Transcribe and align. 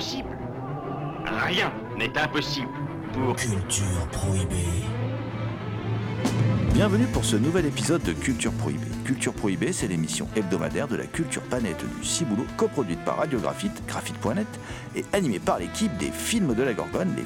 Rien 0.00 1.70
n'est 1.98 2.16
impossible 2.16 2.68
pour... 3.12 3.36
Culture 3.36 4.08
prohibée. 4.10 4.54
Bienvenue 6.72 7.04
pour 7.12 7.26
ce 7.26 7.36
nouvel 7.36 7.66
épisode 7.66 8.02
de 8.02 8.14
Culture 8.14 8.52
Prohibée. 8.52 8.86
Culture 9.04 9.34
Prohibée, 9.34 9.74
c'est 9.74 9.88
l'émission 9.88 10.26
hebdomadaire 10.36 10.88
de 10.88 10.96
la 10.96 11.04
culture 11.04 11.42
planète 11.42 11.84
du 11.98 12.06
Ciboulot, 12.06 12.46
coproduite 12.56 13.04
par 13.04 13.18
Radiographite, 13.18 13.82
graphite.net 13.86 14.46
et 14.96 15.04
animée 15.12 15.38
par 15.38 15.58
l'équipe 15.58 15.94
des 15.98 16.10
films 16.10 16.54
de 16.54 16.62
la 16.62 16.72
Gorgone, 16.72 17.14
les 17.14 17.24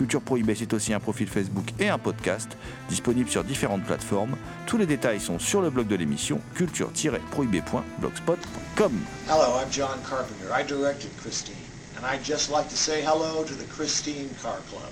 Culture 0.00 0.22
Prohibée, 0.22 0.54
c'est 0.54 0.72
aussi 0.72 0.94
un 0.94 0.98
profil 0.98 1.28
Facebook 1.28 1.74
et 1.78 1.90
un 1.90 1.98
podcast 1.98 2.56
disponible 2.88 3.28
sur 3.28 3.44
différentes 3.44 3.84
plateformes. 3.84 4.34
Tous 4.64 4.78
les 4.78 4.86
détails 4.86 5.20
sont 5.20 5.38
sur 5.38 5.60
le 5.60 5.68
blog 5.68 5.88
de 5.88 5.96
l'émission 5.96 6.40
culture-prohibée.blogspot.com. 6.54 8.92
Hello, 9.28 9.58
I'm 9.60 9.70
John 9.70 9.98
Carpenter. 10.08 10.50
I 10.50 10.62
directed 10.62 11.14
Christine, 11.18 11.52
and 11.98 12.06
I'd 12.06 12.24
just 12.24 12.50
like 12.50 12.70
to 12.70 12.76
say 12.76 13.02
hello 13.02 13.44
to 13.44 13.54
the 13.54 13.66
Christine 13.66 14.30
Car 14.42 14.56
Club. 14.70 14.90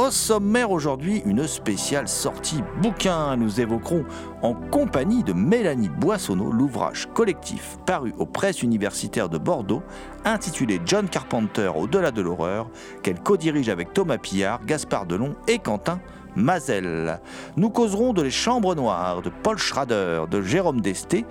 Au 0.00 0.10
sommaire 0.10 0.70
aujourd'hui, 0.70 1.20
une 1.26 1.46
spéciale 1.46 2.08
sortie 2.08 2.62
bouquin. 2.80 3.36
Nous 3.36 3.60
évoquerons 3.60 4.06
en 4.40 4.54
compagnie 4.54 5.22
de 5.22 5.34
Mélanie 5.34 5.90
Boissonneau 5.90 6.50
l'ouvrage 6.50 7.06
collectif 7.12 7.76
paru 7.84 8.14
aux 8.16 8.24
presses 8.24 8.62
universitaires 8.62 9.28
de 9.28 9.36
Bordeaux 9.36 9.82
intitulé 10.24 10.80
John 10.86 11.06
Carpenter 11.06 11.70
au-delà 11.76 12.12
de 12.12 12.22
l'horreur 12.22 12.70
qu'elle 13.02 13.20
co-dirige 13.20 13.68
avec 13.68 13.92
Thomas 13.92 14.16
Pillard, 14.16 14.64
Gaspard 14.64 15.04
Delon 15.04 15.34
et 15.46 15.58
Quentin 15.58 16.00
Mazel. 16.36 17.20
Nous 17.56 17.70
causerons 17.70 18.12
de 18.12 18.22
Les 18.22 18.30
Chambres 18.30 18.74
Noires 18.74 19.22
de 19.22 19.30
Paul 19.30 19.58
Schrader, 19.58 20.24
de 20.30 20.42
Jérôme 20.42 20.80
Desté, 20.80 21.24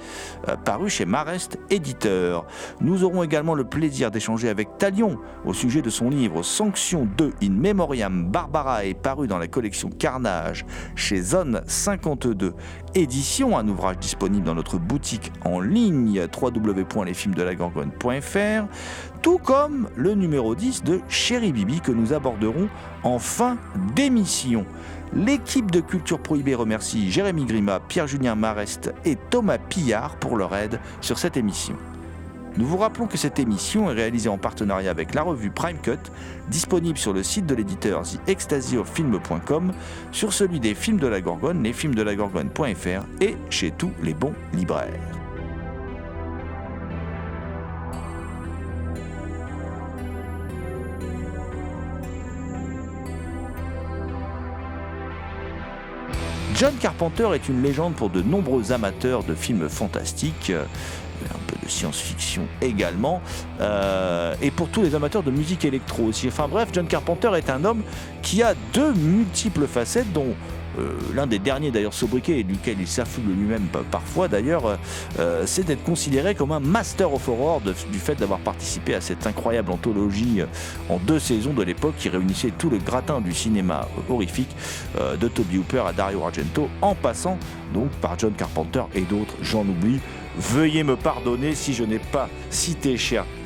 euh, 0.47 0.55
paru 0.55 0.89
chez 0.89 1.05
Marest 1.05 1.58
Éditeur. 1.69 2.45
Nous 2.81 3.03
aurons 3.03 3.23
également 3.23 3.55
le 3.55 3.64
plaisir 3.64 4.11
d'échanger 4.11 4.50
avec 4.50 4.77
Talion 4.77 5.17
au 5.45 5.53
sujet 5.53 5.81
de 5.81 5.89
son 5.89 6.09
livre 6.09 6.44
Sanction 6.44 7.08
2 7.17 7.33
in 7.44 7.50
Memoriam 7.50 8.25
Barbara 8.25 8.86
est 8.86 8.94
paru 8.94 9.27
dans 9.27 9.38
la 9.38 9.47
collection 9.47 9.89
Carnage 9.89 10.66
chez 10.95 11.22
Zone 11.22 11.61
52 11.66 12.53
Édition, 12.95 13.58
un 13.58 13.67
ouvrage 13.67 14.00
disponible 14.00 14.45
dans 14.45 14.55
notre 14.55 14.77
boutique 14.77 15.31
en 15.45 15.59
ligne 15.59 16.25
www.lesfilmsdelagorgone.fr, 16.42 19.18
tout 19.21 19.37
comme 19.37 19.89
le 19.95 20.13
numéro 20.13 20.55
10 20.55 20.83
de 20.83 21.01
Chéri 21.09 21.51
Bibi 21.51 21.81
que 21.81 21.91
nous 21.91 22.13
aborderons 22.13 22.69
en 23.03 23.19
fin 23.19 23.57
d'émission. 23.95 24.65
L'équipe 25.13 25.71
de 25.71 25.79
Culture 25.79 26.19
Prohibée 26.19 26.55
remercie 26.55 27.11
Jérémy 27.11 27.45
Grima, 27.45 27.79
Pierre-Julien 27.79 28.35
Marest 28.35 28.93
et 29.05 29.15
Thomas 29.15 29.58
Pillard 29.58 30.17
pour 30.17 30.37
leur 30.37 30.55
aide 30.55 30.79
sur 31.02 31.17
cette 31.17 31.37
émission. 31.37 31.75
Nous 32.58 32.65
vous 32.65 32.77
rappelons 32.77 33.08
que 33.08 33.17
cette 33.17 33.39
émission 33.39 33.89
est 33.89 33.93
réalisée 33.93 34.29
en 34.29 34.37
partenariat 34.37 34.91
avec 34.91 35.13
la 35.13 35.21
revue 35.21 35.49
Prime 35.49 35.77
Cut, 35.81 35.99
disponible 36.49 36.97
sur 36.97 37.13
le 37.13 37.23
site 37.23 37.45
de 37.45 37.55
l'éditeur 37.55 38.03
TheExtasyOfFilm.com, 38.25 39.71
sur 40.11 40.33
celui 40.33 40.59
des 40.59 40.75
films 40.75 40.99
de 40.99 41.08
la 41.08 41.21
Gorgone, 41.21 41.63
lesfilmsdelagorgone.fr 41.63 43.05
et 43.21 43.37
chez 43.49 43.71
tous 43.71 43.91
les 44.03 44.13
bons 44.13 44.33
libraires. 44.53 45.18
John 56.59 56.75
Carpenter 56.75 57.30
est 57.36 57.47
une 57.47 57.64
légende 57.64 57.93
pour 57.93 58.09
de 58.09 58.21
nombreux 58.21 58.73
amateurs 58.73 59.23
de 59.23 59.33
films 59.33 59.70
fantastiques, 59.70 60.49
euh, 60.49 60.65
un 61.23 61.39
peu 61.47 61.55
de 61.65 61.71
science-fiction 61.71 62.47
également, 62.59 63.21
euh, 63.61 64.36
et 64.42 64.52
pour 64.52 64.67
tous 64.67 64.81
les 64.81 64.93
amateurs 64.93 65.23
de 65.23 65.31
musique 65.31 65.64
électro 65.64 66.03
aussi. 66.03 66.27
Enfin 66.27 66.49
bref, 66.49 66.67
John 66.73 66.86
Carpenter 66.86 67.31
est 67.37 67.49
un 67.49 67.64
homme 67.64 67.81
qui 68.21 68.43
a 68.43 68.55
deux 68.73 68.93
multiples 68.93 69.67
facettes 69.67 70.11
dont 70.11 70.36
l'un 71.13 71.27
des 71.27 71.39
derniers 71.39 71.71
d'ailleurs 71.71 71.93
sobriquets 71.93 72.39
et 72.39 72.43
duquel 72.43 72.77
il 72.80 72.87
s'affoule 72.87 73.25
lui-même 73.25 73.67
parfois 73.91 74.27
d'ailleurs, 74.27 74.77
euh, 75.19 75.43
c'est 75.45 75.65
d'être 75.65 75.83
considéré 75.83 76.35
comme 76.35 76.52
un 76.52 76.59
master 76.59 77.13
of 77.13 77.27
horror 77.27 77.61
du 77.61 77.99
fait 77.99 78.15
d'avoir 78.15 78.39
participé 78.39 78.95
à 78.95 79.02
cette 79.02 79.25
incroyable 79.27 79.71
anthologie 79.71 80.41
euh, 80.41 80.45
en 80.89 80.97
deux 80.97 81.19
saisons 81.19 81.53
de 81.53 81.63
l'époque 81.63 81.95
qui 81.97 82.09
réunissait 82.09 82.52
tout 82.58 82.69
le 82.69 82.77
gratin 82.77 83.21
du 83.21 83.33
cinéma 83.33 83.87
horrifique 84.09 84.55
euh, 84.99 85.15
de 85.15 85.27
Toby 85.27 85.58
Hooper 85.58 85.83
à 85.87 85.93
Dario 85.93 86.23
Argento 86.23 86.69
en 86.81 86.95
passant 86.95 87.37
donc 87.73 87.89
par 88.02 88.17
John 88.17 88.33
Carpenter 88.33 88.83
et 88.95 89.02
d'autres, 89.02 89.35
j'en 89.41 89.61
oublie. 89.61 89.99
Veuillez 90.37 90.83
me 90.83 90.95
pardonner 90.95 91.55
si 91.55 91.73
je 91.73 91.83
n'ai 91.83 91.99
pas 91.99 92.29
cité 92.49 92.97
cher 92.97 93.25
euh, 93.25 93.39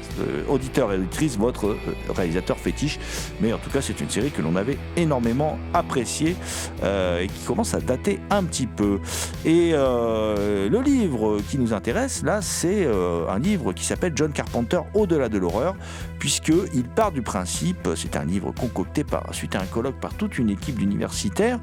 auditeur 0.49 0.91
et 0.91 0.97
auditrice, 0.97 1.37
votre 1.37 1.67
euh, 1.67 1.77
réalisateur 2.09 2.57
fétiche. 2.57 2.99
Mais 3.41 3.53
en 3.53 3.57
tout 3.57 3.69
cas, 3.69 3.81
c'est 3.81 3.99
une 4.01 4.09
série 4.09 4.31
que 4.31 4.41
l'on 4.41 4.55
avait 4.55 4.77
énormément 4.95 5.57
appréciée 5.73 6.35
euh, 6.83 7.21
et 7.21 7.27
qui 7.27 7.45
commence 7.45 7.73
à 7.73 7.79
dater 7.79 8.19
un 8.29 8.43
petit 8.43 8.67
peu. 8.67 8.99
Et 9.45 9.71
euh, 9.73 10.69
le 10.69 10.81
livre 10.81 11.39
qui 11.49 11.57
nous 11.57 11.73
intéresse, 11.73 12.23
là, 12.23 12.41
c'est 12.41 12.85
euh, 12.85 13.27
un 13.29 13.39
livre 13.39 13.73
qui 13.73 13.83
s'appelle 13.85 14.13
John 14.15 14.31
Carpenter 14.31 14.79
Au-delà 14.93 15.29
de 15.29 15.37
l'horreur, 15.37 15.75
puisqu'il 16.19 16.83
part 16.83 17.11
du 17.11 17.21
principe, 17.21 17.89
c'est 17.95 18.15
un 18.15 18.25
livre 18.25 18.51
concocté 18.51 19.03
par, 19.03 19.33
suite 19.33 19.55
à 19.55 19.61
un 19.61 19.65
colloque 19.65 19.99
par 19.99 20.13
toute 20.13 20.37
une 20.37 20.49
équipe 20.49 20.77
d'universitaires. 20.77 21.59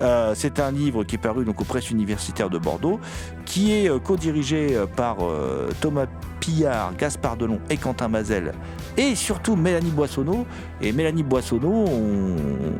Euh, 0.00 0.34
c'est 0.36 0.60
un 0.60 0.70
livre 0.70 1.04
qui 1.04 1.16
est 1.16 1.18
paru 1.18 1.44
donc 1.44 1.60
aux 1.60 1.64
presses 1.64 1.90
universitaires 1.90 2.50
de 2.50 2.58
Bordeaux, 2.58 3.00
qui 3.44 3.72
est 3.72 3.90
euh, 3.90 3.98
co-dirigé 3.98 4.68
euh, 4.72 4.86
par 4.86 5.18
euh, 5.20 5.70
Thomas 5.80 6.06
Pillard, 6.40 6.94
Gaspard 6.96 7.36
Delon 7.36 7.60
et 7.70 7.76
Quentin 7.76 8.08
Mazel, 8.08 8.52
et 8.96 9.14
surtout 9.14 9.56
Mélanie 9.56 9.90
Boissonneau. 9.90 10.46
Et 10.82 10.92
Mélanie 10.92 11.22
Boissonneau, 11.22 11.86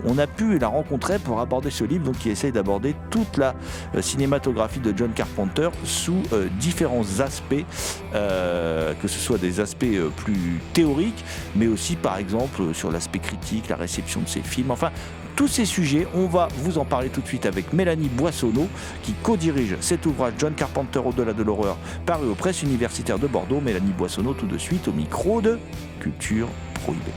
on, 0.05 0.19
a 0.19 0.27
pu 0.27 0.59
la 0.59 0.69
rencontrer 0.69 1.19
pour 1.19 1.41
aborder 1.41 1.71
ce 1.71 1.85
livre, 1.85 2.05
donc 2.05 2.19
qui 2.19 2.29
essaye 2.29 2.53
d'aborder 2.53 2.95
toute 3.11 3.39
la 3.39 3.55
cinématographie 4.01 4.81
de 4.81 4.93
John 4.95 5.13
Carpenter 5.15 5.71
sous 5.85 6.23
différents 6.61 7.21
aspects, 7.21 7.65
que 8.13 9.09
ce 9.09 9.19
soit 9.19 9.39
des 9.39 9.61
aspects 9.61 9.87
plus 10.17 10.61
théoriques, 10.75 11.25
mais 11.57 11.67
aussi 11.67 11.97
par 11.97 12.19
exemple 12.19 12.75
sur 12.75 12.93
l'aspect 12.93 13.21
critique, 13.21 13.71
la 13.71 13.77
réception 13.77 14.21
de 14.21 14.29
ses 14.29 14.43
films, 14.43 14.71
enfin 14.73 14.91
tous 15.37 15.49
ces 15.49 15.65
sujets, 15.65 16.07
on 16.15 16.27
va 16.27 16.49
vous 16.57 16.79
en 16.79 16.85
parler 16.85 17.09
tout 17.09 17.21
de 17.21 17.27
suite 17.27 17.47
avec 17.47 17.73
Mélanie 17.73 18.09
Boissonneau, 18.09 18.69
qui 19.03 19.13
co-dirige 19.15 19.77
cet 19.81 20.07
ouvrage 20.07 20.35
John 20.39 20.55
Carpenter 20.55 21.01
au-delà 21.05 21.33
de 21.33 21.43
l'horreur, 21.43 21.77
paru 22.07 22.29
aux 22.29 22.35
presses 22.35 22.63
universitaires 22.63 23.19
de 23.19 23.27
Bordeaux. 23.27 23.61
Mélanie 23.61 23.93
Boissonneau, 23.93 24.35
tout 24.35 24.47
de 24.47 24.59
suite 24.59 24.89
au 24.89 24.93
micro 24.93 25.41
de 25.41 25.59
Culture 26.01 26.49
Prohibée. 26.75 27.13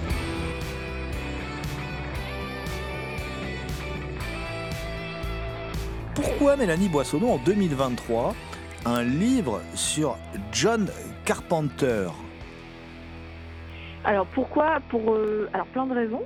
Pourquoi 6.15 6.55
Mélanie 6.55 6.89
Boissonneau 6.89 7.29
en 7.29 7.37
2023 7.37 8.33
un 8.85 9.03
livre 9.03 9.61
sur 9.75 10.17
John 10.51 10.87
Carpenter? 11.25 12.07
Alors 14.03 14.25
pourquoi? 14.27 14.79
Pour 14.89 15.13
euh, 15.13 15.49
alors 15.53 15.67
plein 15.67 15.85
de 15.85 15.93
raisons. 15.93 16.23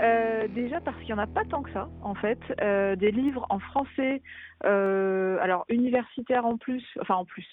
Euh, 0.00 0.48
déjà 0.48 0.80
parce 0.80 1.00
qu'il 1.02 1.14
n'y 1.14 1.20
en 1.20 1.22
a 1.22 1.26
pas 1.26 1.42
tant 1.48 1.62
que 1.62 1.70
ça, 1.70 1.88
en 2.00 2.14
fait. 2.14 2.40
Euh, 2.60 2.96
des 2.96 3.10
livres 3.10 3.46
en 3.50 3.58
français, 3.58 4.22
euh, 4.64 5.38
alors 5.40 5.64
universitaires 5.68 6.46
en 6.46 6.56
plus, 6.56 6.84
enfin 7.00 7.14
en 7.14 7.24
plus. 7.24 7.46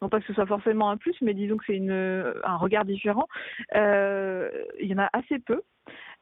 Non 0.00 0.08
pas 0.08 0.18
que 0.20 0.26
ce 0.26 0.32
soit 0.32 0.46
forcément 0.46 0.90
un 0.90 0.96
plus, 0.96 1.14
mais 1.20 1.32
disons 1.32 1.56
que 1.56 1.64
c'est 1.66 1.78
un 1.78 2.56
regard 2.56 2.84
différent. 2.84 3.28
Il 3.74 4.86
y 4.86 4.94
en 4.94 4.98
a 4.98 5.08
assez 5.12 5.38
peu. 5.38 5.62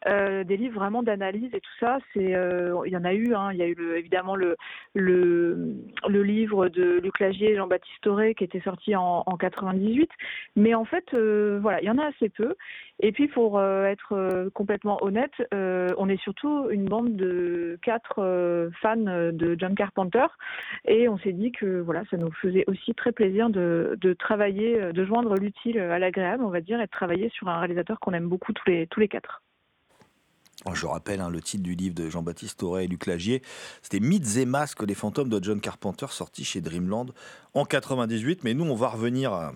Euh, 0.09 0.45
des 0.45 0.57
livres 0.57 0.77
vraiment 0.77 1.03
d'analyse 1.03 1.51
et 1.53 1.61
tout 1.61 1.71
ça. 1.79 1.99
C'est, 2.15 2.35
euh, 2.35 2.83
il 2.87 2.93
y 2.93 2.97
en 2.97 3.05
a 3.05 3.13
eu. 3.13 3.35
Hein, 3.35 3.51
il 3.53 3.59
y 3.59 3.63
a 3.63 3.67
eu 3.67 3.75
le, 3.75 3.99
évidemment 3.99 4.35
le, 4.35 4.57
le, 4.95 5.77
le 6.09 6.23
livre 6.23 6.69
de 6.69 7.01
Luc 7.01 7.21
Lagier 7.21 7.53
et 7.53 7.57
Jean-Baptiste 7.57 8.07
Auré 8.07 8.35
qui 8.35 8.45
était 8.45 8.61
sorti 8.61 8.97
en, 8.97 9.23
en 9.27 9.37
98. 9.37 10.11
Mais 10.57 10.75
en 10.75 10.85
fait, 10.85 11.05
euh, 11.15 11.59
voilà, 11.61 11.81
il 11.83 11.87
y 11.87 11.91
en 11.91 11.99
a 11.99 12.07
assez 12.07 12.29
peu. 12.31 12.55
Et 13.01 13.13
puis 13.13 13.29
pour 13.29 13.63
être 13.63 14.51
complètement 14.53 15.03
honnête, 15.03 15.33
on 15.53 16.09
est 16.11 16.21
surtout 16.23 16.69
une 16.69 16.85
bande 16.85 17.17
de 17.17 17.79
quatre 17.83 18.71
fans 18.83 18.97
de 18.97 19.57
John 19.59 19.75
Carpenter 19.75 20.27
et 20.85 21.09
on 21.09 21.17
s'est 21.19 21.33
dit 21.33 21.51
que 21.51 21.81
voilà, 21.81 22.03
ça 22.11 22.19
nous 22.19 22.31
faisait 22.33 22.65
aussi 22.67 22.95
très 22.95 23.13
plaisir 23.13 23.49
de, 23.49 23.97
de 23.99 24.13
travailler, 24.13 24.93
de 24.93 25.05
joindre 25.07 25.35
l'utile 25.37 25.79
à 25.79 25.99
l'agréable, 25.99 26.45
on 26.45 26.51
va 26.51 26.61
dire, 26.61 26.79
et 26.79 26.85
de 26.85 26.91
travailler 26.91 27.31
sur 27.31 27.49
un 27.49 27.59
réalisateur 27.59 27.99
qu'on 28.01 28.13
aime 28.13 28.29
beaucoup 28.29 28.53
tous 28.53 28.69
les 28.69 28.87
tous 28.89 29.01
les 29.01 29.09
quatre. 29.09 29.41
Oh, 30.67 30.75
Je 30.75 30.87
rappelle 30.87 31.21
hein, 31.21 31.31
le 31.31 31.41
titre 31.41 31.63
du 31.63 31.75
livre 31.75 31.95
de 31.95 32.11
Jean-Baptiste 32.11 32.63
Auré 32.63 32.85
et 32.85 32.87
Luc 32.87 33.07
Lagier. 33.07 33.43
C'était 33.83 34.01
Mythes 34.01 34.37
et 34.37 34.45
masques, 34.45 34.83
les 34.83 34.95
fantômes 34.95 35.31
de 35.31 35.43
John 35.43 35.59
Carpenter, 35.59 36.07
sorti 36.11 36.45
chez 36.45 36.61
Dreamland 36.61 37.07
en 37.55 37.65
98. 37.65 38.45
Mais 38.45 38.53
nous, 38.53 38.65
on 38.65 38.75
va 38.75 38.89
revenir 38.89 39.33
à, 39.33 39.55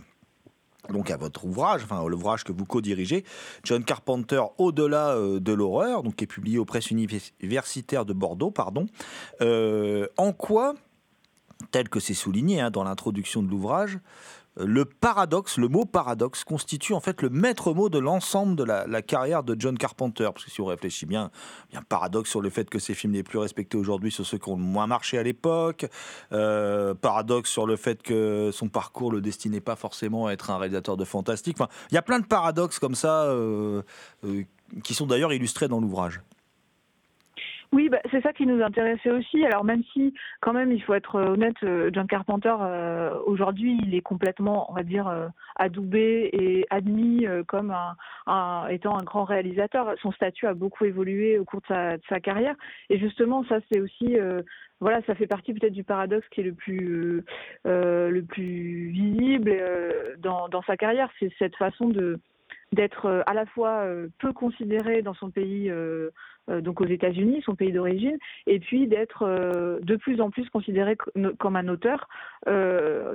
donc 0.88 1.10
à 1.10 1.18
votre 1.18 1.44
ouvrage, 1.44 1.82
enfin 1.84 2.06
l'ouvrage 2.08 2.42
que 2.44 2.52
vous 2.52 2.64
co-dirigez, 2.64 3.24
John 3.64 3.84
Carpenter, 3.84 4.42
Au-delà 4.56 5.10
euh, 5.10 5.40
de 5.40 5.52
l'horreur, 5.52 6.02
donc 6.02 6.16
qui 6.16 6.24
est 6.24 6.28
publié 6.28 6.58
aux 6.58 6.64
presses 6.64 6.90
universitaires 6.90 8.06
de 8.06 8.14
Bordeaux, 8.14 8.50
pardon. 8.50 8.86
Euh, 9.42 10.06
en 10.16 10.32
quoi, 10.32 10.74
tel 11.70 11.90
que 11.90 12.00
c'est 12.00 12.14
souligné 12.14 12.62
hein, 12.62 12.70
dans 12.70 12.84
l'introduction 12.84 13.42
de 13.42 13.48
l'ouvrage, 13.48 13.96
euh, 13.96 13.98
le 14.56 14.84
paradoxe, 14.84 15.58
le 15.58 15.68
mot 15.68 15.84
paradoxe, 15.84 16.44
constitue 16.44 16.94
en 16.94 17.00
fait 17.00 17.22
le 17.22 17.30
maître 17.30 17.72
mot 17.72 17.88
de 17.88 17.98
l'ensemble 17.98 18.56
de 18.56 18.64
la, 18.64 19.02
carrière 19.02 19.42
de 19.42 19.56
John 19.58 19.76
Carpenter. 19.76 20.28
Parce 20.32 20.44
que 20.44 20.50
si 20.50 20.60
on 20.60 20.66
réfléchit 20.66 21.06
bien, 21.06 21.30
il 21.70 21.74
y 21.74 21.76
a 21.76 21.80
un 21.80 21.84
paradoxe 21.84 22.30
sur 22.30 22.40
le 22.40 22.50
fait 22.50 22.70
que 22.70 22.78
ces 22.78 22.94
films 22.94 23.12
les 23.12 23.22
plus 23.22 23.38
respectés 23.38 23.76
aujourd'hui 23.76 24.10
sont 24.10 24.24
ceux 24.24 24.38
qui 24.38 24.48
ont 24.48 24.56
le 24.56 24.62
moins 24.62 24.86
marché 24.86 25.18
à 25.18 25.22
l'époque. 25.22 25.86
Euh, 26.32 26.94
paradoxe 26.94 27.50
sur 27.50 27.66
le 27.66 27.76
fait 27.76 28.02
que 28.02 28.50
son 28.52 28.68
parcours 28.68 29.10
le 29.10 29.20
destinait 29.20 29.60
pas 29.60 29.76
forcément 29.76 30.26
à 30.26 30.32
être 30.32 30.50
un 30.50 30.58
réalisateur 30.58 30.96
de 30.96 31.04
fantastique. 31.04 31.56
Enfin, 31.58 31.70
il 31.90 31.94
y 31.94 31.98
a 31.98 32.02
plein 32.02 32.20
de 32.20 32.26
paradoxes 32.26 32.78
comme 32.78 32.94
ça 32.94 33.24
euh, 33.24 33.82
euh, 34.24 34.44
qui 34.82 34.94
sont 34.94 35.06
d'ailleurs 35.06 35.32
illustrés 35.32 35.68
dans 35.68 35.80
l'ouvrage. 35.80 36.20
Oui, 37.74 37.88
bah, 37.88 37.98
c'est 38.12 38.20
ça 38.22 38.32
qui 38.32 38.46
nous 38.46 38.62
intéressait 38.62 39.10
aussi. 39.10 39.44
Alors 39.44 39.64
même 39.64 39.82
si, 39.92 40.14
quand 40.40 40.52
même, 40.52 40.70
il 40.70 40.80
faut 40.80 40.94
être 40.94 41.16
honnête, 41.20 41.56
euh, 41.64 41.90
John 41.92 42.06
Carpenter, 42.06 42.54
euh, 42.60 43.18
aujourd'hui, 43.26 43.76
il 43.84 43.96
est 43.96 44.00
complètement, 44.00 44.70
on 44.70 44.74
va 44.74 44.84
dire, 44.84 45.08
euh, 45.08 45.26
adoubé 45.56 46.30
et 46.32 46.66
admis 46.70 47.26
comme 47.48 47.72
un, 47.72 47.96
un- 48.28 48.68
étant 48.68 48.96
un 48.96 49.02
grand 49.02 49.24
réalisateur. 49.24 49.92
Son 50.00 50.12
statut 50.12 50.46
a 50.46 50.54
beaucoup 50.54 50.84
évolué 50.84 51.36
au 51.40 51.44
cours 51.44 51.62
de 51.62 51.66
sa, 51.66 51.96
de 51.96 52.02
sa 52.08 52.20
carrière. 52.20 52.54
Et 52.90 52.98
justement, 53.00 53.44
ça, 53.48 53.58
c'est 53.72 53.80
aussi, 53.80 54.16
voilà, 54.80 55.02
ça 55.02 55.16
fait 55.16 55.26
partie 55.26 55.52
peut-être 55.52 55.72
du 55.72 55.82
paradoxe 55.84 56.28
qui 56.30 56.42
est 56.42 56.44
le 56.44 56.54
plus, 56.54 57.24
le 57.64 58.20
plus 58.22 58.88
visible 58.90 59.56
dans, 60.18 60.48
dans 60.48 60.62
sa 60.62 60.76
carrière. 60.76 61.10
C'est 61.18 61.32
cette 61.40 61.56
façon 61.56 61.88
de 61.88 62.20
d'être 62.74 63.06
euh, 63.06 63.22
à 63.26 63.34
la 63.34 63.46
fois 63.46 63.84
euh, 63.84 64.08
peu 64.18 64.32
considéré 64.32 65.02
dans 65.02 65.14
son 65.14 65.30
pays, 65.30 65.70
euh, 65.70 66.10
donc 66.60 66.82
aux 66.82 66.86
États-Unis, 66.86 67.42
son 67.44 67.54
pays 67.54 67.72
d'origine, 67.72 68.18
et 68.46 68.60
puis 68.60 68.86
d'être 68.86 69.24
de 69.80 69.96
plus 69.96 70.20
en 70.20 70.28
plus 70.28 70.46
considéré 70.50 70.94
comme 71.38 71.56
un 71.56 71.68
auteur, 71.68 72.06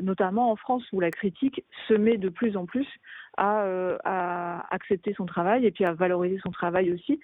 notamment 0.01 0.51
en 0.51 0.55
France 0.55 0.83
où 0.91 0.99
la 0.99 1.11
critique 1.11 1.63
se 1.87 1.93
met 1.93 2.17
de 2.17 2.29
plus 2.29 2.57
en 2.57 2.65
plus 2.65 2.87
à, 3.37 4.65
accepter 4.71 5.13
son 5.13 5.27
travail 5.27 5.67
et 5.67 5.69
puis 5.69 5.85
à 5.85 5.93
valoriser 5.93 6.39
son 6.41 6.49
travail 6.49 6.91
aussi. 6.91 7.19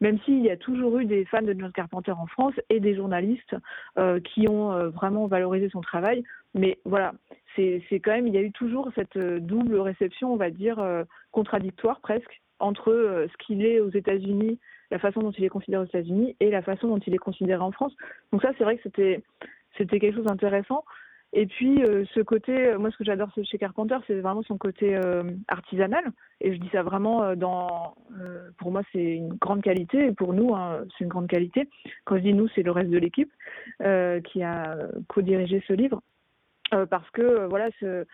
Même 0.00 0.20
s'il 0.20 0.44
y 0.44 0.50
a 0.50 0.56
toujours 0.56 0.96
eu 1.00 1.06
des 1.06 1.24
fans 1.24 1.42
de 1.42 1.56
John 1.58 1.72
Carpenter 1.72 2.12
en 2.12 2.28
France 2.28 2.54
et 2.70 2.78
des 2.78 2.94
journalistes 2.94 3.56
qui 4.22 4.48
ont 4.48 4.90
vraiment 4.90 5.26
valorisé 5.26 5.70
son 5.70 5.80
travail, 5.80 6.22
mais 6.54 6.78
voilà, 6.84 7.14
c'est 7.88 8.00
quand 8.00 8.12
même, 8.12 8.26
il 8.26 8.34
y 8.34 8.38
a 8.38 8.42
eu 8.42 8.52
toujours 8.52 8.90
cette 8.94 9.16
euh, 9.16 9.40
double 9.40 9.78
réception, 9.80 10.32
on 10.32 10.36
va 10.36 10.50
dire, 10.50 10.78
euh, 10.78 11.04
contradictoire 11.32 12.00
presque, 12.00 12.40
entre 12.58 12.90
euh, 12.90 13.26
ce 13.28 13.44
qu'il 13.44 13.64
est 13.64 13.80
aux 13.80 13.90
États-Unis, 13.90 14.58
la 14.90 14.98
façon 14.98 15.20
dont 15.20 15.32
il 15.32 15.44
est 15.44 15.48
considéré 15.48 15.82
aux 15.82 15.86
États-Unis 15.86 16.36
et 16.40 16.50
la 16.50 16.62
façon 16.62 16.88
dont 16.88 16.98
il 16.98 17.14
est 17.14 17.18
considéré 17.18 17.60
en 17.60 17.72
France. 17.72 17.94
Donc 18.32 18.42
ça, 18.42 18.52
c'est 18.56 18.64
vrai 18.64 18.78
que 18.78 18.88
c'était 19.76 19.98
quelque 19.98 20.14
chose 20.14 20.24
d'intéressant. 20.24 20.84
Et 21.34 21.44
puis 21.44 21.82
ce 22.14 22.20
côté, 22.20 22.74
moi 22.78 22.90
ce 22.90 22.96
que 22.96 23.04
j'adore 23.04 23.28
chez 23.44 23.58
Carpenter, 23.58 23.98
c'est 24.06 24.18
vraiment 24.20 24.42
son 24.42 24.56
côté 24.56 24.98
artisanal. 25.46 26.04
Et 26.40 26.54
je 26.54 26.58
dis 26.58 26.70
ça 26.72 26.82
vraiment 26.82 27.36
dans, 27.36 27.96
pour 28.56 28.72
moi 28.72 28.80
c'est 28.92 29.16
une 29.16 29.34
grande 29.34 29.60
qualité. 29.60 30.06
Et 30.06 30.12
pour 30.12 30.32
nous, 30.32 30.54
hein, 30.54 30.86
c'est 30.96 31.04
une 31.04 31.10
grande 31.10 31.28
qualité. 31.28 31.68
Quand 32.06 32.16
je 32.16 32.22
dis 32.22 32.32
nous, 32.32 32.48
c'est 32.54 32.62
le 32.62 32.70
reste 32.70 32.88
de 32.88 32.96
l'équipe 32.96 33.30
qui 33.78 34.42
a 34.42 34.78
co-dirigé 35.08 35.62
ce 35.68 35.74
livre, 35.74 36.00
parce 36.90 37.08
que 37.10 37.22
euh, 37.22 37.46
voilà, 37.48 37.68
ce- 37.80 38.04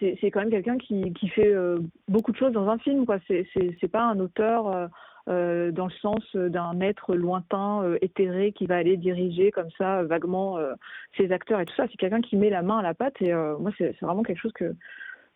c'est 0.00 0.30
quand 0.30 0.40
même 0.40 0.50
quelqu'un 0.50 0.76
qui, 0.76 1.12
qui 1.12 1.28
fait 1.28 1.54
euh, 1.54 1.78
beaucoup 2.08 2.32
de 2.32 2.36
choses 2.36 2.52
dans 2.52 2.68
un 2.68 2.78
film. 2.78 3.06
quoi. 3.06 3.18
C'est 3.28 3.88
pas 3.90 4.02
un 4.02 4.18
auteur 4.18 4.66
euh, 4.68 4.86
euh, 5.28 5.70
dans 5.70 5.86
le 5.86 5.92
sens 5.92 6.34
d'un 6.36 6.80
être 6.80 7.14
lointain, 7.14 7.82
euh, 7.84 7.98
éthéré, 8.02 8.52
qui 8.52 8.66
va 8.66 8.76
aller 8.76 8.96
diriger 8.96 9.50
comme 9.52 9.70
ça 9.78 10.00
euh, 10.00 10.06
vaguement 10.06 10.58
euh, 10.58 10.74
ses 11.16 11.32
acteurs 11.32 11.60
et 11.60 11.64
tout 11.64 11.74
ça. 11.76 11.86
C'est 11.90 11.96
quelqu'un 11.96 12.20
qui 12.20 12.36
met 12.36 12.50
la 12.50 12.62
main 12.62 12.78
à 12.78 12.82
la 12.82 12.92
pâte 12.94 13.22
et 13.22 13.32
euh, 13.32 13.56
moi 13.58 13.70
c'est 13.78 13.96
vraiment 14.02 14.22
quelque 14.22 14.40
chose 14.40 14.52
que 14.52 14.74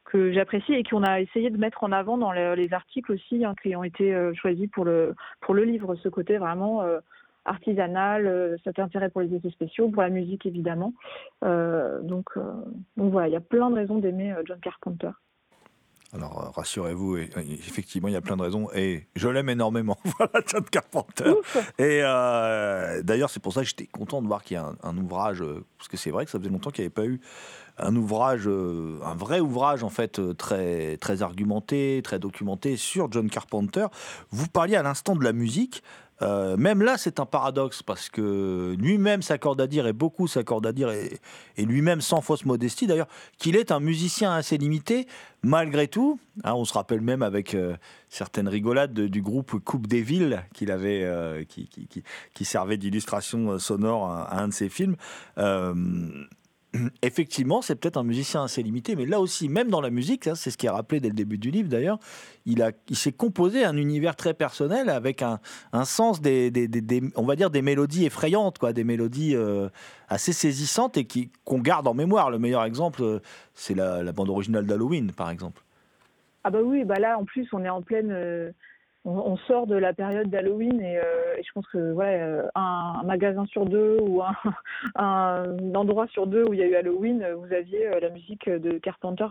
que 0.04 0.32
j'apprécie 0.32 0.72
et 0.72 0.82
qu'on 0.84 1.02
a 1.02 1.20
essayé 1.20 1.50
de 1.50 1.58
mettre 1.58 1.84
en 1.84 1.92
avant 1.92 2.16
dans 2.16 2.32
le- 2.32 2.54
les 2.54 2.72
articles 2.72 3.12
aussi 3.12 3.44
hein, 3.44 3.54
qui 3.62 3.76
ont 3.76 3.84
été 3.84 4.14
euh, 4.14 4.32
choisis 4.34 4.68
pour 4.70 4.84
le 4.86 5.14
pour 5.40 5.54
le 5.54 5.64
livre. 5.64 5.94
Ce 5.96 6.08
côté 6.08 6.38
vraiment 6.38 6.82
euh, 7.48 7.50
artisanal, 7.50 8.26
euh, 8.26 8.56
cet 8.64 8.78
intérêt 8.78 9.10
pour 9.10 9.20
les 9.20 9.34
effets 9.34 9.50
spéciaux, 9.50 9.88
pour 9.88 10.02
la 10.02 10.10
musique 10.10 10.46
évidemment. 10.46 10.94
Euh, 11.44 12.00
donc, 12.02 12.26
euh, 12.36 12.42
donc 12.96 13.12
voilà, 13.12 13.28
il 13.28 13.32
y 13.32 13.36
a 13.36 13.40
plein 13.40 13.70
de 13.70 13.76
raisons 13.76 13.98
d'aimer 13.98 14.34
John 14.46 14.58
Carpenter. 14.60 15.10
Alors 16.14 16.54
rassurez-vous, 16.56 17.18
effectivement, 17.18 18.08
il 18.08 18.14
y 18.14 18.16
a 18.16 18.22
plein 18.22 18.38
de 18.38 18.42
raisons. 18.42 18.68
Et 18.74 19.06
je 19.14 19.28
l'aime 19.28 19.50
énormément. 19.50 19.98
voilà, 20.18 20.40
John 20.46 20.64
Carpenter. 20.64 21.28
Ouf 21.28 21.74
Et 21.78 22.00
euh, 22.02 23.02
d'ailleurs, 23.02 23.28
c'est 23.28 23.42
pour 23.42 23.52
ça 23.52 23.60
que 23.60 23.66
j'étais 23.66 23.86
content 23.86 24.22
de 24.22 24.26
voir 24.26 24.42
qu'il 24.42 24.54
y 24.54 24.58
a 24.58 24.64
un, 24.64 24.76
un 24.82 24.96
ouvrage, 24.96 25.44
parce 25.76 25.88
que 25.88 25.98
c'est 25.98 26.10
vrai 26.10 26.24
que 26.24 26.30
ça 26.30 26.38
faisait 26.38 26.48
longtemps 26.48 26.70
qu'il 26.70 26.82
n'y 26.82 26.86
avait 26.86 26.94
pas 26.94 27.04
eu 27.04 27.20
un 27.80 27.94
ouvrage, 27.94 28.48
un 28.48 29.14
vrai 29.14 29.38
ouvrage 29.38 29.84
en 29.84 29.88
fait 29.88 30.20
très 30.36 30.96
très 30.96 31.22
argumenté, 31.22 32.00
très 32.02 32.18
documenté 32.18 32.76
sur 32.76 33.12
John 33.12 33.30
Carpenter. 33.30 33.86
Vous 34.30 34.48
parliez 34.48 34.76
à 34.76 34.82
l'instant 34.82 35.14
de 35.14 35.22
la 35.22 35.32
musique. 35.32 35.82
Euh, 36.22 36.56
même 36.56 36.82
là, 36.82 36.98
c'est 36.98 37.20
un 37.20 37.26
paradoxe 37.26 37.82
parce 37.82 38.08
que 38.08 38.74
lui-même 38.78 39.22
s'accorde 39.22 39.60
à 39.60 39.66
dire, 39.66 39.86
et 39.86 39.92
beaucoup 39.92 40.26
s'accordent 40.26 40.66
à 40.66 40.72
dire, 40.72 40.90
et, 40.90 41.20
lui-même 41.56 42.00
sans 42.00 42.20
fausse 42.20 42.44
modestie 42.44 42.86
d'ailleurs, 42.86 43.08
qu'il 43.38 43.56
est 43.56 43.70
un 43.70 43.80
musicien 43.80 44.32
assez 44.32 44.58
limité, 44.58 45.06
malgré 45.42 45.86
tout. 45.86 46.18
hein, 46.44 46.54
on 46.54 46.64
se 46.64 46.74
rappelle 46.74 47.00
même 47.00 47.22
avec 47.22 47.54
euh, 47.54 47.76
certaines 48.08 48.48
rigolades 48.48 48.92
de- 48.92 49.06
du 49.06 49.22
groupe 49.22 49.58
Coupe 49.64 49.86
des 49.86 50.02
Villes 50.02 50.42
qu'il 50.54 50.70
avait, 50.70 51.02
euh, 51.04 51.44
qui, 51.44 52.44
servait 52.44 52.76
d'illustration 52.76 53.58
sonore 53.58 54.10
à 54.10 54.40
un 54.40 54.48
de 54.48 54.52
ses 54.52 54.68
films. 54.68 54.96
Effectivement, 57.02 57.62
c'est 57.62 57.74
peut-être 57.76 57.96
un 57.96 58.02
musicien 58.04 58.44
assez 58.44 58.62
limité, 58.62 58.96
mais 58.96 59.06
là 59.06 59.20
aussi, 59.20 59.48
même 59.48 59.68
dans 59.70 59.80
la 59.80 59.90
musique, 59.90 60.24
ça, 60.24 60.34
c'est 60.34 60.50
ce 60.50 60.58
qui 60.58 60.66
est 60.66 60.70
rappelé 60.70 61.00
dès 61.00 61.08
le 61.08 61.14
début 61.14 61.38
du 61.38 61.50
livre 61.50 61.68
d'ailleurs, 61.68 61.98
il, 62.46 62.64
il 62.88 62.96
s'est 62.96 63.12
composé 63.12 63.64
un 63.64 63.76
univers 63.76 64.16
très 64.16 64.34
personnel 64.34 64.88
avec 64.90 65.22
un, 65.22 65.40
un 65.72 65.84
sens 65.84 66.20
des, 66.20 66.50
des- 66.50 66.68
des- 66.68 66.80
des- 66.80 67.02
on 67.16 67.24
va 67.24 67.36
dire, 67.36 67.50
des 67.50 67.62
mélodies 67.62 68.04
effrayantes, 68.06 68.58
quoi, 68.58 68.72
des 68.72 68.84
mélodies 68.84 69.34
euh, 69.36 69.68
assez 70.08 70.32
saisissantes 70.32 70.96
et 70.96 71.04
qui, 71.04 71.30
qu'on 71.44 71.58
garde 71.58 71.86
en 71.88 71.94
mémoire. 71.94 72.30
Le 72.30 72.38
meilleur 72.38 72.64
exemple, 72.64 73.02
euh, 73.02 73.18
c'est 73.54 73.74
la, 73.74 74.02
la 74.02 74.12
bande 74.12 74.30
originale 74.30 74.66
d'Halloween, 74.66 75.12
par 75.12 75.30
exemple. 75.30 75.62
Ah 76.44 76.50
bah 76.50 76.60
oui, 76.64 76.84
bah 76.84 76.98
là 76.98 77.18
en 77.18 77.24
plus 77.24 77.46
on 77.52 77.64
est 77.64 77.68
en 77.68 77.82
pleine, 77.82 78.10
euh, 78.10 78.50
on, 79.08 79.36
sort 79.36 79.66
de 79.66 79.76
la 79.76 79.92
période 79.92 80.28
d'Halloween 80.28 80.80
et, 80.80 80.98
euh, 80.98 81.02
je 81.36 81.52
pense 81.52 81.66
que 81.68 81.92
voilà 81.92 82.24
euh, 82.24 82.42
un, 82.54 83.00
un 83.00 83.02
magasin 83.04 83.46
sur 83.46 83.64
deux 83.64 83.98
ou 84.00 84.22
un, 84.96 85.44
endroit 85.74 86.06
sur 86.08 86.26
deux 86.26 86.44
où 86.48 86.52
il 86.52 86.60
y 86.60 86.62
a 86.62 86.66
eu 86.66 86.74
Halloween, 86.74 87.22
euh, 87.22 87.34
vous 87.34 87.52
aviez 87.52 87.88
la 88.00 88.10
musique 88.10 88.48
de 88.48 88.78
Carpenter 88.78 89.26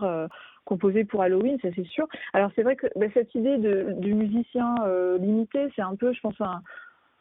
composée 0.64 1.04
pour 1.04 1.22
Halloween, 1.22 1.58
ça 1.62 1.68
c'est 1.74 1.86
sûr. 1.86 2.06
Alors 2.32 2.50
c'est 2.56 2.62
vrai 2.62 2.76
que 2.76 2.86
bah, 2.96 3.06
cette 3.14 3.34
idée 3.34 3.58
de, 3.58 3.94
du 3.98 4.14
musicien 4.14 4.74
limité, 5.18 5.68
c'est 5.76 5.82
un 5.82 5.94
peu, 5.94 6.12
je 6.12 6.20
pense, 6.20 6.40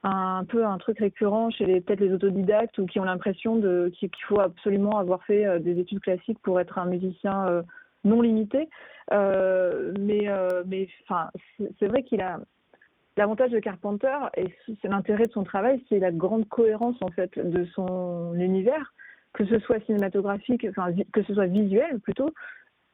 un, 0.04 0.46
peu 0.46 0.66
un 0.66 0.78
truc 0.78 1.00
récurrent 1.00 1.50
chez 1.50 1.82
peut-être 1.82 2.00
les 2.00 2.14
autodidactes 2.14 2.78
ou 2.80 2.86
qui 2.86 3.00
ont 3.00 3.06
l'impression 3.06 3.62
qu'il 3.92 4.10
faut 4.28 4.40
absolument 4.40 4.98
avoir 4.98 5.24
fait 5.24 5.60
des 5.60 5.80
études 5.80 6.02
classiques 6.02 6.40
pour 6.42 6.60
être 6.60 6.78
un 6.78 6.86
musicien 6.86 7.64
non 8.08 8.22
limité. 8.22 8.70
Euh, 9.14 9.94
mais 10.00 10.28
euh, 10.28 10.64
mais 10.66 10.90
enfin 11.04 11.30
c'est 11.80 11.88
vrai 11.88 12.04
qu'il 12.04 12.20
a 12.22 12.40
l'avantage 13.16 13.52
de 13.52 13.60
Carpenter 13.60 14.18
et 14.36 14.54
c'est 14.82 14.90
l'intérêt 14.90 15.24
de 15.24 15.32
son 15.32 15.44
travail, 15.44 15.82
c'est 15.88 16.00
la 16.00 16.12
grande 16.12 16.48
cohérence 16.50 16.98
en 17.02 17.08
fait 17.08 17.40
de 17.40 17.66
son 17.74 18.34
univers, 18.36 18.94
que 19.34 19.46
ce 19.46 19.60
soit 19.60 19.80
cinématographique, 19.86 20.68
que 21.14 21.24
ce 21.24 21.34
soit 21.34 21.46
visuel 21.46 22.00
plutôt 22.02 22.34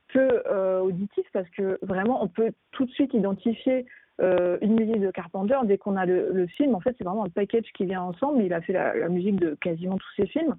que 0.10 0.44
euh, 0.48 0.82
auditif, 0.82 1.26
parce 1.34 1.50
que 1.50 1.80
vraiment 1.82 2.24
on 2.24 2.28
peut 2.28 2.52
tout 2.72 2.86
de 2.86 2.92
suite 2.92 3.14
identifier 3.14 3.86
une 4.20 4.76
musique 4.80 5.02
de 5.02 5.10
Carpenter, 5.10 5.58
dès 5.66 5.80
qu'on 5.80 5.98
a 5.98 6.06
le, 6.06 6.46
film, 6.46 6.76
en 6.76 6.80
fait, 6.80 6.96
c'est 6.98 7.04
vraiment 7.04 7.26
un 7.26 7.30
package 7.30 7.66
qui 7.74 7.86
vient 7.86 8.04
ensemble. 8.04 8.44
Il 8.44 8.54
a 8.54 8.62
fait 8.62 8.72
la 8.72 9.10
musique 9.10 9.38
de 9.38 9.58
quasiment 9.60 9.98
tous 9.98 10.14
ses 10.16 10.28
films. 10.28 10.56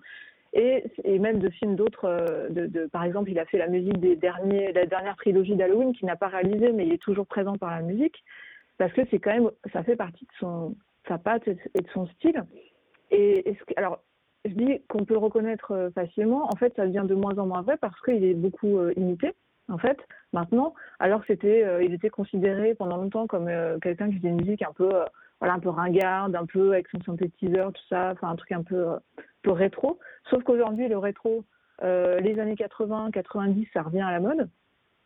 Et, 0.55 1.19
même 1.19 1.41
de 1.41 1.51
films 1.51 1.75
d'autres, 1.75 2.05
euh, 2.05 2.89
par 2.93 3.03
exemple, 3.03 3.29
il 3.31 3.39
a 3.41 3.45
fait 3.45 3.59
la 3.59 3.67
musique 3.67 3.99
des 3.99 4.15
derniers, 4.15 4.73
la 4.73 4.87
dernière 4.87 5.17
trilogie 5.17 5.57
d'Halloween 5.57 5.93
qu'il 5.93 6.07
n'a 6.07 6.15
pas 6.15 6.29
réalisée, 6.29 6.71
mais 6.71 6.87
il 6.87 6.93
est 6.93 7.03
toujours 7.03 7.27
présent 7.27 7.55
par 7.55 7.71
la 7.71 7.83
musique, 7.83 8.23
parce 8.79 8.93
que 8.93 9.03
c'est 9.11 9.19
quand 9.19 9.33
même, 9.33 9.51
ça 9.73 9.83
fait 9.83 9.97
partie 9.97 10.25
de 10.25 10.31
son, 10.39 10.77
sa 11.09 11.19
patte 11.19 11.49
et 11.49 11.55
de 11.55 11.89
son 11.93 12.07
style. 12.07 12.45
Et, 13.11 13.57
alors, 13.77 13.99
je 14.45 14.53
dis 14.53 14.81
qu'on 14.89 15.05
peut 15.05 15.15
le 15.15 15.21
reconnaître 15.21 15.73
euh, 15.73 15.91
facilement. 15.91 16.47
En 16.53 16.57
fait, 16.57 16.73
ça 16.77 16.87
devient 16.87 17.05
de 17.05 17.15
moins 17.17 17.37
en 17.39 17.47
moins 17.47 17.63
vrai 17.63 17.77
parce 17.77 18.01
qu'il 18.03 18.25
est 18.25 18.35
beaucoup 18.35 18.79
euh, 18.79 18.93
imité. 18.97 19.33
En 19.69 19.79
fait, 19.79 19.99
maintenant, 20.33 20.75
alors 21.01 21.23
c'était, 21.27 21.65
il 21.83 21.95
était 21.95 22.11
considéré 22.11 22.75
pendant 22.75 22.99
longtemps 22.99 23.27
comme 23.27 23.51
quelqu'un 23.81 24.11
qui 24.11 24.19
faisait 24.19 24.29
une 24.29 24.37
musique 24.37 24.61
un 24.61 24.75
peu, 24.75 24.91
voilà, 25.41 25.55
un 25.55 25.59
peu 25.59 25.69
ringarde, 25.69 26.35
un 26.37 26.47
peu 26.47 26.73
avec 26.73 26.89
son 26.89 27.03
synthétiseur, 27.03 27.73
tout 27.73 27.83
ça, 27.89 28.11
enfin 28.13 28.31
un 28.31 28.37
truc 28.37 28.53
un 28.53 28.63
peu, 28.63 28.87
peu 29.43 29.51
rétro. 29.51 29.99
Sauf 30.31 30.43
qu'aujourd'hui, 30.43 30.89
le 30.89 30.99
rétro, 30.99 31.45
les 31.83 32.39
années 32.39 32.57
80, 32.57 33.11
90, 33.13 33.69
ça 33.73 33.83
revient 33.83 34.01
à 34.01 34.13
la 34.13 34.21
mode. 34.21 34.49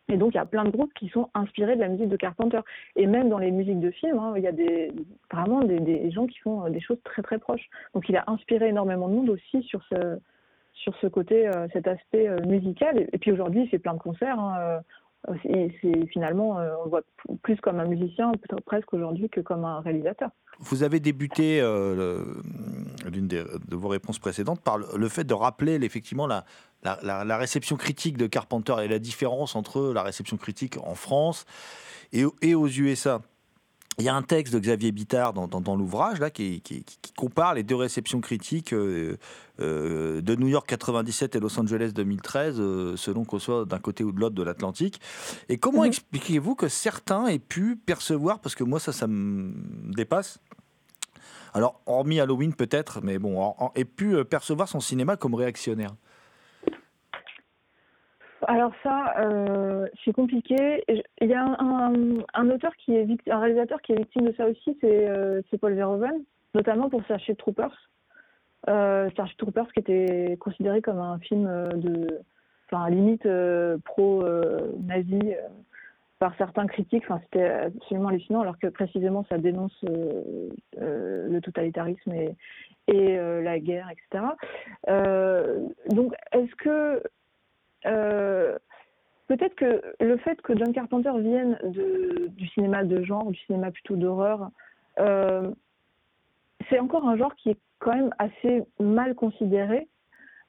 Et 0.09 0.17
donc, 0.17 0.33
il 0.33 0.37
y 0.37 0.39
a 0.39 0.45
plein 0.45 0.63
de 0.63 0.69
groupes 0.69 0.93
qui 0.95 1.07
sont 1.09 1.29
inspirés 1.35 1.75
de 1.75 1.81
la 1.81 1.87
musique 1.87 2.09
de 2.09 2.17
Carpenter. 2.17 2.59
Et 2.95 3.05
même 3.05 3.29
dans 3.29 3.37
les 3.37 3.51
musiques 3.51 3.79
de 3.79 3.91
films, 3.91 4.17
hein, 4.17 4.33
il 4.35 4.43
y 4.43 4.47
a 4.47 4.51
des, 4.51 4.91
vraiment 5.31 5.61
des, 5.61 5.79
des, 5.79 6.09
gens 6.11 6.25
qui 6.25 6.39
font 6.39 6.67
des 6.69 6.81
choses 6.81 6.99
très 7.03 7.21
très 7.21 7.37
proches. 7.37 7.69
Donc, 7.93 8.09
il 8.09 8.17
a 8.17 8.23
inspiré 8.27 8.69
énormément 8.69 9.07
de 9.07 9.13
monde 9.13 9.29
aussi 9.29 9.61
sur 9.63 9.83
ce, 9.83 10.19
sur 10.73 10.95
ce 10.97 11.07
côté, 11.07 11.47
euh, 11.47 11.67
cet 11.73 11.87
aspect 11.87 12.27
euh, 12.27 12.39
musical. 12.45 13.07
Et, 13.13 13.17
puis 13.19 13.31
aujourd'hui, 13.31 13.63
il 13.63 13.69
fait 13.69 13.79
plein 13.79 13.93
de 13.93 13.99
concerts. 13.99 14.39
Hein, 14.39 14.81
et 15.43 15.71
c'est 15.81 16.07
finalement, 16.07 16.51
on 16.51 16.83
le 16.85 16.89
voit 16.89 17.01
plus 17.43 17.57
comme 17.57 17.79
un 17.79 17.85
musicien 17.85 18.31
presque 18.65 18.93
aujourd'hui 18.93 19.29
que 19.29 19.41
comme 19.41 19.65
un 19.65 19.81
réalisateur. 19.81 20.29
Vous 20.59 20.83
avez 20.83 20.99
débuté 20.99 21.59
euh, 21.61 22.23
l'une 23.11 23.27
de 23.27 23.45
vos 23.71 23.87
réponses 23.87 24.19
précédentes 24.19 24.61
par 24.61 24.77
le 24.77 25.09
fait 25.09 25.23
de 25.23 25.33
rappeler 25.33 25.75
effectivement 25.83 26.27
la, 26.27 27.37
réception 27.37 27.75
critique 27.75 28.17
de 28.17 28.27
Carpenter 28.27 28.75
et 28.83 28.87
la 28.87 28.99
différence 28.99 29.55
entre 29.55 29.93
la 29.93 30.03
réception 30.03 30.37
critique 30.37 30.77
en 30.83 30.95
France 30.95 31.45
et 32.11 32.55
aux 32.55 32.67
USA. 32.67 33.21
Il 33.99 34.05
y 34.05 34.09
a 34.09 34.15
un 34.15 34.21
texte 34.21 34.53
de 34.53 34.59
Xavier 34.59 34.93
Bittard 34.93 35.33
dans, 35.33 35.49
dans, 35.49 35.59
dans 35.59 35.75
l'ouvrage 35.75 36.21
là 36.21 36.29
qui, 36.29 36.61
qui, 36.61 36.85
qui, 36.85 37.11
compare 37.17 37.53
les 37.53 37.63
deux 37.63 37.75
réceptions 37.75 38.21
critiques 38.21 38.71
euh, 38.71 39.17
euh, 39.59 40.21
de 40.21 40.35
New 40.35 40.47
York 40.47 40.65
97 40.69 41.35
et 41.35 41.39
Los 41.41 41.59
Angeles 41.59 41.91
2013, 41.93 42.55
euh, 42.59 42.95
selon 42.95 43.25
qu'on 43.25 43.39
soit 43.39 43.65
d'un 43.65 43.79
côté 43.79 44.05
ou 44.05 44.13
de 44.13 44.19
l'autre 44.21 44.35
de 44.35 44.43
l'Atlantique. 44.43 45.01
Et 45.49 45.57
comment 45.57 45.81
mmh. 45.81 45.87
expliquez-vous 45.87 46.55
que 46.55 46.69
certains 46.69 47.27
aient 47.27 47.39
pu 47.39 47.75
percevoir, 47.75 48.39
parce 48.39 48.55
que 48.55 48.63
moi 48.63 48.79
ça, 48.79 48.93
ça 48.93 49.05
me 49.05 49.53
dépasse, 49.93 50.39
alors 51.53 51.81
hormis 51.85 52.21
Halloween 52.21 52.53
peut-être, 52.53 53.01
mais 53.03 53.19
bon, 53.19 53.41
en, 53.41 53.55
en, 53.59 53.71
aient 53.75 53.83
pu 53.83 54.23
percevoir 54.23 54.69
son 54.69 54.79
cinéma 54.79 55.17
comme 55.17 55.35
réactionnaire? 55.35 55.93
Alors 58.47 58.71
ça, 58.83 59.15
euh, 59.19 59.87
c'est 60.03 60.13
compliqué. 60.13 60.83
Il 60.87 61.27
y 61.27 61.33
a 61.33 61.43
un, 61.43 62.49
auteur 62.49 62.75
qui 62.77 62.95
est 62.95 63.07
un 63.29 63.39
réalisateur 63.39 63.81
qui 63.81 63.93
est 63.93 63.97
victime 63.97 64.27
de 64.27 64.33
ça 64.33 64.47
aussi, 64.47 64.77
c'est 64.81 65.09
euh, 65.09 65.41
Paul 65.59 65.73
Verhoeven, 65.73 66.23
notamment 66.53 66.89
pour 66.89 67.03
Starship 67.03 67.37
Troopers. 67.37 67.89
Euh, 68.67 69.09
Starship 69.11 69.37
Troopers 69.37 69.71
qui 69.73 69.79
était 69.79 70.37
considéré 70.39 70.81
comme 70.81 70.99
un 70.99 71.19
film 71.19 71.45
de, 71.75 72.21
enfin 72.69 72.89
limite 72.89 73.25
euh, 73.25 73.77
pro-nazi 73.83 75.19
euh, 75.23 75.47
par 76.19 76.35
certains 76.37 76.67
critiques. 76.67 77.03
Enfin, 77.09 77.21
c'était 77.23 77.49
absolument 77.49 78.09
hallucinant, 78.09 78.41
alors 78.41 78.59
que 78.59 78.67
précisément 78.67 79.25
ça 79.29 79.37
dénonce 79.37 79.77
le 79.83 81.39
totalitarisme 81.39 82.11
et, 82.13 82.35
et 82.87 83.17
la 83.17 83.59
guerre, 83.59 83.89
etc. 83.91 84.25
donc, 85.89 86.13
est-ce 86.31 86.55
que 86.55 87.01
euh, 87.01 87.01
peut-être 87.83 89.55
que 89.55 89.81
le 89.99 90.17
fait 90.17 90.41
que 90.41 90.57
John 90.57 90.73
Carpenter 90.73 91.11
vienne 91.19 91.57
de, 91.63 92.27
du 92.29 92.47
cinéma 92.49 92.83
de 92.83 93.03
genre, 93.03 93.31
du 93.31 93.37
cinéma 93.45 93.71
plutôt 93.71 93.95
d'horreur, 93.95 94.49
euh, 94.99 95.51
c'est 96.69 96.79
encore 96.79 97.07
un 97.07 97.15
genre 97.15 97.35
qui 97.35 97.51
est 97.51 97.59
quand 97.77 97.95
même 97.95 98.13
assez 98.17 98.63
mal 98.79 99.15
considéré 99.15 99.87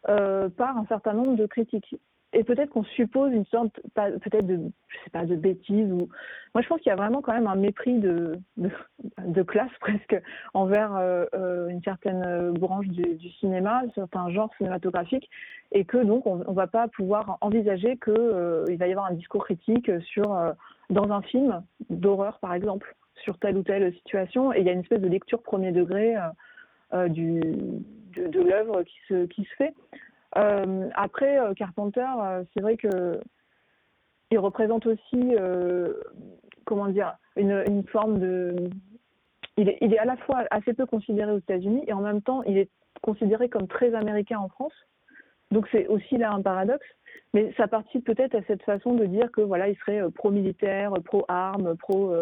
euh, 0.09 0.49
par 0.49 0.77
un 0.77 0.87
certain 0.87 1.13
nombre 1.13 1.37
de 1.37 1.47
critiques 1.47 1.95
et 2.33 2.45
peut-être 2.45 2.71
qu'on 2.71 2.85
suppose 2.85 3.33
une 3.33 3.47
sorte 3.47 3.81
peut-être 3.95 4.47
de 4.47 4.61
je 4.89 4.97
sais 5.05 5.11
pas 5.11 5.25
de 5.25 5.35
bêtises 5.35 5.91
ou 5.91 6.09
moi 6.55 6.63
je 6.63 6.69
pense 6.69 6.81
qu'il 6.81 6.91
y 6.91 6.93
a 6.93 6.97
vraiment 6.97 7.23
quand 7.23 7.33
même 7.33 7.49
un 7.49 7.57
mépris 7.57 7.99
de 7.99 8.39
de, 8.57 9.43
classe 9.43 9.71
presque 9.81 10.21
envers 10.55 10.95
euh, 10.95 11.25
euh, 11.35 11.69
une 11.69 11.83
certaine 11.83 12.53
branche 12.53 12.87
du, 12.89 13.19
cinéma 13.41 13.83
certains 13.95 14.31
genres 14.31 14.51
cinématographiques. 14.59 15.29
Et 15.73 15.85
que 15.85 15.99
donc 15.99 16.27
on, 16.27 16.43
on 16.47 16.53
va 16.53 16.67
pas 16.67 16.89
pouvoir 16.89 17.39
envisager 17.41 17.97
que 17.97 18.13
euh, 18.13 18.65
va 18.79 18.87
y 18.87 18.93
avoir 18.93 19.07
un 19.07 19.15
discours 19.15 19.45
critique 19.45 19.91
sur 20.03 20.35
euh, 20.35 20.53
dans 20.89 21.11
un 21.11 21.23
film 21.23 21.63
d'horreur 21.91 22.39
par 22.39 22.55
exemple 22.55 22.95
sur 23.23 23.39
telle 23.39 23.57
ou 23.57 23.63
telle 23.63 23.93
situation. 23.95 24.53
Et 24.53 24.61
il 24.61 24.67
y 24.67 24.71
a 24.71 24.73
une 24.73 24.81
espèce 24.81 25.01
de 25.01 25.09
lecture 25.09 25.43
premier 25.43 25.73
degré 25.73 26.17
euh, 26.93 27.09
du 27.09 27.41
de, 27.41 28.27
de 28.27 28.41
l'œuvre 28.41 28.83
qui 28.83 28.97
se 29.09 29.27
qui 29.27 29.45
se 29.45 29.55
fait. 29.57 29.75
euh, 29.75 30.10
après, 30.33 31.39
euh, 31.39 31.55
Carpenter, 31.55 32.07
euh, 32.21 32.45
c'est 32.55 32.61
vrai 32.61 32.77
que 32.77 33.21
il 34.33 34.39
représente 34.39 34.87
aussi, 34.87 35.35
comment 36.65 36.87
dire, 36.87 37.15
une, 37.35 37.85
forme 37.89 38.21
de. 38.21 38.55
Il 39.57 39.69
est, 39.69 39.79
il 39.81 39.93
est 39.93 39.99
à 39.99 40.05
la 40.05 40.17
fois 40.19 40.45
assez 40.53 40.73
peu 40.73 40.87
considéré 40.87 41.33
aux 41.33 41.39
États-Unis 41.39 41.83
et 41.89 41.93
en 41.93 42.01
même 42.01 42.23
temps, 42.23 42.45
il 42.45 42.57
est 42.57 42.71
considéré 43.03 43.49
comme 43.49 43.67
très 43.67 43.93
américain 43.93 44.39
en 44.39 44.49
France. 44.49 44.73
Donc 45.51 45.67
c'est 45.73 45.89
aussi 45.89 46.17
là 46.17 46.31
un 46.31 46.43
paradoxe, 46.43 46.87
mais 47.35 47.53
ça 47.57 47.67
participe 47.67 48.07
peut-être 48.07 48.37
à 48.37 48.43
cette 48.47 48.63
façon 48.63 48.95
de 48.95 49.05
dire 49.05 49.33
que 49.33 49.41
voilà, 49.41 49.69
il 49.69 49.77
serait 49.79 50.09
pro-militaire, 50.13 50.93
pro-armes, 51.05 51.77
pro, 51.77 52.15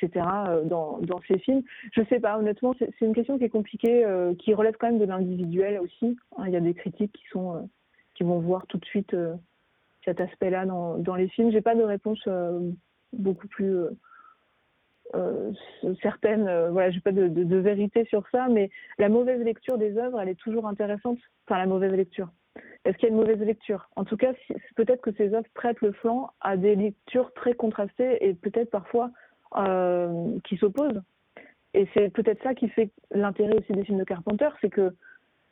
etc. 0.00 0.26
dans, 0.64 0.98
dans 0.98 1.20
ces 1.26 1.38
films. 1.38 1.62
Je 1.92 2.02
sais 2.08 2.20
pas, 2.20 2.38
honnêtement, 2.38 2.74
c'est 2.78 3.04
une 3.04 3.14
question 3.14 3.38
qui 3.38 3.44
est 3.44 3.48
compliquée, 3.48 4.04
euh, 4.04 4.34
qui 4.34 4.54
relève 4.54 4.76
quand 4.78 4.88
même 4.88 4.98
de 4.98 5.04
l'individuel 5.04 5.80
aussi. 5.80 6.16
Hein, 6.36 6.44
il 6.46 6.52
y 6.52 6.56
a 6.56 6.60
des 6.60 6.74
critiques 6.74 7.12
qui 7.12 7.24
sont 7.30 7.56
euh, 7.56 7.60
qui 8.14 8.24
vont 8.24 8.38
voir 8.40 8.66
tout 8.66 8.78
de 8.78 8.84
suite 8.84 9.14
euh, 9.14 9.34
cet 10.04 10.20
aspect-là 10.20 10.66
dans, 10.66 10.98
dans 10.98 11.14
les 11.14 11.28
films. 11.28 11.50
J'ai 11.50 11.60
pas 11.60 11.74
de 11.74 11.82
réponse 11.82 12.26
beaucoup 13.12 13.48
plus 13.48 13.76
certaine. 16.02 16.44
voilà, 16.70 16.90
j'ai 16.90 17.00
pas 17.00 17.12
de, 17.12 17.28
de, 17.28 17.56
vérité 17.56 18.04
sur 18.06 18.26
ça, 18.30 18.48
mais 18.48 18.70
la 18.98 19.08
mauvaise 19.08 19.42
lecture 19.42 19.78
des 19.78 19.96
œuvres, 19.98 20.20
elle 20.20 20.28
est 20.28 20.38
toujours 20.38 20.66
intéressante. 20.66 21.18
Enfin, 21.46 21.58
la 21.58 21.66
mauvaise 21.66 21.92
lecture. 21.92 22.28
Est-ce 22.84 22.96
qu'il 22.96 23.08
y 23.08 23.12
a 23.12 23.14
une 23.14 23.20
mauvaise 23.20 23.40
lecture? 23.40 23.88
En 23.96 24.04
tout 24.04 24.16
cas, 24.16 24.32
peut-être 24.76 25.02
que 25.02 25.12
ces 25.12 25.34
œuvres 25.34 25.48
prêtent 25.54 25.80
le 25.80 25.92
flanc 25.92 26.30
à 26.40 26.56
des 26.56 26.74
lectures 26.74 27.32
très 27.34 27.54
contrastées 27.54 28.26
et 28.26 28.34
peut-être 28.34 28.70
parfois 28.70 29.06
euh, 29.06 29.10
qui 30.44 30.56
s'opposent. 30.56 31.02
Et 31.74 31.86
c'est 31.94 32.10
peut-être 32.10 32.42
ça 32.42 32.54
qui 32.54 32.68
fait 32.68 32.90
l'intérêt 33.10 33.54
aussi 33.54 33.72
des 33.72 33.84
films 33.84 33.98
de 33.98 34.04
Carpenter, 34.04 34.48
c'est 34.60 34.70
que, 34.70 34.94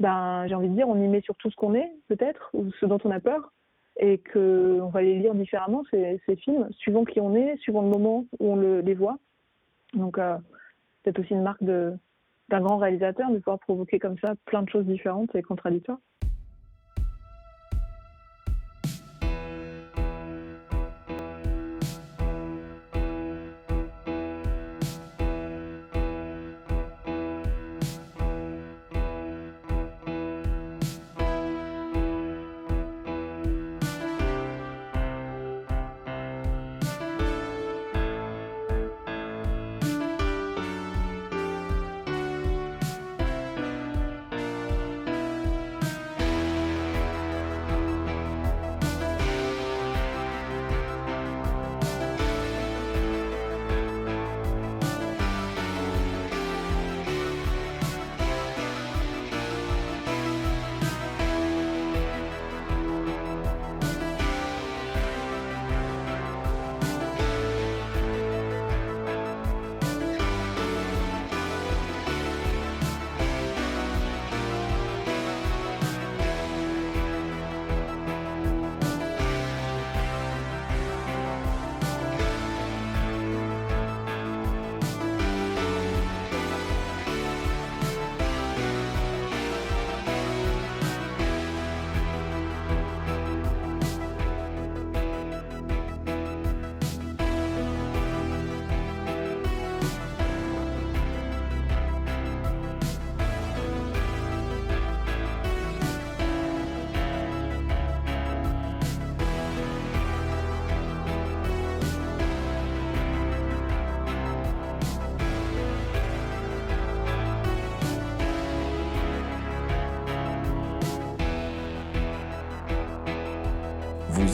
ben, 0.00 0.46
j'ai 0.48 0.54
envie 0.54 0.68
de 0.68 0.74
dire, 0.74 0.88
on 0.88 0.96
y 0.96 1.08
met 1.08 1.20
sur 1.20 1.34
tout 1.36 1.50
ce 1.50 1.56
qu'on 1.56 1.74
est, 1.74 1.90
peut-être, 2.08 2.50
ou 2.54 2.70
ce 2.80 2.86
dont 2.86 2.98
on 3.04 3.10
a 3.10 3.20
peur, 3.20 3.52
et 3.98 4.18
qu'on 4.18 4.88
va 4.88 5.02
les 5.02 5.18
lire 5.18 5.34
différemment, 5.34 5.84
ces, 5.90 6.18
films, 6.36 6.68
suivant 6.72 7.04
qui 7.04 7.20
on 7.20 7.34
est, 7.34 7.56
suivant 7.58 7.82
le 7.82 7.88
moment 7.88 8.26
où 8.38 8.52
on 8.52 8.56
le, 8.56 8.80
les 8.80 8.94
voit. 8.94 9.18
Donc, 9.94 10.18
euh, 10.18 10.36
c'est 11.04 11.18
aussi 11.18 11.32
une 11.32 11.42
marque 11.42 11.62
d'un 11.62 11.98
grand 12.48 12.78
réalisateur 12.78 13.30
de 13.30 13.38
pouvoir 13.38 13.58
provoquer 13.58 13.98
comme 13.98 14.18
ça 14.18 14.34
plein 14.46 14.62
de 14.62 14.68
choses 14.68 14.84
différentes 14.84 15.34
et 15.34 15.42
contradictoires. 15.42 16.00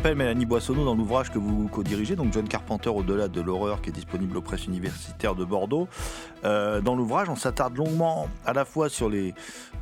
Rappelle 0.00 0.16
Mélanie 0.16 0.46
Boissonneau 0.46 0.86
dans 0.86 0.94
l'ouvrage 0.94 1.30
que 1.30 1.38
vous 1.38 1.68
co-dirigez, 1.68 2.16
donc 2.16 2.32
John 2.32 2.48
Carpenter 2.48 2.88
au-delà 2.88 3.28
de 3.28 3.42
l'horreur 3.42 3.82
qui 3.82 3.90
est 3.90 3.92
disponible 3.92 4.34
aux 4.38 4.40
presses 4.40 4.64
universitaires 4.64 5.34
de 5.34 5.44
Bordeaux. 5.44 5.88
Euh, 6.42 6.80
dans 6.80 6.96
l'ouvrage, 6.96 7.28
on 7.28 7.36
s'attarde 7.36 7.76
longuement 7.76 8.26
à 8.46 8.54
la 8.54 8.64
fois 8.64 8.88
sur 8.88 9.10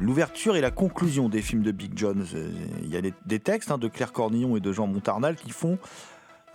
l'ouverture 0.01 0.57
et 0.57 0.61
la 0.61 0.73
conclusion 0.73 1.29
des 1.29 1.41
films 1.41 1.63
de 1.63 1.71
Big 1.71 1.93
John. 1.95 2.27
Euh, 2.35 2.51
Il 2.83 2.89
y 2.89 2.97
a 2.97 3.01
des, 3.01 3.15
des 3.27 3.39
textes 3.39 3.71
hein, 3.71 3.79
de 3.79 3.87
Claire 3.87 4.13
Cornillon 4.13 4.57
et 4.57 4.61
de 4.61 4.73
Jean 4.73 4.89
Montarnal 4.89 5.37
qui 5.37 5.51
font 5.51 5.79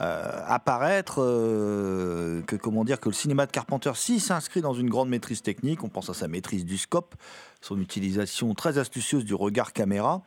euh, 0.01 0.41
apparaître 0.47 1.21
euh, 1.21 2.41
que 2.47 2.55
comment 2.55 2.83
dire 2.83 3.00
que 3.00 3.09
le 3.09 3.13
cinéma 3.13 3.45
de 3.45 3.51
Carpenter 3.51 3.91
s'il 3.95 4.19
s'inscrit 4.19 4.62
dans 4.62 4.73
une 4.73 4.89
grande 4.89 5.09
maîtrise 5.09 5.41
technique, 5.41 5.83
on 5.83 5.89
pense 5.89 6.09
à 6.09 6.13
sa 6.13 6.27
maîtrise 6.27 6.65
du 6.65 6.77
scope, 6.77 7.15
son 7.62 7.79
utilisation 7.79 8.53
très 8.55 8.79
astucieuse 8.79 9.23
du 9.23 9.35
regard 9.35 9.71
caméra, 9.71 10.23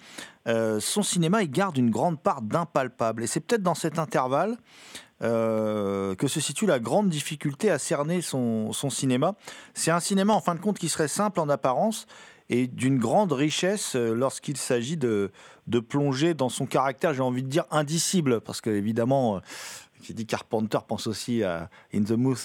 euh, 0.47 0.79
son 0.79 1.03
cinéma 1.03 1.43
il 1.43 1.51
garde 1.51 1.77
une 1.77 1.91
grande 1.91 2.21
part 2.21 2.43
d'impalpable 2.43 3.25
et 3.25 3.27
c'est 3.27 3.41
peut-être 3.41 3.63
dans 3.63 3.75
cet 3.75 3.99
intervalle 3.99 4.57
euh, 5.23 6.15
que 6.15 6.29
se 6.29 6.41
situe 6.41 6.67
la 6.67 6.79
grande 6.79 7.09
difficulté 7.09 7.71
à 7.71 7.79
cerner 7.79 8.21
son 8.21 8.73
cinéma. 8.91 9.35
C'est 9.75 9.91
un 9.91 10.01
cinéma 10.01 10.35
en 10.35 10.41
fin 10.41 10.55
de 10.55 10.61
compte 10.61 10.79
qui 10.79 10.89
serait 10.89 11.09
simple 11.09 11.41
en 11.41 11.49
apparence 11.49 12.07
et 12.49 12.67
d'une 12.67 12.99
grande 12.99 13.33
richesse 13.33 13.97
euh, 13.97 14.15
lorsqu'il 14.15 14.57
s'agit 14.57 14.97
de, 14.97 15.31
de 15.67 15.81
plonger 15.81 16.35
dans 16.35 16.49
son 16.49 16.67
caractère, 16.67 17.13
j'ai 17.15 17.23
envie 17.23 17.43
de 17.43 17.49
dire, 17.49 17.65
indicible, 17.71 18.41
parce 18.41 18.61
que 18.61 18.71
évidemment, 18.71 19.37
euh, 19.37 19.41
qui 20.03 20.15
dit 20.15 20.27
Carpenter 20.27 20.79
pense 20.87 21.07
aussi 21.09 21.43
à 21.43 21.69
In 21.93 22.03
the 22.05 22.13
Mood 22.13 22.37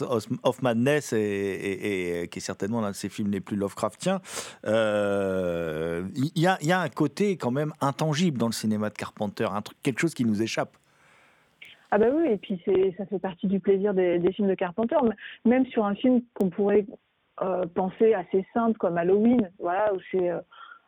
of- 0.43 0.61
Madness, 0.63 1.13
et, 1.13 2.21
et- 2.23 2.27
qui 2.29 2.39
est 2.39 2.41
certainement 2.41 2.81
l'un 2.81 2.91
de 2.91 2.95
ses 2.95 3.09
films 3.09 3.29
les 3.29 3.41
plus 3.41 3.55
Lovecraftiens. 3.55 4.21
Euh, 4.65 6.03
Il 6.15 6.41
y, 6.41 6.47
a, 6.47 6.57
y 6.63 6.71
a 6.71 6.79
un 6.79 6.89
côté 6.89 7.37
quand 7.37 7.51
même 7.51 7.73
intangible 7.81 8.37
dans 8.37 8.47
le 8.47 8.53
cinéma 8.53 8.89
de 8.89 8.95
Carpenter, 8.95 9.47
quelque 9.83 9.99
chose 9.99 10.13
qui 10.13 10.25
nous 10.25 10.41
échappe. 10.41 10.75
Ah 11.91 11.97
bah 11.97 12.05
oui, 12.13 12.29
et 12.31 12.37
puis 12.37 12.59
ça 12.97 13.05
fait 13.05 13.19
partie 13.19 13.47
du 13.47 13.59
plaisir 13.59 13.93
des, 13.93 14.19
films 14.33 14.47
de 14.47 14.55
Carpenter. 14.55 14.95
Même 15.45 15.65
sur 15.67 15.83
un 15.85 15.93
film 15.93 16.21
qu'on 16.33 16.49
pourrait 16.49 16.85
euh, 17.41 17.65
penser 17.73 18.13
assez 18.13 18.45
simple 18.53 18.77
comme 18.77 18.97
Halloween, 18.97 19.49
voilà, 19.59 19.93
où 19.93 19.97
c'est, 20.11 20.29
euh, 20.29 20.39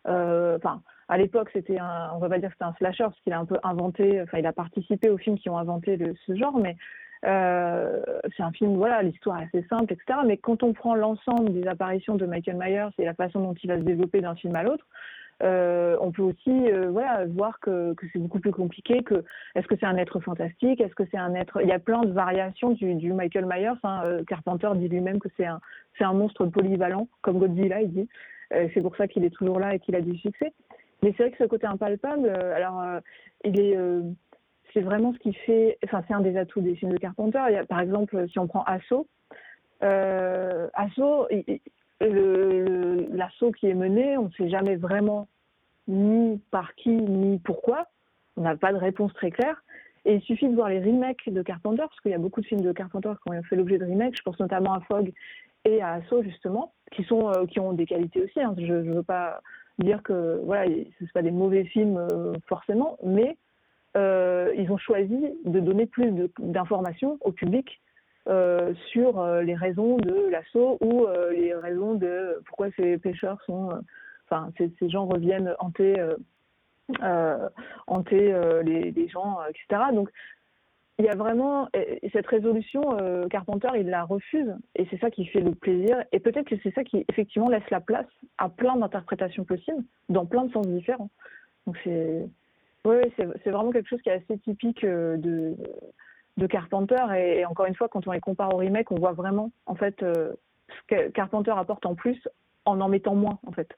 euh, 0.07 0.57
enfin, 0.57 0.81
à 1.07 1.17
l'époque 1.17 1.49
c'était 1.53 1.79
un, 1.79 2.11
on 2.13 2.19
va 2.19 2.29
pas 2.29 2.37
dire 2.37 2.49
que 2.49 2.55
c'était 2.55 2.65
un 2.65 2.73
slasher 2.73 3.05
parce 3.05 3.19
qu'il 3.21 3.33
a 3.33 3.39
un 3.39 3.45
peu 3.45 3.57
inventé, 3.63 4.21
enfin 4.21 4.39
il 4.39 4.45
a 4.45 4.53
participé 4.53 5.09
aux 5.09 5.17
films 5.17 5.37
qui 5.37 5.49
ont 5.49 5.57
inventé 5.57 5.97
ce 6.27 6.35
genre, 6.35 6.57
mais 6.57 6.75
c'est 7.23 8.43
un 8.43 8.51
film, 8.51 8.75
voilà, 8.75 9.01
l'histoire 9.01 9.41
est 9.41 9.45
assez 9.45 9.65
simple, 9.69 9.93
etc. 9.93 10.19
Mais 10.25 10.37
quand 10.37 10.61
on 10.61 10.73
prend 10.73 10.93
l'ensemble 10.93 11.53
des 11.53 11.65
apparitions 11.67 12.15
de 12.15 12.25
Michael 12.25 12.57
Myers 12.57 12.89
et 12.99 13.05
la 13.05 13.13
façon 13.13 13.39
dont 13.39 13.53
il 13.53 13.69
va 13.69 13.77
se 13.77 13.83
développer 13.83 14.19
d'un 14.19 14.35
film 14.35 14.55
à 14.55 14.63
l'autre, 14.63 14.85
euh, 15.43 15.97
on 15.99 16.11
peut 16.11 16.21
aussi, 16.21 16.49
euh, 16.49 16.89
voir 17.35 17.59
que, 17.59 17.93
c'est 18.11 18.19
beaucoup 18.19 18.39
plus 18.39 18.51
compliqué 18.51 19.03
que 19.03 19.23
est-ce 19.55 19.67
que 19.67 19.75
c'est 19.77 19.85
un 19.85 19.97
être 19.97 20.19
fantastique? 20.21 20.79
Est-ce 20.79 20.95
que 20.95 21.03
c'est 21.11 21.17
un 21.17 21.35
être 21.35 21.61
Il 21.61 21.67
y 21.67 21.73
a 21.73 21.79
plein 21.79 22.03
de 22.03 22.11
variations 22.11 22.71
du, 22.71 23.11
Michael 23.11 23.45
Myers. 23.45 23.73
hein. 23.83 24.03
Euh, 24.05 24.23
Carpenter 24.23 24.69
dit 24.75 24.87
lui-même 24.87 25.19
que 25.19 25.27
c'est 25.35 25.45
un, 25.45 26.13
monstre 26.13 26.45
polyvalent, 26.45 27.07
comme 27.21 27.39
Godzilla, 27.39 27.81
il 27.81 27.91
dit. 27.91 28.09
C'est 28.51 28.81
pour 28.81 28.95
ça 28.97 29.07
qu'il 29.07 29.25
est 29.25 29.31
toujours 29.31 29.59
là 29.59 29.73
et 29.73 29.79
qu'il 29.79 29.95
a 29.95 30.01
du 30.01 30.15
succès. 30.15 30.53
Mais 31.01 31.11
c'est 31.17 31.23
vrai 31.23 31.31
que 31.31 31.37
ce 31.43 31.45
côté 31.45 31.65
impalpable, 31.65 32.29
alors, 32.29 32.83
c'est 33.43 34.81
vraiment 34.81 35.11
ce 35.11 35.17
qui 35.17 35.33
fait. 35.33 35.79
Enfin, 35.83 36.03
c'est 36.07 36.13
un 36.13 36.21
des 36.21 36.37
atouts 36.37 36.61
des 36.61 36.75
films 36.75 36.91
de 36.91 36.97
Carpenter. 36.97 37.39
Il 37.49 37.53
y 37.55 37.57
a, 37.57 37.65
par 37.65 37.79
exemple, 37.79 38.27
si 38.29 38.37
on 38.37 38.45
prend 38.45 38.63
Assaut, 38.65 39.07
Assaut, 39.81 41.27
l'assaut 41.99 43.51
qui 43.53 43.67
est 43.67 43.73
mené, 43.73 44.17
on 44.17 44.25
ne 44.25 44.31
sait 44.31 44.49
jamais 44.49 44.75
vraiment 44.75 45.27
ni 45.87 46.39
par 46.51 46.75
qui, 46.75 46.89
ni 46.89 47.39
pourquoi. 47.39 47.87
On 48.37 48.41
n'a 48.41 48.55
pas 48.55 48.73
de 48.73 48.77
réponse 48.77 49.13
très 49.13 49.31
claire. 49.31 49.63
Et 50.05 50.15
il 50.15 50.21
suffit 50.21 50.49
de 50.49 50.55
voir 50.55 50.69
les 50.69 50.79
remakes 50.79 51.29
de 51.29 51.41
Carpenter, 51.41 51.83
parce 51.83 51.99
qu'il 52.01 52.11
y 52.11 52.15
a 52.15 52.19
beaucoup 52.19 52.41
de 52.41 52.45
films 52.45 52.61
de 52.61 52.71
Carpenter 52.73 53.13
qui 53.23 53.33
ont 53.33 53.43
fait 53.43 53.55
l'objet 53.55 53.77
de 53.77 53.85
remakes. 53.85 54.17
Je 54.17 54.23
pense 54.23 54.39
notamment 54.39 54.73
à 54.73 54.81
Fog 54.81 55.13
et 55.65 55.81
à 55.81 55.93
Assaut, 55.93 56.23
justement, 56.23 56.73
qui, 56.91 57.03
sont, 57.03 57.29
euh, 57.29 57.45
qui 57.45 57.59
ont 57.59 57.73
des 57.73 57.85
qualités 57.85 58.21
aussi. 58.21 58.41
hein. 58.41 58.53
Je 58.57 58.73
ne 58.73 58.93
veux 58.93 59.03
pas 59.03 59.41
dire 59.79 60.03
que 60.03 60.41
voilà, 60.43 60.65
ce 60.65 61.03
ne 61.03 61.09
pas 61.13 61.21
des 61.21 61.31
mauvais 61.31 61.63
films 61.65 61.97
euh, 61.97 62.33
forcément, 62.47 62.97
mais 63.03 63.37
euh, 63.95 64.51
ils 64.57 64.71
ont 64.71 64.77
choisi 64.77 65.17
de 65.45 65.59
donner 65.59 65.85
plus 65.85 66.11
d'informations 66.39 67.17
au 67.21 67.31
public 67.31 67.81
sur 68.91 69.25
les 69.41 69.55
raisons 69.55 69.97
de 69.97 70.29
l'assaut 70.29 70.77
ou 70.79 71.05
les 71.31 71.53
raisons 71.53 71.95
de 71.95 72.41
pourquoi 72.45 72.69
ces 72.77 72.97
pêcheurs 72.97 73.41
sont. 73.45 73.69
Ces, 74.57 74.89
gens 74.89 75.05
reviennent 75.05 75.55
hanter, 75.59 75.99
euh, 75.99 76.15
euh, 77.01 77.49
euh, 78.11 78.63
les, 78.63 79.07
gens, 79.07 79.39
euh, 79.41 79.49
etc. 79.49 79.91
Donc, 79.93 80.09
il 80.99 81.05
y 81.05 81.09
a 81.09 81.15
vraiment 81.15 81.69
et- 81.73 82.05
et 82.05 82.09
cette 82.11 82.27
résolution, 82.27 82.81
Carpenter, 83.29 83.69
il 83.79 83.87
la 83.89 84.03
refuse, 84.03 84.53
et 84.75 84.85
c'est 84.91 84.99
ça 84.99 85.09
qui 85.09 85.25
fait 85.25 85.41
le 85.41 85.55
plaisir. 85.55 86.03
Et 86.11 86.19
peut-être 86.19 86.47
que 86.47 86.55
c'est 86.61 86.73
ça 86.75 86.83
qui 86.83 87.03
effectivement 87.09 87.49
laisse 87.49 87.67
la 87.71 87.81
place 87.81 88.05
à 88.37 88.47
plein 88.49 88.75
d'interprétations 88.75 89.43
possibles, 89.43 89.83
dans 90.09 90.25
plein 90.27 90.45
de 90.45 90.51
sens 90.51 90.67
différents. 90.67 91.09
Donc 91.65 91.77
c'est, 91.83 92.27
oui, 92.85 92.95
c'est 93.17 93.49
vraiment 93.49 93.71
quelque 93.71 93.89
chose 93.89 94.01
qui 94.03 94.09
est 94.09 94.23
assez 94.23 94.37
typique 94.39 94.85
de 94.85 95.55
Carpenter. 96.47 97.03
Et, 97.17 97.45
encore 97.45 97.65
une 97.65 97.75
fois, 97.75 97.87
quand 97.89 98.07
on 98.07 98.11
les 98.11 98.19
compare 98.19 98.53
au 98.53 98.57
remake, 98.57 98.91
on 98.91 98.99
voit 98.99 99.13
vraiment 99.13 99.51
en 99.65 99.75
fait 99.75 99.95
ce 100.01 100.35
que 100.87 101.09
Carpenter 101.09 101.53
apporte 101.57 101.85
en 101.87 101.95
plus 101.95 102.21
en 102.65 102.79
en 102.79 102.89
mettant 102.89 103.15
moins 103.15 103.39
en 103.47 103.51
fait. 103.51 103.69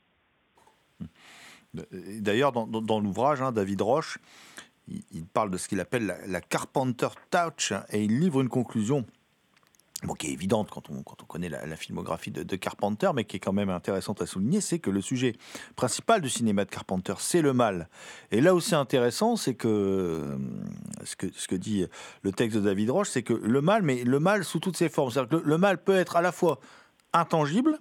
Et 1.01 2.21
D'ailleurs, 2.21 2.51
dans, 2.51 2.99
l'ouvrage, 2.99 3.41
hein, 3.41 3.51
David 3.51 3.81
Roche, 3.81 4.17
il, 4.87 5.25
parle 5.25 5.51
de 5.51 5.57
ce 5.57 5.67
qu'il 5.67 5.79
appelle 5.79 6.17
la, 6.25 6.41
Carpenter 6.41 7.09
Touch 7.29 7.73
et 7.89 8.03
il 8.03 8.19
livre 8.19 8.41
une 8.41 8.49
conclusion 8.49 9.05
qui 10.19 10.27
est 10.27 10.33
évidente 10.33 10.69
quand 10.69 10.89
on, 10.91 11.01
connaît 11.25 11.49
la, 11.49 11.75
filmographie 11.75 12.29
de, 12.29 12.55
Carpenter, 12.55 13.09
mais 13.15 13.23
qui 13.23 13.37
est 13.37 13.39
quand 13.39 13.53
même 13.53 13.71
intéressante 13.71 14.21
à 14.21 14.27
souligner, 14.27 14.61
c'est 14.61 14.77
que 14.77 14.91
le 14.91 15.01
sujet 15.01 15.35
principal 15.75 16.21
du 16.21 16.29
cinéma 16.29 16.65
de 16.65 16.69
Carpenter, 16.69 17.15
c'est 17.17 17.41
le 17.41 17.53
mal. 17.53 17.89
Et 18.29 18.41
là 18.41 18.53
où 18.53 18.59
c'est 18.59 18.75
intéressant, 18.75 19.35
c'est 19.35 19.55
que 19.55 19.67
euh, 19.67 20.37
ce, 21.03 21.15
que 21.15 21.27
ce 21.33 21.47
que 21.47 21.55
dit 21.55 21.87
le 22.21 22.31
texte 22.31 22.57
de 22.57 22.63
David 22.63 22.91
Roche, 22.91 23.09
c'est 23.09 23.23
que 23.23 23.33
le 23.33 23.61
mal, 23.61 23.81
mais 23.81 24.03
le 24.03 24.19
mal 24.19 24.43
sous 24.43 24.59
toutes 24.59 24.77
ses 24.77 24.89
formes. 24.89 25.09
C'est-à-dire 25.09 25.39
que 25.41 25.47
le 25.47 25.57
mal 25.57 25.81
peut 25.81 25.95
être 25.95 26.15
à 26.17 26.21
la 26.21 26.31
fois 26.31 26.59
intangible, 27.13 27.79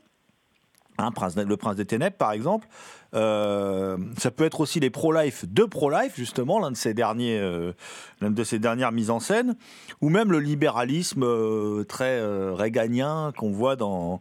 Hein, 0.99 1.11
Prince- 1.11 1.37
le 1.37 1.57
prince 1.57 1.75
des 1.77 1.87
ténèbres, 1.87 2.17
par 2.17 2.31
exemple. 2.33 2.69
Euh, 3.15 3.97
ça 4.17 4.31
peut 4.31 4.45
être 4.45 4.61
aussi 4.61 4.79
les 4.79 4.91
pro-life 4.91 5.45
de 5.53 5.65
pro-life, 5.65 6.15
justement, 6.17 6.61
l'un 6.61 6.71
de 6.71 6.77
ces 6.77 6.95
euh, 6.99 7.73
de 8.21 8.45
ces 8.45 8.59
dernières 8.61 8.93
mises 8.93 9.11
en 9.11 9.19
scène, 9.21 9.57
ou 10.01 10.09
même 10.09 10.31
le 10.31 10.39
libéralisme 10.39 11.25
euh, 11.25 11.85
très 11.85 12.21
réganien 12.55 13.33
qu'on 13.37 13.51
voit 13.51 13.77
dans, 13.77 14.21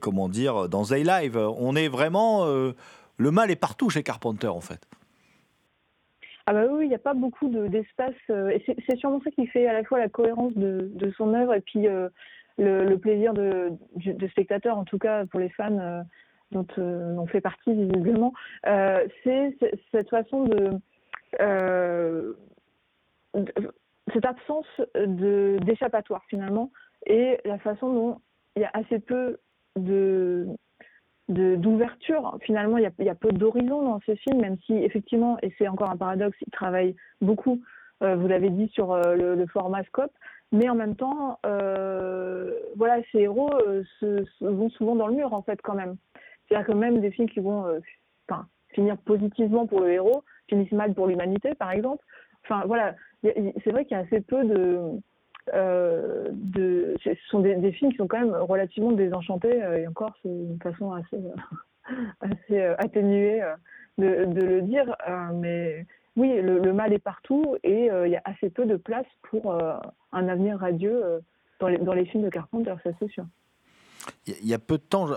comment 0.00 0.28
dire, 0.28 0.68
dans 0.68 0.84
Zay 0.84 1.02
Live. 1.02 1.36
On 1.36 1.74
est 1.76 1.88
vraiment, 1.88 2.46
le 2.46 3.30
mal 3.30 3.50
est 3.50 3.56
partout 3.56 3.88
chez 3.90 4.02
Carpenter, 4.02 4.48
en 4.48 4.60
fait. 4.60 4.86
Ah 6.46 6.52
bah 6.52 6.64
oui, 6.70 6.86
il 6.86 6.88
n'y 6.88 6.94
a 6.94 6.98
pas 6.98 7.14
beaucoup 7.14 7.48
de- 7.48 7.68
d'espace. 7.68 8.14
c'est 8.28 8.96
sûrement 8.98 9.20
ça 9.22 9.30
qui 9.30 9.46
fait 9.46 9.66
à 9.66 9.72
la 9.72 9.84
fois 9.84 9.98
la 9.98 10.08
cohérence 10.08 10.52
de, 10.56 11.12
son 11.16 11.32
œuvre 11.34 11.54
et 11.54 11.60
puis 11.60 11.86
le, 12.60 12.96
plaisir 12.96 13.32
de, 13.34 13.72
spectateur, 14.28 14.76
en 14.78 14.84
tout 14.84 14.98
cas 14.98 15.24
pour 15.26 15.40
les 15.40 15.48
fans 15.50 15.78
euh, 15.78 16.02
dont 16.52 16.66
euh, 16.78 17.16
on 17.16 17.26
fait 17.26 17.40
partie 17.40 17.72
visiblement. 17.72 18.32
Euh, 18.66 19.06
c'est 19.24 19.56
cette 19.90 20.10
façon 20.10 20.44
de, 20.44 20.80
cette 24.12 24.24
absence 24.24 24.66
d'échappatoire 25.06 26.24
finalement 26.28 26.70
et 27.06 27.38
la 27.44 27.58
façon 27.58 27.92
dont 27.92 28.20
il 28.56 28.62
y 28.62 28.64
a 28.64 28.70
assez 28.74 28.98
peu 28.98 29.38
de 29.76 30.48
d'ouverture. 31.28 32.36
Finalement, 32.42 32.76
il 32.76 32.82
y 32.82 32.86
a, 32.86 32.90
il 32.98 33.14
peu 33.14 33.30
d'horizon 33.30 33.82
dans 33.82 34.00
ces 34.04 34.16
films, 34.16 34.40
même 34.40 34.56
si 34.66 34.72
effectivement, 34.72 35.38
et 35.42 35.54
c'est 35.56 35.68
encore 35.68 35.88
un 35.88 35.96
paradoxe, 35.96 36.36
ils 36.44 36.50
travaillent 36.50 36.96
beaucoup, 37.20 37.62
vous 38.00 38.26
l'avez 38.26 38.50
dit, 38.50 38.66
sur 38.74 38.96
le, 38.96 39.36
le, 39.36 39.46
format 39.46 39.84
scope, 39.84 40.10
mais 40.52 40.68
en 40.68 40.74
même 40.74 40.96
temps, 40.96 41.38
euh, 41.46 42.52
voilà, 42.76 43.00
ces 43.12 43.20
héros 43.20 43.50
euh, 43.66 43.84
vont 44.40 44.70
souvent 44.70 44.96
dans 44.96 45.06
le 45.06 45.14
mur, 45.14 45.32
en 45.32 45.42
fait, 45.42 45.60
quand 45.62 45.74
même. 45.74 45.96
C'est-à-dire 46.48 46.66
que 46.66 46.72
même 46.72 47.00
des 47.00 47.10
films 47.10 47.28
qui 47.28 47.40
vont 47.40 47.80
enfin, 48.28 48.46
finir 48.70 48.96
positivement 48.98 49.66
pour 49.66 49.80
le 49.80 49.90
héros, 49.92 50.24
finissent 50.48 50.72
mal 50.72 50.94
pour 50.94 51.06
l'humanité, 51.06 51.54
par 51.54 51.70
exemple. 51.70 52.04
Enfin, 52.44 52.64
voilà, 52.66 52.94
c'est 53.22 53.70
vrai 53.70 53.84
qu'il 53.84 53.96
y 53.96 54.00
a 54.00 54.02
assez 54.02 54.20
peu 54.20 54.44
de 54.44 55.00
euh, 55.54 56.28
ce 57.02 57.14
sont 57.28 57.40
des, 57.40 57.72
films 57.72 57.90
qui 57.90 57.96
sont 57.96 58.06
quand 58.06 58.20
même 58.20 58.34
relativement 58.34 58.92
désenchantés, 58.92 59.62
euh, 59.62 59.78
et 59.78 59.86
encore 59.86 60.14
c'est 60.22 60.28
une 60.28 60.58
façon 60.62 60.92
assez, 60.92 61.16
euh, 61.90 61.94
assez 62.20 62.60
atténuée 62.78 63.42
de, 63.98 64.24
de, 64.26 64.40
le 64.40 64.62
dire, 64.62 64.94
mais 65.34 65.86
oui, 66.20 66.40
le, 66.40 66.72
mal 66.72 66.92
est 66.92 66.98
partout 66.98 67.56
et 67.62 67.86
il 67.86 68.10
y 68.10 68.16
a 68.16 68.22
assez 68.24 68.50
peu 68.50 68.66
de 68.66 68.76
place 68.76 69.06
pour 69.22 69.54
un 70.12 70.28
avenir 70.28 70.58
radieux 70.58 71.22
dans 71.60 71.68
les, 71.68 71.78
dans 71.78 71.94
les 71.94 72.04
films 72.04 72.24
de 72.24 72.30
Carpenter, 72.30 72.74
ça 72.84 72.90
c'est 72.98 73.10
sûr. 73.10 73.24
Il 74.42 74.48
y 74.48 74.54
a 74.54 74.58
peu 74.58 74.78
de 74.78 74.82
temps, 74.82 75.08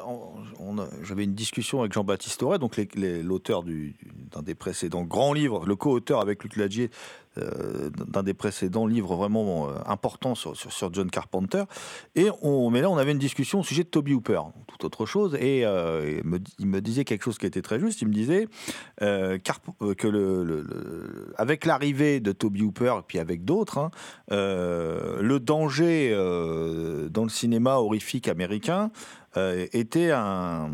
j'avais 1.03 1.23
une 1.23 1.33
discussion 1.33 1.81
avec 1.81 1.93
Jean-Baptiste 1.93 2.41
Auré, 2.43 2.59
donc 2.59 2.79
l'auteur 2.95 3.63
d'un 3.63 4.41
des 4.41 4.55
précédents 4.55 5.03
grands 5.03 5.33
livres, 5.33 5.65
le 5.65 5.75
co-auteur 5.75 6.19
avec 6.19 6.43
Luc 6.43 6.55
Lagier 6.55 6.89
euh, 7.39 7.89
d'un 7.89 8.21
des 8.21 8.35
précédents 8.35 8.85
livres 8.85 9.15
vraiment 9.15 9.67
euh, 9.67 9.73
importants 9.87 10.35
sur, 10.35 10.55
sur, 10.55 10.93
John 10.93 11.09
Carpenter. 11.09 11.63
Et 12.15 12.27
on, 12.43 12.69
mais 12.69 12.81
là, 12.81 12.91
on 12.91 12.97
avait 12.97 13.11
une 13.11 13.17
discussion 13.17 13.61
au 13.61 13.63
sujet 13.63 13.83
de 13.83 13.87
Toby 13.87 14.13
Hooper, 14.13 14.41
tout 14.67 14.85
autre 14.85 15.07
chose. 15.07 15.35
Et, 15.39 15.65
euh, 15.65 16.21
il 16.59 16.67
me 16.67 16.79
disait 16.79 17.05
quelque 17.05 17.23
chose 17.23 17.39
qui 17.39 17.47
était 17.47 17.63
très 17.63 17.79
juste. 17.79 18.03
Il 18.03 18.07
me 18.07 18.13
disait 18.13 18.47
euh, 19.01 19.39
que 19.39 20.07
le 20.07 21.33
avec 21.37 21.65
l'arrivée 21.65 22.19
de 22.19 22.31
Toby 22.33 22.61
Hooper, 22.61 22.97
et 22.99 23.03
puis 23.07 23.17
avec 23.17 23.45
d'autres, 23.45 23.79
hein, 23.79 23.89
le 24.29 25.37
danger 25.39 26.11
dans 27.09 27.23
le 27.23 27.29
cinéma 27.29 27.75
horrifique 27.75 28.27
américain 28.27 28.91
euh, 29.35 29.65
était 29.73 30.11
un, 30.11 30.69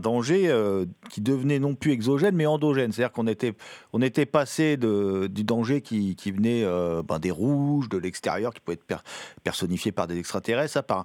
danger 0.00 0.48
euh, 0.48 0.86
qui 1.10 1.20
devenait 1.20 1.58
non 1.58 1.74
plus 1.74 1.92
exogène 1.92 2.34
mais 2.34 2.46
endogène. 2.46 2.90
C'est-à-dire 2.90 3.12
qu'on 3.12 3.26
était, 3.26 3.52
on 3.92 4.00
était 4.00 4.24
passé 4.24 4.78
du 4.78 5.44
danger 5.44 5.82
qui, 5.82 6.14
venait 6.32 6.64
euh, 6.64 7.02
ben, 7.02 7.18
des 7.18 7.30
rouges, 7.30 7.90
de 7.90 7.98
l'extérieur, 7.98 8.54
qui 8.54 8.60
pouvait 8.60 8.76
être 8.76 8.84
per, 8.84 8.96
personnifié 9.44 9.92
par 9.92 10.06
des 10.06 10.18
extraterrestres, 10.18 10.72
ça 10.72 10.82
par 10.82 11.04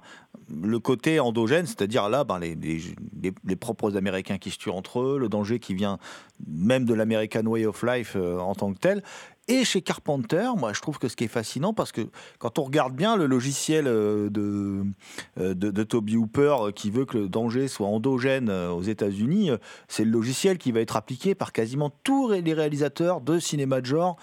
le 0.50 0.78
côté 0.78 1.20
endogène, 1.20 1.66
c'est-à-dire 1.66 2.08
là 2.08 2.24
ben, 2.24 2.38
les, 2.38 2.56
les, 2.56 3.56
propres 3.56 3.96
Américains 3.96 4.38
qui 4.38 4.50
se 4.50 4.58
tuent 4.58 4.70
entre 4.70 5.00
eux, 5.00 5.18
le 5.18 5.28
danger 5.28 5.58
qui 5.58 5.74
vient 5.74 5.98
même 6.46 6.86
de 6.86 6.94
l'American 6.94 7.44
Way 7.44 7.66
of 7.66 7.82
Life 7.82 8.16
en 8.16 8.54
tant 8.54 8.72
que 8.72 8.78
tel. 8.78 9.02
Et 9.50 9.64
chez 9.64 9.80
Carpenter, 9.80 10.50
moi 10.58 10.74
je 10.74 10.80
trouve 10.80 10.98
que 10.98 11.08
ce 11.08 11.16
qui 11.16 11.24
est 11.24 11.28
fascinant, 11.28 11.72
parce 11.72 11.90
que 11.90 12.02
quand 12.38 12.58
on 12.58 12.64
regarde 12.64 12.94
bien 12.94 13.16
le 13.16 13.26
logiciel 13.26 13.84
de, 13.84 14.30
de, 15.36 15.52
de 15.54 15.82
Toby 15.84 16.16
Hooper 16.16 16.56
qui 16.74 16.90
veut 16.90 17.06
que 17.06 17.16
le 17.16 17.28
danger 17.30 17.66
soit 17.66 17.86
endogène 17.86 18.50
aux 18.50 18.82
États-Unis, 18.82 19.50
c'est 19.88 20.04
le 20.04 20.10
logiciel 20.10 20.58
qui 20.58 20.70
va 20.70 20.80
être 20.80 20.96
appliqué 20.96 21.34
par 21.34 21.52
quasiment 21.52 21.90
tous 22.04 22.30
les 22.30 22.52
réalisateurs 22.52 23.22
de 23.22 23.38
cinéma 23.38 23.80
de 23.80 23.86
genre, 23.86 24.18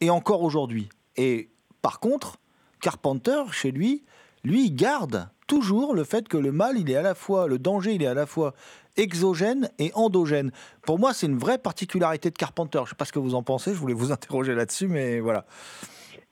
et 0.00 0.10
encore 0.10 0.42
aujourd'hui. 0.42 0.88
Et 1.16 1.50
par 1.82 1.98
contre, 1.98 2.36
Carpenter, 2.80 3.42
chez 3.50 3.72
lui, 3.72 4.04
lui, 4.44 4.70
garde 4.70 5.28
toujours 5.46 5.94
le 5.94 6.04
fait 6.04 6.28
que 6.28 6.36
le 6.36 6.52
mal, 6.52 6.78
il 6.78 6.90
est 6.90 6.96
à 6.96 7.02
la 7.02 7.14
fois, 7.14 7.46
le 7.46 7.58
danger, 7.58 7.94
il 7.94 8.02
est 8.02 8.06
à 8.06 8.14
la 8.14 8.26
fois 8.26 8.54
exogène 8.96 9.68
et 9.78 9.90
endogène. 9.94 10.50
Pour 10.82 10.98
moi, 10.98 11.12
c'est 11.12 11.26
une 11.26 11.36
vraie 11.36 11.58
particularité 11.58 12.30
de 12.30 12.36
Carpenter. 12.36 12.78
Je 12.78 12.82
ne 12.82 12.88
sais 12.88 12.96
pas 12.96 13.04
ce 13.04 13.12
que 13.12 13.18
vous 13.18 13.34
en 13.34 13.42
pensez, 13.42 13.72
je 13.72 13.78
voulais 13.78 13.94
vous 13.94 14.12
interroger 14.12 14.54
là-dessus, 14.54 14.88
mais 14.88 15.20
voilà. 15.20 15.44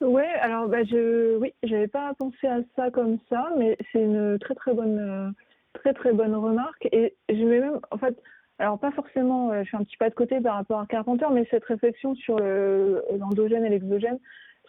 Ouais, 0.00 0.28
alors 0.40 0.68
bah, 0.68 0.82
je, 0.84 1.36
oui, 1.36 1.52
j'avais 1.62 1.88
pas 1.88 2.12
pensé 2.18 2.46
à 2.46 2.60
ça 2.76 2.90
comme 2.90 3.18
ça, 3.28 3.50
mais 3.58 3.76
c'est 3.92 4.02
une 4.02 4.38
très 4.38 4.54
très 4.54 4.74
bonne, 4.74 5.34
très 5.74 5.94
très 5.94 6.12
bonne 6.12 6.34
remarque. 6.34 6.88
Et 6.92 7.14
je 7.28 7.44
vais 7.44 7.60
même, 7.60 7.80
en 7.90 7.98
fait, 7.98 8.16
alors 8.58 8.78
pas 8.78 8.92
forcément, 8.92 9.52
je 9.62 9.66
suis 9.66 9.76
un 9.76 9.84
petit 9.84 9.96
pas 9.96 10.10
de 10.10 10.14
côté 10.14 10.40
par 10.40 10.56
rapport 10.56 10.80
à 10.80 10.86
Carpenter, 10.86 11.26
mais 11.32 11.46
cette 11.50 11.64
réflexion 11.64 12.14
sur 12.14 12.38
l'endogène 12.38 13.64
et 13.64 13.70
l'exogène, 13.70 14.18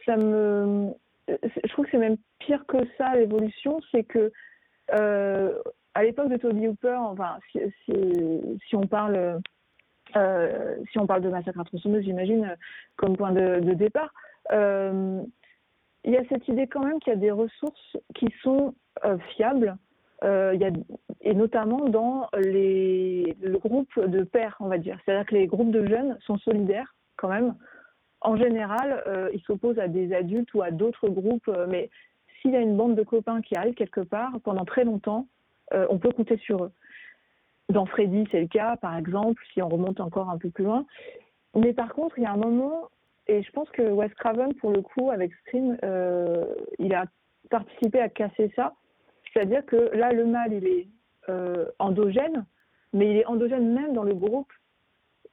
ça 0.06 0.18
me, 0.18 0.92
je 1.28 1.68
trouve 1.70 1.86
que 1.86 1.92
c'est 1.92 1.98
même 1.98 2.18
pire 2.40 2.66
que 2.68 2.78
ça 2.98 3.16
l'évolution, 3.16 3.80
c'est 3.92 4.04
que 4.04 4.32
euh, 4.94 5.54
à 5.94 6.04
l'époque 6.04 6.30
de 6.30 6.38
Toby 6.38 6.68
Hooper, 6.68 6.98
enfin, 7.00 7.40
si, 7.52 8.76
on 8.76 8.86
parle, 8.86 9.40
euh, 10.16 10.76
si 10.92 11.00
on 11.00 11.08
parle 11.08 11.22
de 11.22 11.30
massacre 11.30 11.60
à 11.60 11.64
tronçonneuse, 11.64 12.04
j'imagine, 12.04 12.56
comme 12.98 13.16
point 13.16 13.32
de, 13.32 13.74
départ, 13.74 14.14
euh, 14.52 15.22
il 16.04 16.12
y 16.12 16.18
a 16.18 16.24
cette 16.30 16.48
idée 16.48 16.68
quand 16.68 16.84
même 16.84 17.00
qu'il 17.00 17.14
y 17.14 17.16
a 17.16 17.20
des 17.20 17.32
ressources 17.32 17.98
qui 18.14 18.28
sont 18.44 18.76
euh, 19.06 19.18
fiables, 19.36 19.78
euh, 20.24 20.52
il 20.54 20.62
y 20.62 20.66
a, 20.66 20.72
et 21.22 21.34
notamment 21.34 21.86
dans 21.90 22.30
les, 22.38 23.36
le 23.42 23.58
groupe 23.58 24.00
de 24.00 24.24
pairs, 24.24 24.56
on 24.60 24.68
va 24.68 24.78
dire. 24.78 25.00
C'est-à-dire 25.04 25.26
que 25.26 25.36
les 25.36 25.48
groupes 25.48 25.72
de 25.72 25.86
jeunes 25.88 26.18
sont 26.26 26.38
solidaires 26.38 26.94
quand 27.16 27.30
même. 27.30 27.56
En 28.26 28.38
général, 28.38 29.04
euh, 29.06 29.30
ils 29.34 29.42
s'opposent 29.42 29.78
à 29.80 29.88
des 29.88 30.14
adultes 30.14 30.54
ou 30.56 30.64
à 30.64 30.72
d'autres 30.72 31.10
groupes, 31.10 31.50
mais 31.70 31.90
s'il 32.42 32.52
y 32.52 32.56
a 32.56 32.60
une 32.60 32.76
bande 32.76 32.96
de 32.96 33.04
copains 33.04 33.42
qui 33.42 33.56
arrive 33.56 33.76
quelque 33.76 34.02
part, 34.02 34.40
pendant 34.44 34.66
très 34.66 34.84
longtemps, 34.84 35.28
euh, 35.74 35.86
on 35.90 35.98
peut 35.98 36.12
compter 36.12 36.38
sur 36.38 36.64
eux. 36.66 36.72
Dans 37.70 37.86
Freddy, 37.86 38.28
c'est 38.32 38.42
le 38.42 38.48
cas, 38.48 38.78
par 38.78 38.96
exemple, 38.98 39.42
si 39.54 39.62
on 39.62 39.70
remonte 39.70 40.00
encore 40.00 40.30
un 40.30 40.38
peu 40.38 40.50
plus 40.50 40.64
loin. 40.64 40.86
Mais 41.56 41.74
par 41.74 41.94
contre, 41.94 42.18
il 42.18 42.24
y 42.24 42.28
a 42.28 42.32
un 42.32 42.38
moment, 42.38 42.90
et 43.28 43.42
je 43.42 43.52
pense 43.52 43.70
que 43.72 43.82
Wes 43.82 44.14
Craven, 44.16 44.54
pour 44.56 44.72
le 44.72 44.82
coup, 44.82 45.10
avec 45.10 45.34
Scream, 45.34 45.78
euh, 45.84 46.46
il 46.78 46.94
a 46.94 47.06
participé 47.50 48.00
à 48.00 48.10
casser 48.10 48.52
ça. 48.56 48.74
C'est-à-dire 49.34 49.66
que 49.66 49.76
là, 49.96 50.12
le 50.12 50.26
mal, 50.26 50.54
il 50.54 50.68
est 50.68 50.88
euh, 51.30 51.66
endogène, 51.80 52.46
mais 52.94 53.10
il 53.10 53.18
est 53.18 53.26
endogène 53.26 53.74
même 53.74 53.94
dans 53.94 54.04
le 54.04 54.14
groupe 54.14 54.52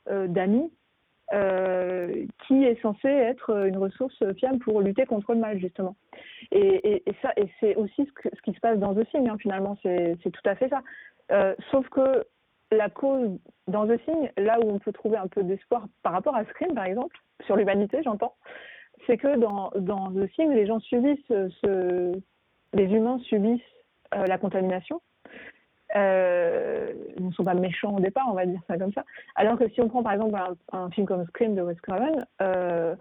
euh, 0.08 0.26
d'amis 0.26 0.70
euh, 1.32 2.26
qui 2.46 2.64
est 2.64 2.80
censé 2.82 3.08
être 3.08 3.66
une 3.66 3.78
ressource 3.78 4.22
fiable 4.36 4.58
pour 4.58 4.80
lutter 4.80 5.06
contre 5.06 5.32
le 5.32 5.40
mal, 5.40 5.58
justement. 5.58 5.96
Et, 6.50 7.02
et, 7.06 7.14
c'est 7.60 7.74
aussi 7.76 8.06
ce, 8.06 8.40
qui 8.42 8.52
se 8.52 8.60
passe 8.60 8.78
dans 8.78 8.94
The 8.94 9.08
Thing, 9.10 9.28
hein, 9.28 9.36
finalement, 9.38 9.76
c'est 9.82 10.16
tout 10.22 10.48
à 10.48 10.54
fait 10.54 10.68
ça. 10.68 10.82
Euh, 11.30 11.54
sauf 11.70 11.88
que 11.88 12.24
la 12.70 12.90
cause 12.90 13.38
dans 13.68 13.86
The 13.86 13.98
Thing, 14.04 14.30
là 14.36 14.58
où 14.60 14.70
on 14.70 14.78
peut 14.78 14.92
trouver 14.92 15.16
un 15.16 15.28
peu 15.28 15.42
d'espoir 15.42 15.86
par 16.02 16.12
rapport 16.12 16.36
à 16.36 16.44
Scream, 16.44 16.74
par 16.74 16.84
exemple, 16.84 17.16
sur 17.46 17.56
l'humanité, 17.56 18.02
j'entends, 18.02 18.34
c'est 19.06 19.16
que 19.16 19.38
dans, 19.38 19.70
The 20.12 20.30
Thing, 20.32 20.52
les 20.52 20.66
gens 20.66 20.80
subissent 20.80 21.18
ce, 21.28 22.12
les 22.74 22.84
humains 22.84 23.18
subissent 23.20 23.60
euh, 24.14 24.26
la 24.26 24.38
contamination, 24.38 25.00
euh, 25.94 26.92
ils 27.16 27.26
ne 27.26 27.32
sont 27.32 27.44
pas 27.44 27.54
méchants 27.54 27.96
au 27.96 28.00
départ, 28.00 28.26
on 28.28 28.34
va 28.34 28.46
dire 28.46 28.60
ça 28.66 28.78
comme 28.78 28.92
ça. 28.92 29.04
Alors 29.36 29.58
que 29.58 29.68
si 29.68 29.80
on 29.80 29.88
prend 29.88 30.02
par 30.02 30.12
exemple 30.12 30.38
un, 30.72 30.90
film 30.90 31.06
comme 31.06 31.26
Scream 31.26 31.54
de 31.54 31.62
Wes 31.62 31.80
Craven, 31.80 32.24
euh, 32.40 32.94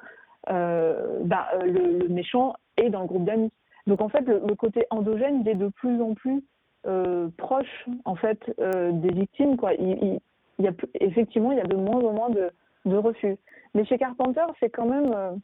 euh, 0.50 1.20
bah, 1.24 1.48
le, 1.64 2.08
méchant 2.10 2.54
est 2.78 2.90
dans 2.90 3.02
le 3.02 3.08
groupe 3.08 3.26
d'amis. 3.26 3.52
Donc 3.88 4.02
en 4.02 4.10
fait, 4.10 4.22
le, 4.22 4.56
côté 4.56 4.86
endogène, 4.90 5.42
il 5.42 5.48
est 5.48 5.56
de 5.56 5.70
plus 5.70 6.02
en 6.02 6.14
plus 6.14 6.44
euh, 6.88 7.30
proche 7.38 7.86
en 8.06 8.16
fait 8.16 8.40
des 8.58 9.14
victimes. 9.14 9.58
Quoi. 9.58 9.74
Il, 9.74 10.20
y 10.60 10.68
a, 10.68 10.72
effectivement, 10.96 11.52
il 11.52 11.58
y 11.58 11.62
a 11.62 11.66
de 11.66 11.76
moins 11.76 12.02
en 12.02 12.14
moins 12.14 12.30
de, 12.30 12.52
de 12.86 12.96
refus. 12.96 13.38
Mais 13.74 13.86
chez 13.86 13.98
Carpenter, 13.98 14.46
c'est 14.60 14.70
quand 14.70 14.86
même 14.86 15.40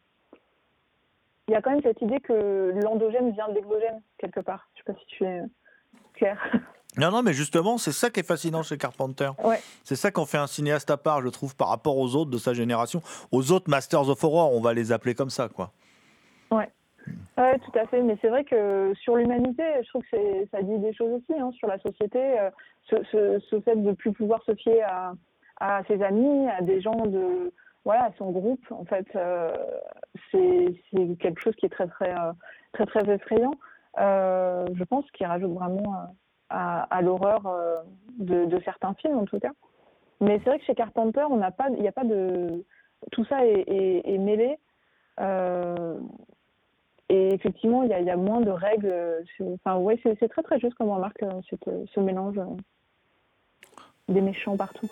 il 1.47 1.53
y 1.53 1.55
a 1.55 1.61
quand 1.61 1.71
même 1.71 1.81
cette 1.81 2.01
idée 2.01 2.19
que 2.19 2.73
l'endogène 2.83 3.31
vient 3.31 3.47
de 3.47 3.53
l'exogène 3.53 4.01
quelque 4.17 4.41
part. 4.41 4.67
Je 4.73 4.79
sais 4.79 4.93
pas 4.93 4.99
si 4.99 5.05
tu 5.07 5.23
es 5.23 5.43
clair. 6.13 6.37
Non, 6.97 7.11
non, 7.11 7.21
mais 7.23 7.33
justement, 7.33 7.77
c'est 7.77 7.91
ça 7.91 8.09
qui 8.09 8.19
est 8.19 8.27
fascinant 8.27 8.63
chez 8.63 8.77
Carpenter. 8.77 9.29
Ouais. 9.43 9.59
C'est 9.83 9.95
ça 9.95 10.11
qu'on 10.11 10.25
fait 10.25 10.37
un 10.37 10.47
cinéaste 10.47 10.89
à 10.89 10.97
part, 10.97 11.21
je 11.21 11.29
trouve, 11.29 11.55
par 11.55 11.69
rapport 11.69 11.97
aux 11.97 12.15
autres 12.15 12.31
de 12.31 12.37
sa 12.37 12.53
génération, 12.53 13.01
aux 13.31 13.51
autres 13.51 13.69
Masters 13.69 14.09
of 14.09 14.23
Horror, 14.23 14.53
on 14.53 14.61
va 14.61 14.73
les 14.73 14.91
appeler 14.91 15.13
comme 15.13 15.29
ça, 15.29 15.47
quoi. 15.49 15.71
Ouais. 16.51 16.69
Ouais, 17.37 17.59
tout 17.59 17.79
à 17.79 17.85
fait. 17.87 18.01
Mais 18.01 18.17
c'est 18.21 18.29
vrai 18.29 18.43
que 18.43 18.93
sur 19.01 19.15
l'humanité, 19.15 19.63
je 19.83 19.89
trouve 19.89 20.03
que 20.11 20.17
ça 20.51 20.61
dit 20.61 20.77
des 20.79 20.93
choses 20.93 21.13
aussi 21.21 21.39
hein, 21.39 21.51
sur 21.57 21.67
la 21.67 21.79
société. 21.79 22.19
Euh, 22.39 22.49
ce, 22.89 22.95
ce, 23.11 23.39
ce, 23.49 23.59
fait 23.61 23.75
de 23.75 23.91
plus 23.91 24.11
pouvoir 24.13 24.41
se 24.43 24.55
fier 24.55 24.81
à, 24.83 25.13
à 25.59 25.83
ses 25.87 26.01
amis, 26.01 26.47
à 26.49 26.61
des 26.61 26.81
gens 26.81 27.05
de 27.05 27.51
voilà, 27.87 28.03
à 28.03 28.11
son 28.17 28.31
groupe, 28.31 28.65
en 28.69 28.83
fait, 28.83 29.07
euh, 29.15 29.55
c'est 30.29 30.75
quelque 31.21 31.39
chose 31.39 31.55
qui 31.55 31.67
est 31.67 31.69
très 31.69 31.87
très 31.87 32.11
euh, 32.11 32.33
très 32.73 32.85
très 32.85 33.09
effrayant. 33.09 33.53
Euh, 33.97 34.65
je 34.73 34.83
pense 34.83 35.09
qu'il 35.11 35.25
rajoute 35.25 35.53
vraiment 35.53 36.13
à, 36.49 37.01
l'horreur 37.01 37.45
euh, 37.45 37.81
de, 38.19 38.59
certains 38.63 38.93
films 38.95 39.17
en 39.17 39.25
tout 39.25 39.39
cas. 39.39 39.51
Mais 40.21 40.39
c'est 40.39 40.49
vrai 40.49 40.59
que 40.59 40.65
chez 40.65 40.75
Carpenter, 40.75 41.25
on 41.29 41.37
n'a 41.37 41.51
pas, 41.51 41.69
il 41.69 41.81
n'y 41.81 41.87
a 41.87 41.91
pas 41.91 42.03
de, 42.03 42.65
tout 43.11 43.25
ça 43.25 43.45
est, 43.45 44.17
mêlé. 44.17 44.57
Euh, 45.19 45.99
et 47.09 47.33
effectivement, 47.33 47.83
il 47.83 47.89
y 47.89 48.09
a, 48.09 48.17
moins 48.17 48.41
de 48.41 48.51
règles. 48.51 49.23
Enfin, 49.39 49.77
ouais, 49.77 49.99
c'est 50.03 50.27
très 50.29 50.43
très 50.43 50.59
juste 50.59 50.75
comme 50.75 50.89
remarque 50.89 51.23
euh, 51.23 51.41
cette, 51.49 51.69
ce 51.93 51.99
mélange 51.99 52.39
des 54.09 54.21
méchants 54.21 54.57
partout. 54.57 54.89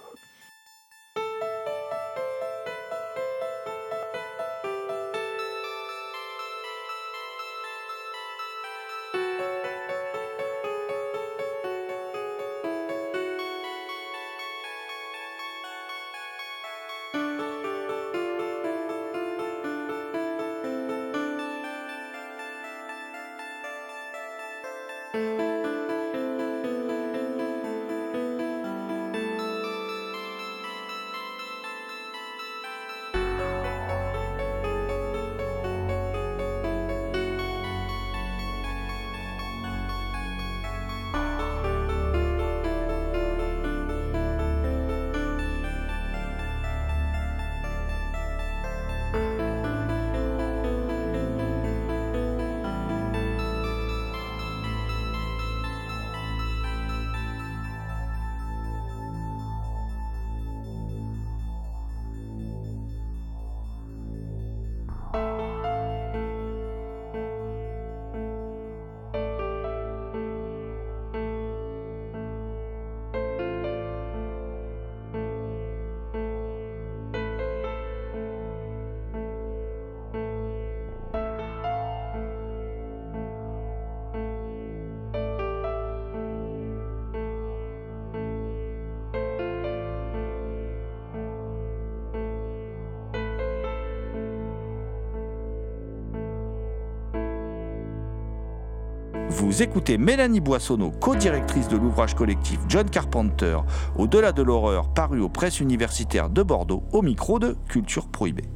Vous 99.46 99.62
écoutez 99.62 100.00
Mélanie 100.00 100.40
Boissonneau, 100.40 100.90
co-directrice 100.90 101.68
de 101.68 101.78
l'ouvrage 101.78 102.16
collectif 102.16 102.60
John 102.68 102.90
Carpenter, 102.90 103.60
Au-delà 103.96 104.32
de 104.32 104.42
l'horreur, 104.42 104.92
paru 104.92 105.22
aux 105.22 105.30
presses 105.30 105.60
universitaires 105.60 106.32
de 106.32 106.42
Bordeaux, 106.42 106.82
au 106.92 107.04
micro 107.04 107.38
de 107.38 107.56
Culture 107.70 108.08
Prohibée. 108.08 108.55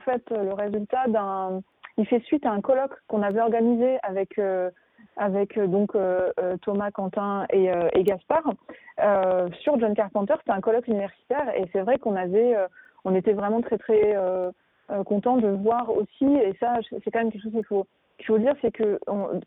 Fait 0.00 0.22
le 0.30 0.52
résultat 0.52 1.06
d'un. 1.08 1.62
Il 1.96 2.06
fait 2.06 2.20
suite 2.24 2.46
à 2.46 2.52
un 2.52 2.60
colloque 2.60 2.94
qu'on 3.08 3.22
avait 3.22 3.40
organisé 3.40 3.98
avec 4.02 4.38
euh, 4.38 4.70
avec 5.16 5.56
euh, 5.58 5.66
donc 5.66 5.94
euh, 5.94 6.32
euh, 6.40 6.56
Thomas, 6.62 6.90
Quentin 6.90 7.46
et, 7.50 7.70
euh, 7.70 7.88
Gaspard 7.96 8.54
euh, 9.02 9.48
sur 9.60 9.78
John 9.78 9.94
Carpenter. 9.94 10.34
C'était 10.38 10.52
un 10.52 10.60
colloque 10.60 10.88
universitaire 10.88 11.54
et 11.56 11.64
c'est 11.72 11.80
vrai 11.80 11.98
qu'on 11.98 12.16
avait, 12.16 12.56
euh, 12.56 12.66
on 13.04 13.14
était 13.14 13.32
vraiment 13.32 13.60
très 13.60 13.78
très 13.78 14.16
euh, 14.16 14.50
euh, 14.90 15.04
content 15.04 15.36
de 15.36 15.48
voir 15.48 15.90
aussi. 15.94 16.24
Et 16.24 16.54
ça, 16.58 16.74
c'est 16.90 17.10
quand 17.10 17.20
même 17.20 17.30
quelque 17.30 17.42
chose 17.42 17.52
qu'il 17.52 17.64
faut 17.64 17.86
qu'il 18.16 18.26
faut 18.26 18.38
dire, 18.38 18.54
c'est 18.60 18.70
que 18.70 19.00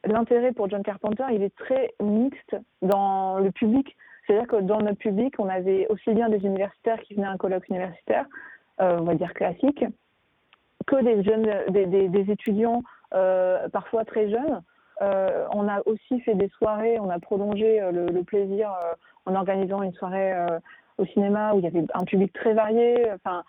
l'intérêt 0.03 0.51
pour 0.51 0.67
John 0.67 0.81
Carpenter, 0.81 1.25
il 1.31 1.43
est 1.43 1.55
très 1.55 1.93
mixte 2.01 2.55
dans 2.81 3.37
le 3.37 3.51
public. 3.51 3.95
C'est-à-dire 4.25 4.47
que 4.47 4.55
dans 4.61 4.79
notre 4.79 4.97
public, 4.97 5.35
on 5.37 5.47
avait 5.47 5.85
aussi 5.89 6.11
bien 6.11 6.27
des 6.27 6.43
universitaires 6.43 6.99
qui 7.01 7.13
venaient 7.13 7.27
à 7.27 7.31
un 7.31 7.37
colloque 7.37 7.67
universitaire, 7.69 8.25
euh, 8.81 8.97
on 8.99 9.03
va 9.03 9.13
dire 9.13 9.31
classique, 9.35 9.85
que 10.85 11.01
des 11.03 11.23
jeunes, 11.23 11.47
des, 11.69 12.31
étudiants 12.31 12.83
euh, 13.13 13.67
parfois 13.69 14.05
très 14.05 14.29
jeunes. 14.29 14.61
Euh, 15.01 15.45
on 15.51 15.67
a 15.67 15.81
aussi 15.85 16.19
fait 16.21 16.35
des 16.35 16.49
soirées, 16.49 16.99
on 16.99 17.09
a 17.09 17.19
prolongé 17.19 17.81
euh, 17.81 17.91
le, 17.91 18.23
plaisir 18.23 18.71
en 19.25 19.35
organisant 19.35 19.81
une 19.81 19.93
soirée 19.93 20.33
au 20.97 21.05
cinéma 21.05 21.53
où 21.53 21.59
il 21.59 21.63
y 21.63 21.67
avait 21.67 21.85
un 21.93 22.03
public 22.03 22.31
très 22.33 22.53
varié. 22.53 23.11
Enfin, 23.13 23.43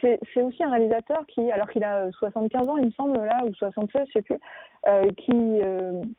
c'est- 0.00 0.42
aussi 0.42 0.64
un 0.64 0.70
réalisateur 0.70 1.24
qui, 1.26 1.50
alors 1.52 1.68
qu'il 1.68 1.84
a 1.84 2.10
75 2.12 2.68
ans, 2.68 2.76
il 2.76 2.86
me 2.86 2.90
semble, 2.92 3.18
là, 3.18 3.42
ou 3.44 3.54
76, 3.54 4.06
je 4.08 4.12
sais 4.12 4.22
plus, 4.22 4.38
qui, 5.16 5.60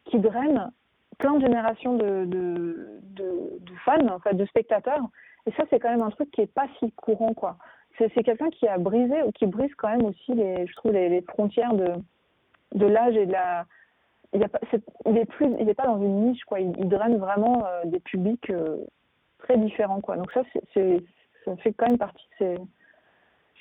qui 0.06 0.20
draine 0.20 0.72
plein 1.22 1.36
de 1.36 1.42
générations 1.42 1.96
de, 1.96 3.00
fans, 3.86 3.98
en 4.08 4.34
de 4.34 4.46
spectateurs. 4.46 5.04
Et 5.46 5.52
ça, 5.52 5.64
c'est 5.70 5.80
quand 5.80 5.90
même 5.90 6.02
un 6.02 6.10
truc 6.10 6.30
qui 6.32 6.42
est 6.42 6.54
pas 6.54 6.68
si 6.80 6.92
courant, 6.94 7.34
quoi. 7.34 7.58
C'est 8.14 8.24
quelqu'un 8.24 8.50
qui 8.50 8.68
a 8.68 8.78
brisé 8.78 9.24
ou 9.24 9.32
qui 9.32 9.46
brise 9.46 9.74
quand 9.78 9.90
même 9.90 10.06
aussi, 10.06 10.34
les, 10.34 10.66
je 10.68 10.74
trouve, 10.76 10.92
les, 10.92 11.22
frontières 11.22 11.74
de, 11.74 11.94
de 12.76 12.86
l'âge 12.86 13.16
et 13.16 13.26
de 13.26 13.32
la. 13.32 13.66
Il 14.34 14.42
a 14.44 14.48
pas, 14.48 14.60
est 14.66 15.74
pas 15.74 15.86
dans 15.86 16.02
une 16.02 16.30
niche, 16.30 16.44
quoi. 16.46 16.60
Il, 16.62 16.88
draine 16.88 17.18
vraiment 17.18 17.66
euh, 17.66 17.82
des 17.86 18.00
publics 18.00 18.50
euh, 18.50 18.78
très 19.40 19.58
différents, 19.58 20.00
quoi. 20.00 20.16
Donc 20.16 20.32
ça, 20.32 20.42
c'est, 20.74 21.04
ça 21.44 21.56
fait 21.58 21.74
quand 21.74 21.88
même 21.88 21.98
partie 21.98 22.26
de 22.40 22.56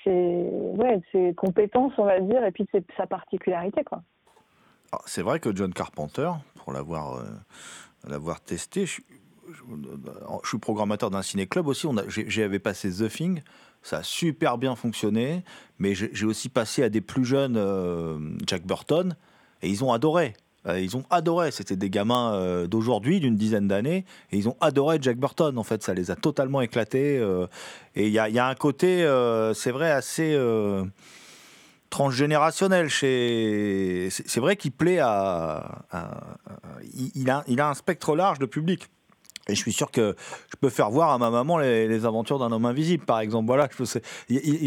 ses, 0.05 0.11
ouais, 0.13 1.35
compétences, 1.35 1.93
on 1.99 2.05
va 2.05 2.21
dire, 2.21 2.45
et 2.45 2.53
puis 2.53 2.67
de 2.73 2.85
sa 2.97 3.07
particularité, 3.07 3.83
quoi. 3.83 4.03
Alors, 4.93 5.03
C'est 5.07 5.23
vrai 5.23 5.41
que 5.41 5.55
John 5.55 5.73
Carpenter, 5.75 6.31
pour 6.57 6.73
l'avoir 6.73 7.17
euh, 7.17 7.25
l'avoir 8.09 8.41
testé, 8.41 8.87
je, 8.87 9.01
suis 10.45 10.59
programmateur 10.59 11.11
d'un 11.11 11.23
ciné-club 11.23 11.67
aussi. 11.67 11.87
on 11.87 11.95
J'avais 12.09 12.59
passé 12.59 12.91
The 12.91 13.09
Thing, 13.09 13.43
ça 13.83 13.99
a 13.99 14.03
super 14.03 14.59
bien 14.59 14.77
fonctionné, 14.77 15.43
mais 15.79 15.95
j'ai 15.95 16.27
aussi 16.27 16.49
passé 16.49 16.83
à 16.83 16.89
des 16.89 17.01
plus 17.01 17.25
jeunes 17.25 17.57
euh, 17.57 18.19
Jack 18.47 18.67
Burton, 18.67 19.17
et 19.63 19.69
ils 19.69 19.85
ont 19.85 19.93
adoré. 19.93 20.35
Euh, 20.67 20.79
Ils 20.79 20.95
ont 20.97 21.05
adoré, 21.09 21.51
c'était 21.53 21.77
des 21.77 21.89
gamins 21.89 22.35
euh, 22.35 22.67
d'aujourd'hui, 22.67 23.19
d'une 23.21 23.37
dizaine 23.37 23.67
d'années, 23.67 24.05
et 24.31 24.37
ils 24.37 24.49
ont 24.49 24.57
adoré 24.61 24.99
Jack 25.01 25.17
Burton. 25.17 25.57
En 25.57 25.65
fait, 25.65 25.83
ça 25.83 25.95
les 25.95 26.11
a 26.11 26.17
totalement 26.17 26.61
éclatés. 26.61 27.17
et 27.97 28.07
il 28.07 28.13
y 28.13 28.19
a, 28.19 28.47
un 28.47 28.55
côté, 28.55 28.99
c'est 29.55 29.71
vrai, 29.71 29.91
assez 29.91 30.37
transgénérationnel 31.89 32.89
chez. 32.89 34.09
C'est 34.11 34.41
vrai 34.41 34.57
qu'il 34.57 34.73
plaît 34.73 34.99
à. 34.99 35.83
à- 35.91 36.21
il 36.95 37.31
a, 37.31 37.45
il 37.47 37.61
a 37.61 37.69
un 37.69 37.75
spectre 37.75 38.15
large 38.15 38.39
de 38.39 38.47
public. 38.47 38.89
Et 39.51 39.55
je 39.55 39.61
suis 39.61 39.73
sûr 39.73 39.91
que 39.91 40.15
je 40.51 40.57
peux 40.57 40.71
faire 40.71 40.91
voir 40.91 41.11
à 41.11 41.19
ma 41.19 41.31
maman 41.31 41.59
les, 41.59 42.07
aventures 42.07 42.39
d'un 42.39 42.51
homme 42.53 42.67
invisible, 42.67 43.05
par 43.05 43.21
exemple. 43.21 43.47
Voilà, 43.47 43.69
je 43.77 43.85
sais. 43.85 44.03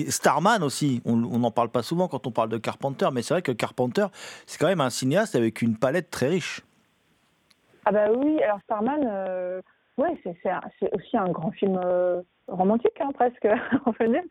Starman 0.09 0.61
aussi, 0.63 1.01
on 1.05 1.15
n'en 1.15 1.51
parle 1.51 1.69
pas 1.69 1.83
souvent 1.83 2.07
quand 2.07 2.27
on 2.27 2.31
parle 2.31 2.49
de 2.49 2.57
Carpenter, 2.57 3.07
mais 3.13 3.21
c'est 3.21 3.33
vrai 3.33 3.41
que 3.41 3.51
Carpenter, 3.51 4.07
c'est 4.45 4.59
quand 4.59 4.67
même 4.67 4.81
un 4.81 4.89
cinéaste 4.89 5.35
avec 5.35 5.61
une 5.61 5.77
palette 5.77 6.09
très 6.11 6.27
riche. 6.27 6.61
Ah 7.85 7.91
bah 7.91 8.07
oui, 8.15 8.41
alors 8.41 8.59
Starman, 8.63 9.01
euh, 9.05 9.61
ouais, 9.97 10.17
c'est 10.23 10.93
aussi 10.93 11.17
un 11.17 11.29
grand 11.29 11.51
film 11.51 11.79
euh, 11.83 12.21
romantique, 12.47 12.99
hein, 13.01 13.09
presque, 13.13 13.47
on 13.85 13.93
peut 13.93 14.07
dire. 14.07 14.23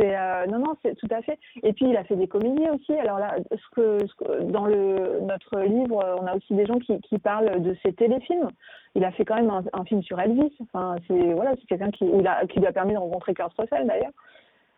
Euh, 0.00 0.46
non, 0.46 0.60
non, 0.60 0.76
c'est 0.82 0.94
tout 0.94 1.08
à 1.10 1.22
fait. 1.22 1.38
Et 1.64 1.72
puis 1.72 1.86
il 1.88 1.96
a 1.96 2.04
fait 2.04 2.14
des 2.14 2.28
comédies 2.28 2.68
aussi. 2.70 2.92
Alors 2.92 3.18
là, 3.18 3.34
ce 3.50 3.74
que, 3.74 4.42
dans 4.44 4.68
notre 4.68 5.60
livre, 5.62 6.16
on 6.20 6.26
a 6.26 6.36
aussi 6.36 6.54
des 6.54 6.66
gens 6.66 6.78
qui 6.78 7.18
parlent 7.18 7.60
de 7.60 7.76
ses 7.82 7.92
téléfilms. 7.92 8.48
Il 8.94 9.04
a 9.04 9.12
fait 9.12 9.24
quand 9.24 9.36
même 9.36 9.50
un, 9.50 9.84
film 9.84 10.02
sur 10.02 10.20
Elvis. 10.20 10.52
Enfin, 10.60 10.96
c'est 11.06 11.34
voilà, 11.34 11.52
c'est 11.56 11.66
quelqu'un 11.66 11.90
qui, 11.90 12.04
lui 12.04 12.26
a 12.66 12.72
permis 12.72 12.94
de 12.94 12.98
rencontrer 12.98 13.34
Kurt 13.34 13.52
Russell 13.58 13.86
d'ailleurs. 13.86 14.12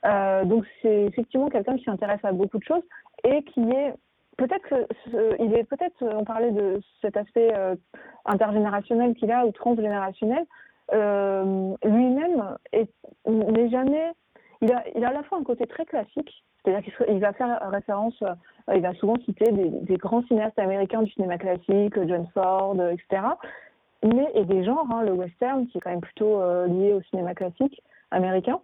Euh, 0.07 0.44
donc 0.44 0.64
c'est 0.81 1.05
effectivement 1.05 1.49
quelqu'un 1.49 1.77
qui 1.77 1.85
s'intéresse 1.85 2.20
à 2.23 2.33
beaucoup 2.33 2.59
de 2.59 2.64
choses 2.64 2.83
et 3.25 3.42
qui 3.42 3.61
est 3.61 3.92
peut-être 4.38 4.88
il 5.38 5.55
est 5.55 5.64
peut-être 5.64 6.03
on 6.03 6.25
parlait 6.25 6.53
de 6.53 6.81
cet 7.03 7.18
aspect 7.18 7.53
euh, 7.55 7.77
intergénérationnel 8.25 9.14
qu'il 9.14 9.31
a 9.31 9.44
ou 9.44 9.53
transgénérationnel 9.53 10.46
euh, 10.94 11.75
lui-même 11.85 12.57
n'est 13.27 13.68
jamais 13.68 14.12
il 14.62 14.73
a 14.73 15.09
à 15.09 15.12
la 15.12 15.23
fois 15.25 15.37
un 15.37 15.44
côté 15.44 15.66
très 15.66 15.85
classique 15.85 16.44
c'est-à-dire 16.64 16.96
qu'il 16.96 17.20
va 17.20 17.35
faire 17.35 17.61
référence 17.70 18.25
il 18.75 18.81
va 18.81 18.94
souvent 18.94 19.16
citer 19.27 19.53
des, 19.53 19.96
grands 19.99 20.23
cinéastes 20.23 20.59
américains 20.59 21.03
du 21.03 21.11
cinéma 21.12 21.37
classique 21.37 21.94
John 22.07 22.27
Ford 22.33 22.77
etc 22.90 23.23
mais 24.03 24.31
et 24.35 24.45
des 24.45 24.65
genres 24.65 24.87
hein, 24.91 25.03
le 25.03 25.13
western 25.13 25.67
qui 25.67 25.79
est 25.79 25.81
quand 25.81 25.91
même 25.91 26.01
plutôt 26.01 26.41
lié 26.67 26.93
au 26.95 27.03
cinéma 27.03 27.35
classique 27.35 27.83
américain 28.11 28.61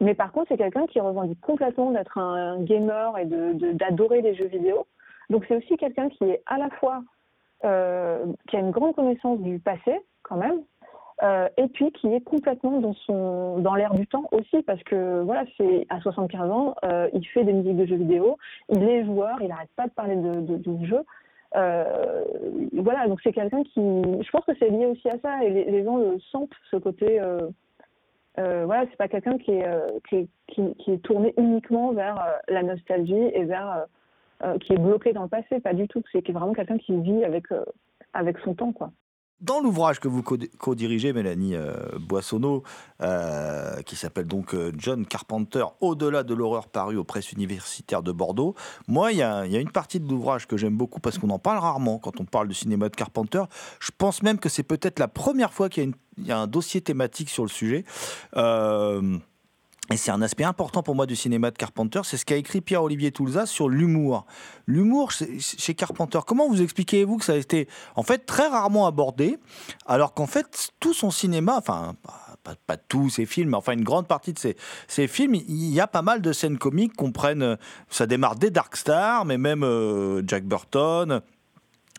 mais 0.00 0.14
par 0.14 0.32
contre, 0.32 0.48
c'est 0.48 0.58
quelqu'un 0.58 0.86
qui 0.86 1.00
revendique 1.00 1.40
complètement 1.40 1.90
d'être 1.90 2.18
un, 2.18 2.60
gamer 2.62 3.16
et 3.18 3.24
d'adorer 3.24 4.20
les 4.22 4.34
jeux 4.34 4.46
vidéo. 4.46 4.86
Donc 5.30 5.44
c'est 5.48 5.56
aussi 5.56 5.76
quelqu'un 5.76 6.08
qui 6.08 6.24
est 6.24 6.42
à 6.46 6.58
la 6.58 6.68
fois 6.70 7.02
euh, 7.64 8.26
qui 8.48 8.56
a 8.56 8.60
une 8.60 8.70
grande 8.70 8.94
connaissance 8.94 9.40
du 9.40 9.58
passé 9.58 10.00
quand 10.22 10.36
même, 10.36 10.60
euh, 11.22 11.48
et 11.56 11.68
puis 11.68 11.92
qui 11.92 12.12
est 12.12 12.20
complètement 12.20 12.80
dans 12.80 12.94
son 13.06 13.58
dans 13.58 13.74
l'air 13.74 13.94
du 13.94 14.06
temps 14.06 14.24
aussi 14.32 14.62
parce 14.62 14.82
que 14.82 15.22
voilà 15.22 15.44
c'est 15.56 15.86
à 15.88 16.00
75 16.00 16.50
ans 16.50 16.74
euh, 16.84 17.08
il 17.12 17.26
fait 17.28 17.44
des 17.44 17.52
musiques 17.52 17.76
de 17.76 17.86
jeux 17.86 17.96
vidéo 17.96 18.36
il 18.68 18.82
est 18.82 19.04
joueur 19.04 19.40
il 19.40 19.48
n'arrête 19.48 19.70
pas 19.76 19.86
de 19.86 19.92
parler 19.92 20.16
de, 20.16 20.40
de, 20.40 20.56
de 20.56 20.86
jeux 21.54 22.80
voilà 22.82 23.06
donc 23.08 23.20
c'est 23.22 23.32
quelqu'un 23.32 23.62
qui 23.62 23.80
je 23.80 24.30
pense 24.30 24.44
que 24.44 24.52
c'est 24.58 24.70
lié 24.70 24.86
aussi 24.86 25.08
à 25.08 25.18
ça 25.20 25.44
et 25.44 25.50
les, 25.50 25.84
gens 25.84 25.96
le 25.96 26.18
sentent 26.30 26.50
ce 26.70 26.76
côté 26.76 27.20
euh, 28.38 28.64
voilà, 28.64 28.84
c'est 28.90 28.96
pas 28.96 29.08
quelqu'un 29.08 29.38
qui 29.38 29.52
est, 29.52 29.66
euh, 29.66 29.98
qui, 30.08 30.28
est 30.86 31.02
tourné 31.04 31.32
uniquement 31.36 31.92
vers 31.92 32.18
euh, 32.18 32.32
la 32.48 32.62
nostalgie 32.62 33.14
et 33.14 33.44
vers 33.44 33.86
euh, 34.44 34.58
qui 34.58 34.72
est 34.72 34.78
bloqué 34.78 35.12
dans 35.12 35.22
le 35.22 35.28
passé, 35.28 35.60
pas 35.60 35.72
du 35.72 35.86
tout. 35.86 36.02
C'est 36.10 36.28
vraiment 36.30 36.52
quelqu'un 36.52 36.78
qui 36.78 37.00
vit 37.00 37.24
avec 37.24 37.46
avec 38.12 38.38
son 38.38 38.54
temps, 38.54 38.72
quoi. 38.72 38.90
Dans 39.40 39.60
l'ouvrage 39.60 40.00
que 40.00 40.08
vous 40.08 40.22
co-dirigez, 40.22 41.12
Mélanie 41.12 41.54
Boissonneau, 42.00 42.62
qui 43.84 43.96
s'appelle 43.96 44.26
donc 44.26 44.56
John 44.78 45.04
Carpenter, 45.04 45.64
Au-delà 45.80 46.22
de 46.22 46.34
l'horreur 46.34 46.68
paru 46.68 46.96
aux 46.96 47.04
presses 47.04 47.32
universitaires 47.32 48.02
de 48.02 48.12
Bordeaux, 48.12 48.54
moi, 48.88 49.12
il 49.12 49.18
y, 49.18 49.22
a 49.22 49.44
une 49.44 49.70
partie 49.70 50.00
de 50.00 50.08
l'ouvrage 50.08 50.46
que 50.46 50.56
j'aime 50.56 50.76
beaucoup 50.76 51.00
parce 51.00 51.18
qu'on 51.18 51.30
en 51.30 51.38
parle 51.38 51.58
rarement 51.58 51.98
quand 51.98 52.20
on 52.20 52.24
parle 52.24 52.48
du 52.48 52.54
cinéma 52.54 52.88
de 52.88 52.96
Carpenter. 52.96 53.42
Je 53.80 53.90
pense 53.96 54.22
même 54.22 54.38
que 54.38 54.48
c'est 54.48 54.62
peut-être 54.62 54.98
la 54.98 55.08
première 55.08 55.52
fois 55.52 55.68
qu'il 55.68 55.92
y 56.18 56.32
a 56.32 56.38
un 56.38 56.46
dossier 56.46 56.80
thématique 56.80 57.28
sur 57.28 57.42
le 57.42 57.48
sujet. 57.48 57.84
Euh, 58.36 59.18
et 59.90 59.98
c'est 59.98 60.10
un 60.10 60.22
aspect 60.22 60.44
important 60.44 60.82
pour 60.82 60.94
moi 60.94 61.04
du 61.04 61.14
cinéma 61.14 61.50
de 61.50 61.58
Carpenter, 61.58 62.00
c'est 62.04 62.16
ce 62.16 62.24
qu'a 62.24 62.36
écrit 62.36 62.62
Pierre-Olivier 62.62 63.12
Toulza 63.12 63.44
sur 63.44 63.68
l'humour. 63.68 64.24
L'humour 64.66 65.12
chez 65.12 65.74
Carpenter, 65.74 66.20
comment 66.26 66.48
vous 66.48 66.62
expliquez-vous 66.62 67.18
que 67.18 67.24
ça 67.24 67.34
a 67.34 67.36
été 67.36 67.68
en 67.94 68.02
fait 68.02 68.24
très 68.24 68.48
rarement 68.48 68.86
abordé, 68.86 69.38
alors 69.84 70.14
qu'en 70.14 70.26
fait 70.26 70.70
tout 70.80 70.94
son 70.94 71.10
cinéma, 71.10 71.56
enfin 71.58 71.94
pas, 72.42 72.54
pas, 72.66 72.76
tous 72.76 73.10
ses 73.10 73.26
films, 73.26 73.50
mais 73.50 73.56
enfin 73.56 73.72
une 73.72 73.84
grande 73.84 74.06
partie 74.06 74.32
de 74.32 74.38
ses, 74.38 74.56
ses, 74.88 75.06
films, 75.06 75.34
il 75.34 75.72
y 75.72 75.80
a 75.80 75.86
pas 75.86 76.02
mal 76.02 76.22
de 76.22 76.32
scènes 76.32 76.58
comiques 76.58 76.94
qu'on 76.94 77.12
prenne, 77.12 77.58
ça 77.88 78.06
démarre 78.06 78.36
dès 78.36 78.50
Dark 78.50 78.76
Star, 78.76 79.24
mais 79.24 79.38
même 79.38 79.64
euh, 79.64 80.22
Jack 80.26 80.44
Burton, 80.44 81.20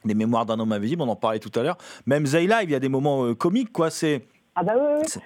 les 0.06 0.14
mémoires 0.14 0.46
d'un 0.46 0.60
homme 0.60 0.72
invisible, 0.72 1.02
on 1.02 1.08
en 1.08 1.16
parlait 1.16 1.40
tout 1.40 1.52
à 1.60 1.64
l'heure. 1.64 1.78
Même 2.06 2.26
Zayla, 2.26 2.64
il 2.64 2.72
y 2.72 2.76
a 2.76 2.80
des 2.80 2.90
moments 2.90 3.26
euh, 3.26 3.36
comiques, 3.36 3.72
quoi. 3.72 3.90
C'est. 3.90 4.28
Ah 4.56 4.64
bah 4.64 4.74
oui, 4.78 5.02
oui. 5.02 5.22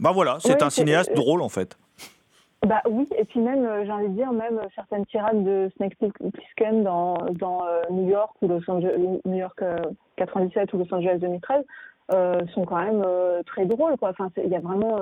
Bah 0.00 0.12
voilà, 0.12 0.38
c'est 0.40 0.62
un 0.62 0.70
cinéaste 0.70 1.10
euh, 1.10 1.14
drôle 1.14 1.42
en 1.42 1.48
fait. 1.48 1.78
Bah 2.66 2.82
oui, 2.88 3.08
et 3.16 3.24
puis 3.24 3.40
même, 3.40 3.64
euh, 3.64 3.84
j'ai 3.84 3.92
envie 3.92 4.08
de 4.08 4.14
dire, 4.14 4.32
même 4.32 4.60
certaines 4.74 5.06
tirades 5.06 5.44
de 5.44 5.70
Snake 5.76 5.96
Plissken 6.32 6.82
dans, 6.82 7.16
dans 7.32 7.62
New 7.90 8.08
York 8.08 8.34
ou 8.42 8.48
Los 8.48 8.68
Angeles, 8.68 9.20
New 9.24 9.36
York 9.36 9.62
97 10.16 10.72
ou 10.72 10.78
Los 10.78 10.94
Angeles 10.94 11.18
2013 11.18 11.64
sont 12.54 12.64
quand 12.64 12.82
même 12.82 13.04
très 13.46 13.66
drôles, 13.66 13.96
quoi. 13.98 14.10
Enfin, 14.10 14.30
il 14.42 14.50
y 14.50 14.56
a 14.56 14.60
vraiment 14.60 14.98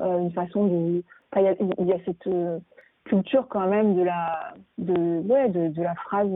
une 0.00 0.32
façon 0.32 0.66
de. 0.66 1.02
il 1.36 1.42
y, 1.42 1.84
y, 1.84 1.92
a 1.92 1.98
cette 2.04 2.28
culture 3.04 3.46
quand 3.48 3.66
même 3.66 3.96
de 3.96 4.02
la, 4.02 4.54
de, 4.78 5.20
ouais, 5.26 5.48
de, 5.48 5.68
de 5.68 5.82
la 5.82 5.94
phrase 5.94 6.30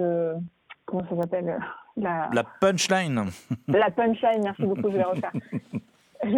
comment 0.87 1.09
ça 1.09 1.17
s'appelle 1.23 1.49
euh, 1.49 1.59
la... 1.97 2.31
la... 2.33 2.45
punchline. 2.45 3.25
La 3.69 3.91
punchline, 3.91 4.43
merci 4.43 4.63
beaucoup, 4.63 4.91
je 4.91 4.97
vais 4.97 5.03
refaire. 5.03 5.33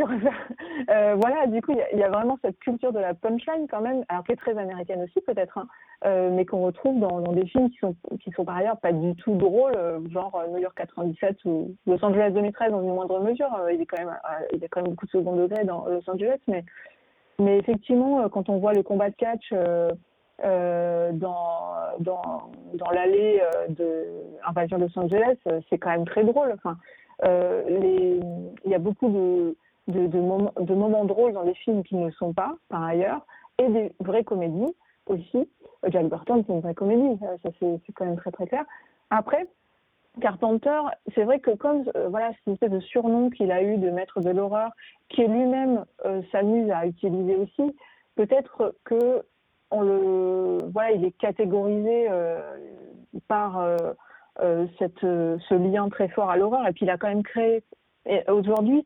Euh, 0.90 1.14
voilà, 1.14 1.46
du 1.46 1.62
coup, 1.62 1.72
il 1.92 1.98
y, 1.98 2.02
a 2.02 2.10
vraiment 2.10 2.36
cette 2.42 2.58
culture 2.58 2.92
de 2.92 2.98
la 2.98 3.14
punchline 3.14 3.66
quand 3.70 3.80
même, 3.80 4.04
alors 4.08 4.24
qui 4.24 4.32
est 4.32 4.36
très 4.36 4.58
américaine 4.58 5.02
aussi 5.02 5.20
peut-être, 5.20 5.56
hein, 5.56 5.66
euh, 6.04 6.30
mais 6.30 6.44
qu'on 6.44 6.62
retrouve 6.62 6.98
dans, 6.98 7.20
des 7.32 7.46
films 7.46 7.70
qui 7.70 7.78
sont, 7.78 7.94
qui 8.20 8.30
sont 8.32 8.44
par 8.44 8.56
ailleurs 8.56 8.76
pas 8.78 8.92
du 8.92 9.14
tout 9.14 9.34
drôles, 9.34 9.76
genre 10.10 10.44
New 10.50 10.58
York 10.58 10.74
97 10.76 11.44
ou 11.44 11.74
Los 11.86 12.04
Angeles 12.04 12.32
2013 12.32 12.72
dans 12.72 12.82
une 12.82 12.94
moindre 12.94 13.20
mesure. 13.20 13.48
il, 13.72 13.80
est 13.80 13.86
quand 13.86 13.98
même, 13.98 14.14
il 14.52 14.58
y 14.58 14.64
a 14.64 14.68
quand 14.68 14.82
même 14.82 14.90
beaucoup 14.90 15.06
de 15.06 15.10
second 15.12 15.36
degré 15.36 15.64
dans 15.64 15.86
Los 15.86 16.10
Angeles, 16.10 16.40
mais, 16.48 16.64
mais 17.38 17.56
effectivement, 17.58 18.28
quand 18.28 18.48
on 18.48 18.58
voit 18.58 18.74
le 18.74 18.82
combat 18.82 19.10
de 19.10 19.16
catch 19.16 19.52
euh, 20.42 21.12
dans, 21.12 21.76
dans, 22.00 22.50
dans 22.74 22.90
l'allée 22.90 23.40
euh, 23.40 23.68
de 23.68 24.04
Invasion 24.44 24.78
Los 24.78 24.98
Angeles, 24.98 25.36
euh, 25.46 25.60
c'est 25.70 25.78
quand 25.78 25.90
même 25.90 26.06
très 26.06 26.24
drôle. 26.24 26.52
Enfin, 26.52 26.76
il 27.24 28.20
y 28.66 28.74
a 28.74 28.78
beaucoup 28.78 29.08
de, 29.08 29.56
de, 29.88 30.18
moments, 30.18 31.04
drôles 31.04 31.32
dans 31.32 31.44
des 31.44 31.54
films 31.54 31.82
qui 31.82 31.96
ne 31.96 32.06
le 32.06 32.12
sont 32.12 32.32
pas, 32.32 32.56
par 32.68 32.82
ailleurs, 32.82 33.26
et 33.58 33.68
des 33.68 33.92
vraies 34.00 34.24
comédies 34.24 34.74
aussi. 35.06 35.48
Jack 35.88 36.08
Burton, 36.08 36.42
c'est 36.46 36.52
une 36.52 36.60
vraie 36.60 36.74
comédie, 36.74 37.18
ça, 37.20 37.50
c'est 37.60 37.92
quand 37.94 38.06
même 38.06 38.16
très 38.16 38.30
très 38.30 38.46
clair. 38.46 38.64
Après, 39.10 39.46
Carpenter, 40.20 40.80
c'est 41.14 41.24
vrai 41.24 41.40
que 41.40 41.50
comme 41.50 41.84
voilà 42.08 42.30
cette 42.44 42.54
espèce 42.54 42.70
de 42.70 42.80
surnom 42.80 43.30
qu'il 43.30 43.50
a 43.50 43.62
eu 43.62 43.76
de 43.76 43.90
maître 43.90 44.20
de 44.20 44.30
l'horreur, 44.30 44.70
qui 45.08 45.26
lui-même 45.26 45.84
s'amuse 46.32 46.70
à 46.70 46.86
utiliser 46.86 47.36
aussi, 47.36 47.76
peut-être 48.14 48.74
que 48.84 49.22
on 49.70 49.82
le, 49.82 50.58
voilà, 50.72 50.92
il 50.92 51.04
est 51.04 51.16
catégorisé 51.18 52.06
euh, 52.08 52.40
par 53.28 53.58
euh, 53.58 53.76
euh, 54.40 54.66
cette, 54.78 55.00
ce 55.00 55.54
lien 55.54 55.88
très 55.88 56.08
fort 56.08 56.30
à 56.30 56.36
l'horreur. 56.36 56.66
Et 56.66 56.72
puis 56.72 56.84
il 56.84 56.90
a 56.90 56.96
quand 56.96 57.08
même 57.08 57.22
créé. 57.22 57.62
Aujourd'hui, 58.28 58.84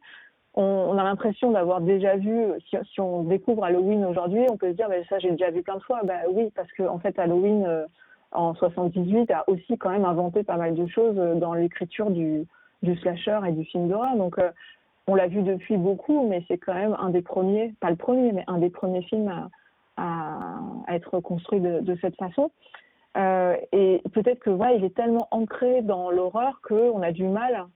on, 0.61 0.99
a 0.99 1.05
l'impression 1.05 1.51
d'avoir 1.51 1.81
déjà 1.81 2.17
vu. 2.17 2.47
Si, 2.69 3.01
on 3.01 3.23
découvre 3.23 3.65
Halloween 3.65 4.05
aujourd'hui, 4.05 4.45
on 4.51 4.57
peut 4.57 4.71
se 4.71 4.77
dire, 4.77 4.89
mais 4.89 5.05
ça 5.09 5.19
j'ai 5.19 5.31
déjà 5.31 5.51
vu 5.51 5.63
plein 5.63 5.77
de 5.77 5.83
fois. 5.83 6.01
Ben 6.05 6.21
oui, 6.33 6.51
parce 6.55 6.71
que 6.73 6.83
en 6.83 6.99
fait 6.99 7.19
Halloween 7.19 7.87
en 8.33 8.55
78 8.55 9.31
a 9.31 9.45
aussi 9.49 9.79
quand 9.79 9.91
même 9.91 10.05
inventé 10.05 10.43
pas 10.43 10.57
mal 10.57 10.75
de 10.75 10.87
choses 10.87 11.17
dans 11.39 11.55
l'écriture 11.55 12.11
du, 12.11 12.45
du 12.83 12.97
slasher 12.97 13.39
et 13.47 13.53
du 13.53 13.65
film 13.65 13.89
d'horreur. 13.89 14.17
Donc 14.17 14.37
on 15.09 15.15
l'a 15.15 15.27
vu 15.27 15.43
depuis 15.43 15.79
beaucoup, 15.79 16.29
mais 16.29 16.45
c'est 16.49 16.59
quand 16.59 16.75
même 16.75 16.95
un 17.01 17.09
des 17.09 17.23
premiers, 17.23 17.75
pas 17.81 17.91
le 17.91 17.97
premier, 17.97 18.31
mais 18.33 18.45
un 18.47 18.59
des 18.59 18.69
premiers 18.69 19.03
films 19.03 19.49
à, 19.97 20.61
être 20.89 21.19
construit 21.21 21.61
de, 21.61 21.99
cette 22.01 22.15
façon. 22.17 22.51
Euh, 23.17 23.57
et 23.73 24.01
peut-être 24.13 24.39
que 24.39 24.77
il 24.77 24.85
est 24.85 24.95
tellement 24.95 25.27
ancré 25.33 25.83
dans 25.83 26.11
l'horreur 26.11 26.61
qu'on 26.63 27.03
a 27.03 27.11
du 27.11 27.27
mal 27.27 27.67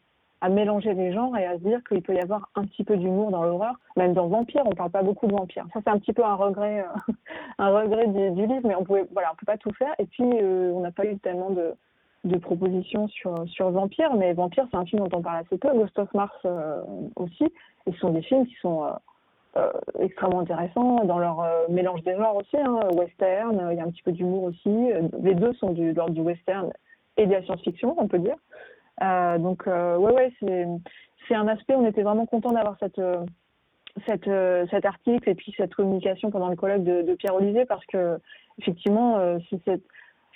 à 0.43 0.49
mélanger 0.49 0.93
les 0.93 1.13
genres 1.13 1.37
et 1.39 1.47
à 1.47 1.55
se 1.55 1.63
dire 1.63 1.81
qu'il 1.89 2.03
peut 2.03 2.15
y 2.15 2.21
avoir 2.21 2.49
un 2.57 2.65
petit 2.65 2.83
peu 2.83 2.97
d'humour 2.97 3.31
dans 3.31 3.45
l'horreur. 3.45 3.77
Même 3.97 4.13
dans 4.13 4.27
Vampire, 4.27 4.63
on 4.67 4.75
parle 4.75 4.91
pas 4.91 5.03
beaucoup 5.03 5.29
de 5.29 5.33
Vampire. 5.33 5.67
Ça, 5.73 5.81
c'est 5.85 5.91
un 5.91 5.99
petit 5.99 6.13
peu 6.13 6.25
un 6.25 6.35
regret, 6.35 6.81
euh, 6.81 7.13
un 7.59 7.71
regret 7.71 8.09
du, 8.09 8.47
livre, 8.47 8.63
mais 8.65 8.75
on 8.75 8.83
pouvait, 8.83 9.07
voilà, 9.13 9.31
on 9.33 9.37
peut 9.37 9.47
pas 9.47 9.57
tout 9.57 9.73
faire. 9.73 9.95
Et 10.01 10.05
puis, 10.05 10.25
euh, 10.25 10.73
on 10.75 10.81
n'a 10.81 10.91
pas 10.91 11.07
eu 11.07 11.17
tellement 11.19 11.51
de, 11.51 11.75
propositions 12.39 13.07
sur, 13.09 13.49
sur 13.49 13.71
Vampire, 13.71 14.15
mais 14.15 14.33
Vampire, 14.33 14.67
c'est 14.71 14.77
un 14.77 14.85
film 14.85 15.07
dont 15.07 15.19
on 15.19 15.23
parle 15.23 15.45
assez 15.45 15.59
peu. 15.59 15.73
Ghost 15.73 15.99
of 15.99 16.13
Mars 16.13 16.47
aussi. 17.17 17.45
Et 17.87 17.93
ce 17.93 17.99
sont 17.99 18.11
des 18.11 18.23
films 18.23 18.47
qui 18.47 18.55
sont 18.61 18.85
euh, 19.57 19.71
extrêmement 19.99 20.41
intéressants 20.41 21.05
dans 21.05 21.19
leur 21.19 21.41
euh, 21.41 21.67
mélange 21.69 22.03
des 22.05 22.17
genres 22.17 22.37
aussi, 22.37 22.57
hein, 22.57 22.81
western, 22.95 23.69
il 23.71 23.77
y 23.77 23.81
a 23.81 23.85
un 23.85 23.91
petit 23.91 24.03
peu 24.03 24.13
d'humour 24.13 24.45
aussi. 24.45 24.91
Les 25.21 25.35
deux 25.35 25.53
sont 25.55 25.73
du, 25.73 25.93
l'ordre 25.93 26.15
du 26.15 26.23
western 26.23 26.73
et 27.19 27.27
de 27.27 27.33
la 27.33 27.43
science-fiction, 27.43 27.95
on 27.99 28.09
peut 28.09 28.19
dire. 28.19 28.37
Euh, 29.03 29.39
donc, 29.39 29.67
ouais, 29.67 30.13
ouais, 30.13 30.33
c'est, 31.29 31.35
un 31.35 31.49
aspect, 31.49 31.75
on 31.75 31.87
était 31.87 32.03
vraiment 32.03 32.27
content 32.27 32.51
d'avoir 32.51 32.77
cette, 32.79 33.01
cet 34.07 34.85
article 34.85 35.29
et 35.29 35.35
puis 35.35 35.55
cette 35.57 35.75
communication 35.75 36.31
pendant 36.31 36.49
le 36.49 36.57
colloque 36.57 36.85
de, 36.85 37.15
Pierre 37.15 37.35
Olivier 37.35 37.65
parce 37.65 37.85
que 37.87 38.19
effectivement, 38.59 39.39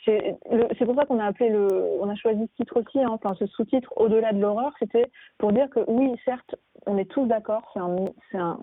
c'est 0.07 0.85
pour 0.85 0.95
ça 0.95 1.05
qu'on 1.05 1.19
a 1.19 2.15
choisi 2.15 2.43
ce 2.43 2.63
titre 2.63 2.81
aussi, 2.81 3.01
hein, 3.01 3.19
ce 3.39 3.47
sous-titre 3.47 3.93
au-delà 3.97 4.33
de 4.33 4.41
l'horreur, 4.41 4.73
c'était 4.79 5.11
pour 5.39 5.53
dire 5.53 5.69
que 5.71 5.81
oui, 5.89 6.13
certes, 6.25 6.55
on 6.87 6.97
est 6.99 7.11
tous 7.11 7.27
d'accord, 7.27 7.73
c'est 7.75 8.39
un, 8.39 8.59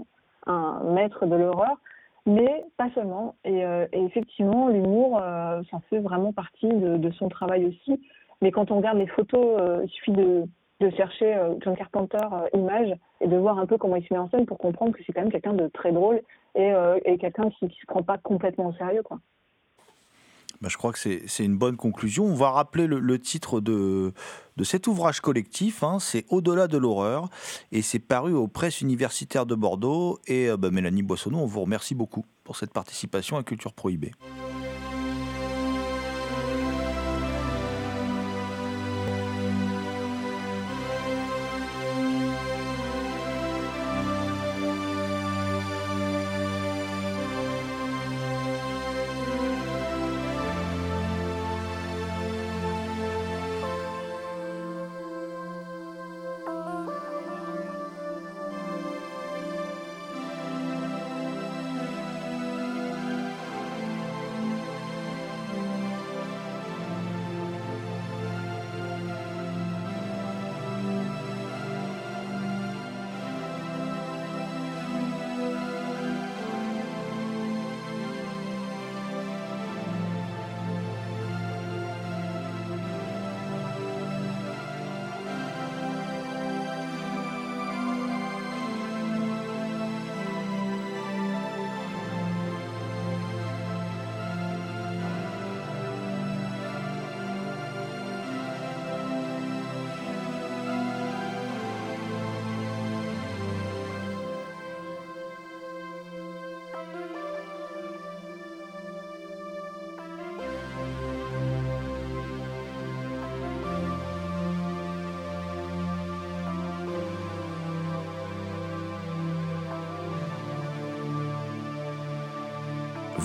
maître 0.84 1.26
de 1.26 1.36
l'horreur, 1.36 1.78
mais 2.26 2.66
pas 2.78 2.90
seulement. 2.96 3.36
Et, 3.44 3.66
euh, 3.66 3.86
effectivement, 3.92 4.70
l'humour, 4.70 5.20
euh, 5.22 5.62
ça 5.72 5.80
fait 5.90 6.00
vraiment 6.00 6.34
partie 6.34 6.68
de, 6.68 7.12
son 7.12 7.30
travail 7.30 7.66
aussi. 7.66 8.02
Mais 8.44 8.52
quand 8.52 8.70
on 8.70 8.78
regarde 8.78 9.00
les 9.00 9.08
photos, 9.08 9.58
euh, 9.60 9.82
il 9.84 9.90
suffit 9.90 10.12
de, 10.12 10.44
de 10.82 10.90
chercher 10.92 11.34
euh, 11.34 11.56
John 11.64 11.76
Carpenter 11.76 12.28
image 12.54 12.94
et 13.22 13.28
de 13.28 13.38
voir 13.38 13.58
un 13.58 13.66
peu 13.66 13.78
comment 13.78 13.96
il 13.96 14.06
se 14.06 14.14
met 14.14 14.20
en 14.20 14.30
scène 14.30 14.46
pour 14.46 14.60
comprendre 14.60 14.92
que 14.92 15.02
c'est 15.04 15.14
quand 15.14 15.22
même 15.22 15.32
quelqu'un 15.32 15.54
de 15.54 15.68
très 15.70 15.92
drôle 15.92 16.22
et, 16.54 16.72
et 17.06 17.18
quelqu'un 17.18 17.50
qui, 17.50 17.68
qui 17.68 17.80
se 17.80 17.88
prend 17.88 18.04
pas 18.04 18.20
complètement 18.20 18.68
au 18.68 18.74
sérieux, 18.74 19.02
quoi. 19.02 19.18
Bah, 20.64 20.70
je 20.70 20.78
crois 20.78 20.94
que 20.94 21.00
c'est 21.00 21.44
une 21.44 21.58
bonne 21.58 21.76
conclusion. 21.76 22.24
On 22.24 22.36
va 22.36 22.50
rappeler 22.50 22.88
le, 22.88 23.20
titre 23.20 23.60
de, 23.60 24.14
de, 24.56 24.64
cet 24.64 24.88
ouvrage 24.88 25.20
collectif, 25.20 25.84
hein. 25.84 26.00
c'est 26.00 26.24
Au-delà 26.30 26.68
de 26.68 26.78
l'horreur, 26.78 27.28
et 27.74 27.82
c'est 27.82 28.00
paru 28.00 28.34
aux 28.34 28.48
presses 28.48 28.80
universitaires 28.80 29.46
de 29.46 29.56
Bordeaux. 29.56 30.20
Et 30.26 30.50
euh, 30.50 30.56
bah, 30.56 30.72
Mélanie 30.72 31.04
Boissonneau, 31.04 31.40
on 31.40 31.46
vous 31.46 31.60
remercie 31.60 31.96
beaucoup 31.96 32.24
pour 32.46 32.56
cette 32.56 32.72
participation 32.72 33.36
à 33.36 33.44
Culture 33.44 33.74
Prohibée. 33.74 34.12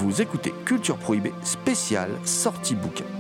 Vous 0.09 0.23
écoutez 0.23 0.55
Culture 0.65 0.97
Prohibée 0.97 1.35
spéciale 1.43 2.19
sortie 2.25 2.75
bouquin. 2.75 3.18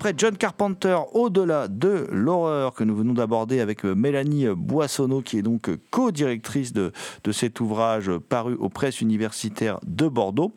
Après 0.00 0.14
John 0.16 0.34
Carpenter, 0.34 0.96
au-delà 1.12 1.68
de 1.68 2.06
l'horreur 2.10 2.72
que 2.72 2.84
nous 2.84 2.96
venons 2.96 3.12
d'aborder 3.12 3.60
avec 3.60 3.84
euh, 3.84 3.94
Mélanie 3.94 4.46
Boissonneau, 4.46 5.20
qui 5.20 5.36
est 5.36 5.42
donc 5.42 5.68
euh, 5.68 5.76
co-directrice 5.90 6.72
de, 6.72 6.90
de 7.22 7.32
cet 7.32 7.60
ouvrage 7.60 8.10
paru 8.30 8.54
aux 8.54 8.70
presses 8.70 9.02
universitaires 9.02 9.78
de 9.86 10.08
Bordeaux, 10.08 10.54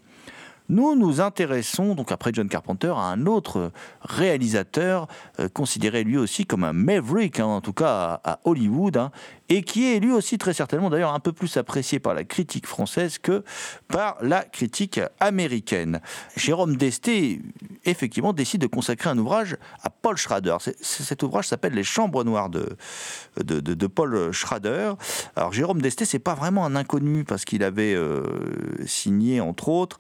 nous 0.70 0.96
nous 0.96 1.22
intéressons, 1.22 1.96
donc 1.96 2.12
après 2.12 2.32
John 2.34 2.48
Carpenter, 2.48 2.94
à 2.96 3.06
un 3.06 3.26
autre 3.26 3.72
réalisateur, 4.02 5.08
euh, 5.40 5.50
considéré 5.50 6.04
lui 6.04 6.18
aussi 6.18 6.46
comme 6.46 6.64
un 6.64 6.74
maverick, 6.74 7.40
hein, 7.40 7.46
en 7.46 7.62
tout 7.62 7.74
cas 7.74 8.22
à, 8.24 8.40
Hollywood, 8.46 8.98
hein, 8.98 9.12
et 9.50 9.64
qui 9.64 9.94
est 9.94 10.00
lui 10.00 10.12
aussi 10.12 10.38
très 10.38 10.54
certainement 10.54 10.90
d'ailleurs 10.90 11.14
un 11.14 11.20
peu 11.20 11.34
plus 11.34 11.58
apprécié 11.58 12.00
par 12.00 12.14
la 12.14 12.24
critique 12.24 12.66
française 12.66 13.18
que 13.18 13.44
par 13.88 14.18
la 14.22 14.44
critique 14.44 15.02
américaine. 15.20 16.00
Jérôme 16.36 16.78
Desté, 16.78 17.42
effectivement, 17.86 18.34
décide 18.34 18.62
de 18.62 18.68
consacrer 18.68 19.10
un 19.10 19.18
ouvrage 19.18 19.58
à 19.84 19.90
Paul 19.90 20.18
Schrader. 20.18 20.58
cet 20.82 21.24
ouvrage 21.24 21.48
s'appelle 21.48 21.74
Les 21.74 21.84
Chambres 21.84 22.24
Noires 22.24 22.50
de, 22.50 23.88
Paul 23.88 24.32
Schrader. 24.32 24.94
Alors 25.36 25.52
Jérôme 25.52 25.82
Desté, 25.82 26.06
c'est 26.06 26.20
pas 26.20 26.36
vraiment 26.36 26.66
un 26.66 26.76
inconnu 26.76 27.26
parce 27.26 27.46
qu'il 27.46 27.64
avait 27.64 27.94
euh, 27.94 28.24
signé, 28.86 29.42
entre 29.42 29.70
autres, 29.70 30.00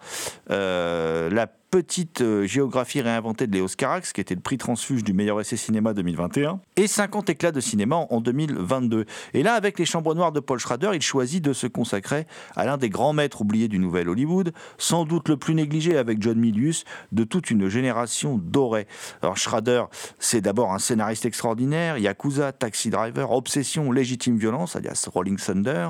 euh, 0.53 1.29
la 1.29 1.47
petite 1.47 2.21
euh, 2.21 2.45
géographie 2.45 3.01
réinventée 3.01 3.47
de 3.47 3.53
Léos 3.53 3.69
Carax, 3.75 4.13
qui 4.13 4.21
était 4.21 4.35
le 4.35 4.41
prix 4.41 4.59
transfuge 4.59 5.03
du 5.03 5.11
meilleur 5.11 5.41
essai 5.41 5.57
cinéma 5.57 5.95
2021, 5.95 6.59
et 6.75 6.85
50 6.85 7.31
éclats 7.31 7.51
de 7.51 7.59
cinéma 7.59 7.95
en 7.95 8.21
2022. 8.21 9.05
Et 9.33 9.41
là, 9.41 9.55
avec 9.55 9.79
Les 9.79 9.85
Chambres 9.85 10.13
Noires 10.13 10.31
de 10.31 10.39
Paul 10.39 10.59
Schrader, 10.59 10.91
il 10.93 11.01
choisit 11.01 11.43
de 11.43 11.51
se 11.51 11.65
consacrer 11.65 12.27
à 12.55 12.65
l'un 12.65 12.77
des 12.77 12.89
grands 12.89 13.13
maîtres 13.13 13.41
oubliés 13.41 13.67
du 13.69 13.79
nouvel 13.79 14.07
Hollywood, 14.07 14.53
sans 14.77 15.05
doute 15.05 15.29
le 15.29 15.37
plus 15.37 15.55
négligé 15.55 15.97
avec 15.97 16.21
John 16.21 16.37
Milius 16.37 16.83
de 17.11 17.23
toute 17.23 17.49
une 17.49 17.67
génération 17.67 18.37
dorée. 18.37 18.85
Alors 19.23 19.37
Schrader, 19.37 19.85
c'est 20.19 20.41
d'abord 20.41 20.73
un 20.73 20.79
scénariste 20.79 21.25
extraordinaire, 21.25 21.97
Yakuza, 21.97 22.51
Taxi 22.51 22.91
Driver, 22.91 23.31
Obsession, 23.31 23.91
Légitime 23.91 24.37
Violence, 24.37 24.75
alias 24.75 25.09
Rolling 25.11 25.37
Thunder, 25.37 25.89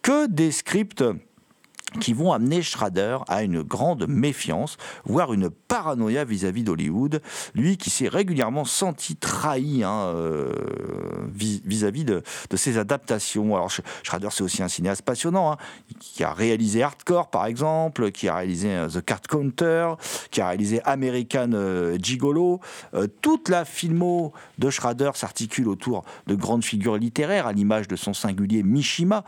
que 0.00 0.26
des 0.28 0.50
scripts 0.50 1.04
qui 1.98 2.12
vont 2.12 2.32
amener 2.32 2.62
Schrader 2.62 3.18
à 3.26 3.42
une 3.42 3.62
grande 3.62 4.06
méfiance, 4.06 4.76
voire 5.04 5.32
une 5.32 5.50
paranoïa 5.50 6.24
vis-à-vis 6.24 6.62
d'Hollywood, 6.62 7.20
lui 7.54 7.76
qui 7.76 7.90
s'est 7.90 8.08
régulièrement 8.08 8.64
senti 8.64 9.16
trahi 9.16 9.82
hein, 9.82 10.12
euh, 10.14 10.52
vis-à-vis 11.34 12.04
de, 12.04 12.22
ses 12.54 12.78
adaptations. 12.78 13.56
Alors 13.56 13.70
Schrader 14.02 14.28
c'est 14.30 14.44
aussi 14.44 14.62
un 14.62 14.68
cinéaste 14.68 15.02
passionnant, 15.02 15.52
hein, 15.52 15.56
qui 15.98 16.22
a 16.22 16.32
réalisé 16.32 16.82
Hardcore 16.82 17.30
par 17.30 17.46
exemple, 17.46 18.12
qui 18.12 18.28
a 18.28 18.36
réalisé 18.36 18.68
euh, 18.70 18.88
The 18.88 19.04
Card 19.04 19.22
Counter, 19.22 19.94
qui 20.30 20.40
a 20.40 20.48
réalisé 20.48 20.80
American 20.84 21.50
euh, 21.54 21.98
Gigolo. 22.00 22.60
toute 23.22 23.48
la 23.48 23.64
filmo 23.64 24.32
de 24.58 24.70
Schrader 24.70 25.10
s'articule 25.14 25.68
autour 25.68 26.04
de 26.26 26.34
grandes 26.34 26.64
figures 26.64 26.96
littéraires, 26.96 27.46
à 27.46 27.52
l'image 27.52 27.88
de 27.88 27.96
son 27.96 28.14
singulier 28.14 28.62
Mishima. 28.62 29.24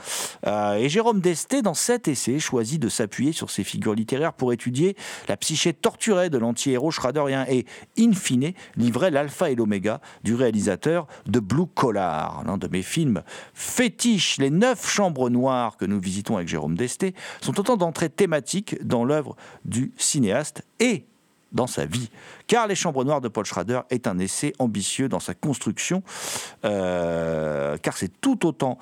et 0.46 0.88
Jérôme 0.88 1.20
Desté, 1.20 1.62
dans 1.62 1.74
cet 1.74 2.08
essai, 2.08 2.38
de 2.53 2.88
s'appuyer 2.88 3.32
sur 3.32 3.50
ces 3.50 3.64
figures 3.64 3.94
littéraires 3.94 4.34
pour 4.34 4.53
étudier 4.53 4.94
la 5.28 5.36
psyché 5.36 5.72
torturée 5.72 6.28
de 6.28 6.36
l'anti-héros 6.38 6.90
schraderien 6.90 7.46
et, 7.48 7.64
in 7.98 8.12
fine, 8.12 8.53
livrer 8.76 9.11
l'alpha 9.11 9.50
et 9.50 9.55
l'oméga 9.55 10.00
du 10.22 10.34
réalisateur 10.34 11.07
de 11.26 11.40
Blue 11.40 11.66
Collar, 11.66 12.42
l'un 12.46 12.59
de 12.59 12.68
mes 12.68 12.82
films 12.82 13.22
fétiches. 13.55 14.38
Les 14.38 14.50
neuf 14.50 14.88
chambres 14.88 15.30
noires 15.30 15.76
que 15.76 15.86
nous 15.86 16.00
visitons 16.00 16.36
avec 16.36 16.48
Jérôme 16.48 16.76
Desté 16.76 17.14
sont 17.40 17.59
autant 17.59 17.76
d'entrées 17.76 18.11
thématiques 18.11 18.84
dans 18.86 19.05
l'œuvre 19.05 19.34
du 19.64 19.92
cinéaste 19.96 20.64
et 20.78 21.07
dans 21.53 21.66
sa 21.66 21.86
vie. 21.86 22.11
Car 22.46 22.66
Les 22.66 22.74
Chambres 22.74 23.05
Noires 23.05 23.20
de 23.20 23.28
Paul 23.28 23.44
Schrader 23.44 23.80
est 23.90 24.07
un 24.07 24.18
essai 24.18 24.53
ambitieux 24.59 25.09
dans 25.09 25.20
sa 25.20 25.34
construction, 25.34 26.03
euh, 26.64 27.76
car 27.78 27.96
c'est 27.96 28.20
tout 28.20 28.46
autant 28.46 28.78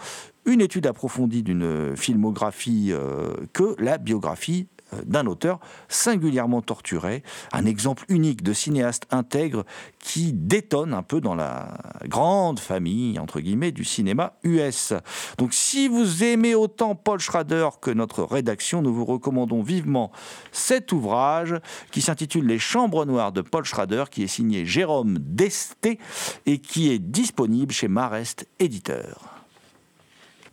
une 0.46 0.60
étude 0.60 0.86
approfondie 0.86 1.42
d'une 1.42 1.96
filmographie 1.96 2.88
euh, 2.90 3.34
que 3.52 3.76
la 3.78 3.98
biographie 3.98 4.66
d'un 5.04 5.26
auteur 5.26 5.58
singulièrement 5.88 6.62
torturé, 6.62 7.22
un 7.52 7.66
exemple 7.66 8.04
unique 8.08 8.42
de 8.42 8.52
cinéaste 8.52 9.06
intègre 9.10 9.64
qui 9.98 10.32
détonne 10.32 10.94
un 10.94 11.02
peu 11.02 11.20
dans 11.20 11.34
la 11.34 11.78
grande 12.06 12.60
famille, 12.60 13.18
entre 13.18 13.40
guillemets, 13.40 13.72
du 13.72 13.84
cinéma 13.84 14.34
US. 14.42 14.92
Donc 15.38 15.54
si 15.54 15.88
vous 15.88 16.24
aimez 16.24 16.54
autant 16.54 16.94
Paul 16.94 17.18
Schrader 17.18 17.68
que 17.80 17.90
notre 17.90 18.22
rédaction, 18.22 18.82
nous 18.82 18.94
vous 18.94 19.04
recommandons 19.04 19.62
vivement 19.62 20.10
cet 20.52 20.92
ouvrage 20.92 21.54
qui 21.90 22.00
s'intitule 22.00 22.46
Les 22.46 22.58
Chambres 22.58 23.04
Noires 23.04 23.32
de 23.32 23.40
Paul 23.40 23.64
Schrader, 23.64 24.04
qui 24.10 24.22
est 24.22 24.28
signé 24.28 24.66
Jérôme 24.66 25.18
Desté 25.18 25.98
et 26.46 26.58
qui 26.58 26.90
est 26.90 26.98
disponible 26.98 27.72
chez 27.72 27.88
Marest 27.88 28.46
Éditeur. 28.58 29.39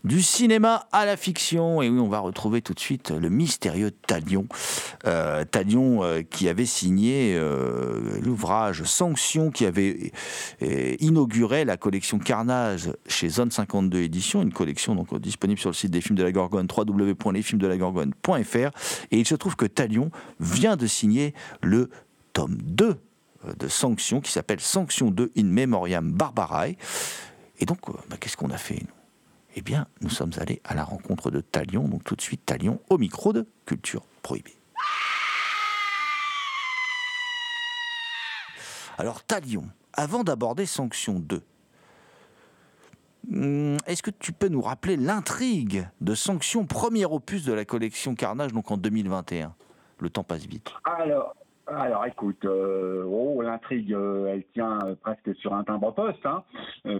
Du 0.03 0.21
cinéma 0.21 0.87
à 0.91 1.05
la 1.05 1.17
fiction, 1.17 1.81
et 1.81 1.89
oui, 1.89 1.99
on 1.99 2.07
va 2.07 2.19
retrouver 2.19 2.61
tout 2.61 2.73
de 2.73 2.79
suite 2.79 3.09
le 3.09 3.29
mystérieux 3.29 3.91
Talion. 3.91 4.45
Euh, 5.05 5.43
Talion 5.43 6.03
euh, 6.03 6.21
qui 6.21 6.47
avait 6.47 6.67
signé 6.67 7.35
euh, 7.35 8.19
l'ouvrage 8.21 8.83
Sanction, 8.83 9.49
qui 9.49 9.65
avait 9.65 10.11
inauguré 10.99 11.65
la 11.65 11.77
collection 11.77 12.19
Carnage 12.19 12.91
chez 13.07 13.27
Zone 13.27 13.51
52 13.51 13.99
Éditions, 13.99 14.43
une 14.43 14.53
collection 14.53 14.95
donc 14.95 15.13
disponible 15.19 15.59
sur 15.59 15.71
le 15.71 15.75
site 15.75 15.91
des 15.91 16.01
films 16.01 16.17
de 16.17 16.23
la 16.23 16.31
Gorgone, 16.31 16.67
www.lesfilmsdelagorgone.fr. 16.75 18.69
Et 19.11 19.19
il 19.19 19.25
se 19.25 19.35
trouve 19.35 19.55
que 19.55 19.65
Talion 19.65 20.11
vient 20.39 20.77
de 20.77 20.85
signer 20.85 21.33
le 21.61 21.89
tome 22.33 22.57
2 22.61 22.97
de 23.59 23.67
Sanction, 23.67 24.21
qui 24.21 24.31
s'appelle 24.31 24.59
Sanction 24.59 25.09
2 25.09 25.31
in 25.37 25.43
Memoriam 25.43 26.11
Barbarae. 26.11 26.75
Et 27.59 27.65
donc, 27.65 27.79
bah, 28.09 28.17
qu'est-ce 28.19 28.37
qu'on 28.37 28.51
a 28.51 28.57
fait 28.57 28.83
eh 29.57 29.61
bien, 29.63 29.87
nous 30.01 30.09
sommes 30.09 30.33
allés 30.37 30.61
à 30.65 30.75
la 30.75 30.83
rencontre 30.83 31.31
de 31.31 31.41
Talion, 31.41 31.87
donc 31.87 32.03
tout 32.03 32.15
de 32.15 32.21
suite 32.21 32.45
Talion 32.45 32.79
au 32.91 32.99
micro 32.99 33.33
de 33.33 33.47
Culture 33.65 34.03
Prohibée. 34.21 34.53
Alors 38.99 39.23
Talion, 39.23 39.67
avant 39.93 40.23
d'aborder 40.23 40.67
Sanction 40.67 41.19
2, 41.19 41.41
hmm, 43.29 43.77
est-ce 43.87 44.03
que 44.03 44.11
tu 44.11 44.31
peux 44.31 44.47
nous 44.47 44.61
rappeler 44.61 44.95
l'intrigue 44.95 45.87
de 46.01 46.13
Sanction, 46.13 46.67
premier 46.67 47.05
opus 47.05 47.43
de 47.43 47.53
la 47.53 47.65
collection 47.65 48.13
Carnage, 48.13 48.53
donc 48.53 48.69
en 48.69 48.77
2021 48.77 49.55
Le 49.99 50.09
temps 50.11 50.23
passe 50.23 50.45
vite. 50.45 50.69
Alors 51.67 52.05
écoute, 52.05 52.45
euh, 52.45 53.03
oh, 53.05 53.41
l'intrigue, 53.41 53.93
euh, 53.93 54.27
elle 54.27 54.45
tient 54.53 54.79
euh, 54.85 54.95
presque 54.95 55.35
sur 55.35 55.53
un 55.53 55.63
timbre-poste, 55.63 56.25
hein, 56.25 56.43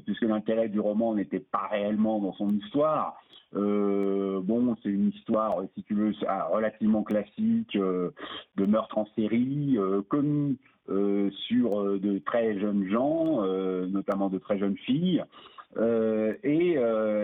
puisque 0.06 0.24
l'intérêt 0.24 0.68
du 0.68 0.80
roman 0.80 1.16
n'était 1.16 1.40
pas 1.40 1.68
réellement 1.72 2.20
dans 2.20 2.34
son 2.34 2.50
histoire. 2.50 3.18
bon, 3.54 4.76
c'est 4.84 4.90
une 4.90 5.10
histoire, 5.10 5.62
si 5.76 5.84
tu 5.84 5.94
veux, 5.94 6.14
relativement 6.52 7.04
classique 7.04 7.78
de 7.78 8.66
meurtre 8.66 8.98
en 8.98 9.06
série, 9.16 9.78
commis 10.10 10.58
sur 11.48 12.00
de 12.00 12.20
très 12.20 12.60
jeunes 12.60 12.88
gens, 12.90 13.42
notamment 13.88 14.30
de 14.30 14.38
très 14.38 14.60
jeunes 14.60 14.78
filles. 14.78 15.24
et 15.78 16.76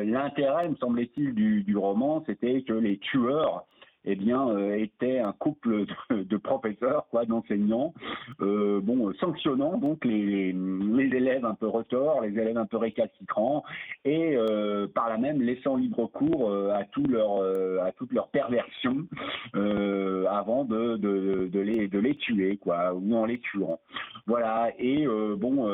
l'intérêt, 0.05 0.69
me 0.69 0.75
semblait-il, 0.75 1.33
du 1.33 1.77
roman, 1.77 2.23
c'était 2.25 2.61
que 2.61 2.73
les 2.73 2.97
tueurs 2.99 3.65
eh 4.05 4.15
bien, 4.15 4.47
euh, 4.49 4.75
était 4.75 5.19
un 5.19 5.31
couple 5.31 5.85
de, 6.09 6.37
professeurs, 6.37 7.07
quoi, 7.09 7.25
d'enseignants, 7.25 7.93
euh, 8.41 8.79
bon, 8.81 9.13
sanctionnant 9.13 9.77
donc 9.77 10.03
les, 10.05 10.51
les, 10.51 11.15
élèves 11.15 11.45
un 11.45 11.53
peu 11.53 11.67
retors, 11.67 12.21
les 12.21 12.29
élèves 12.29 12.57
un 12.57 12.65
peu 12.65 12.77
récalcitrants, 12.77 13.63
et 14.03 14.35
euh, 14.35 14.87
par 14.87 15.09
là 15.09 15.17
même 15.17 15.41
laissant 15.41 15.75
libre 15.75 16.07
cours 16.07 16.53
à 16.73 16.83
tout 16.85 17.05
leur 17.07 17.43
à 17.83 17.91
toute 17.91 18.11
leur 18.11 18.27
perversion 18.29 19.05
avant 19.53 20.65
de, 20.65 20.97
de, 20.97 21.49
de, 21.51 21.59
les 21.59 21.87
de 21.87 21.99
les 21.99 22.15
tuer, 22.15 22.57
quoi, 22.57 22.93
ou 22.93 23.15
en 23.15 23.25
les 23.25 23.39
tuant. 23.39 23.79
Voilà. 24.27 24.71
Et 24.79 25.05
bon, 25.37 25.67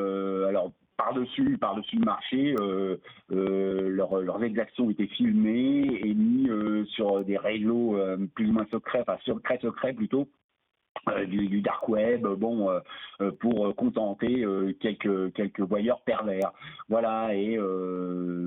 alors 0.48 0.72
par-dessus 1.00 1.58
par-dessus 1.58 1.96
le 1.96 2.06
marché, 2.06 2.56
euh, 2.60 2.98
euh, 3.32 3.90
leurs 3.90 4.44
exactions 4.44 4.90
étaient 4.90 5.08
filmées 5.08 6.02
et 6.04 6.14
mis 6.14 6.50
euh, 6.50 6.84
sur 6.88 7.24
des 7.24 7.38
réseaux 7.38 7.98
plus 8.36 8.50
ou 8.50 8.52
moins 8.52 8.68
secrets, 8.70 9.02
enfin 9.08 9.18
secrets 9.26 9.60
secrets 9.62 9.94
plutôt, 9.94 10.28
euh, 11.08 11.26
du, 11.26 11.62
dark 11.62 11.88
web, 11.88 12.26
bon, 12.26 12.70
euh, 12.70 12.80
euh, 13.22 13.32
pour 13.40 13.74
contenter 13.76 14.46
quelques 14.80 15.34
quelques 15.34 15.62
voyeurs 15.62 16.02
pervers. 16.02 16.52
Voilà 16.90 17.34
et 17.34 17.58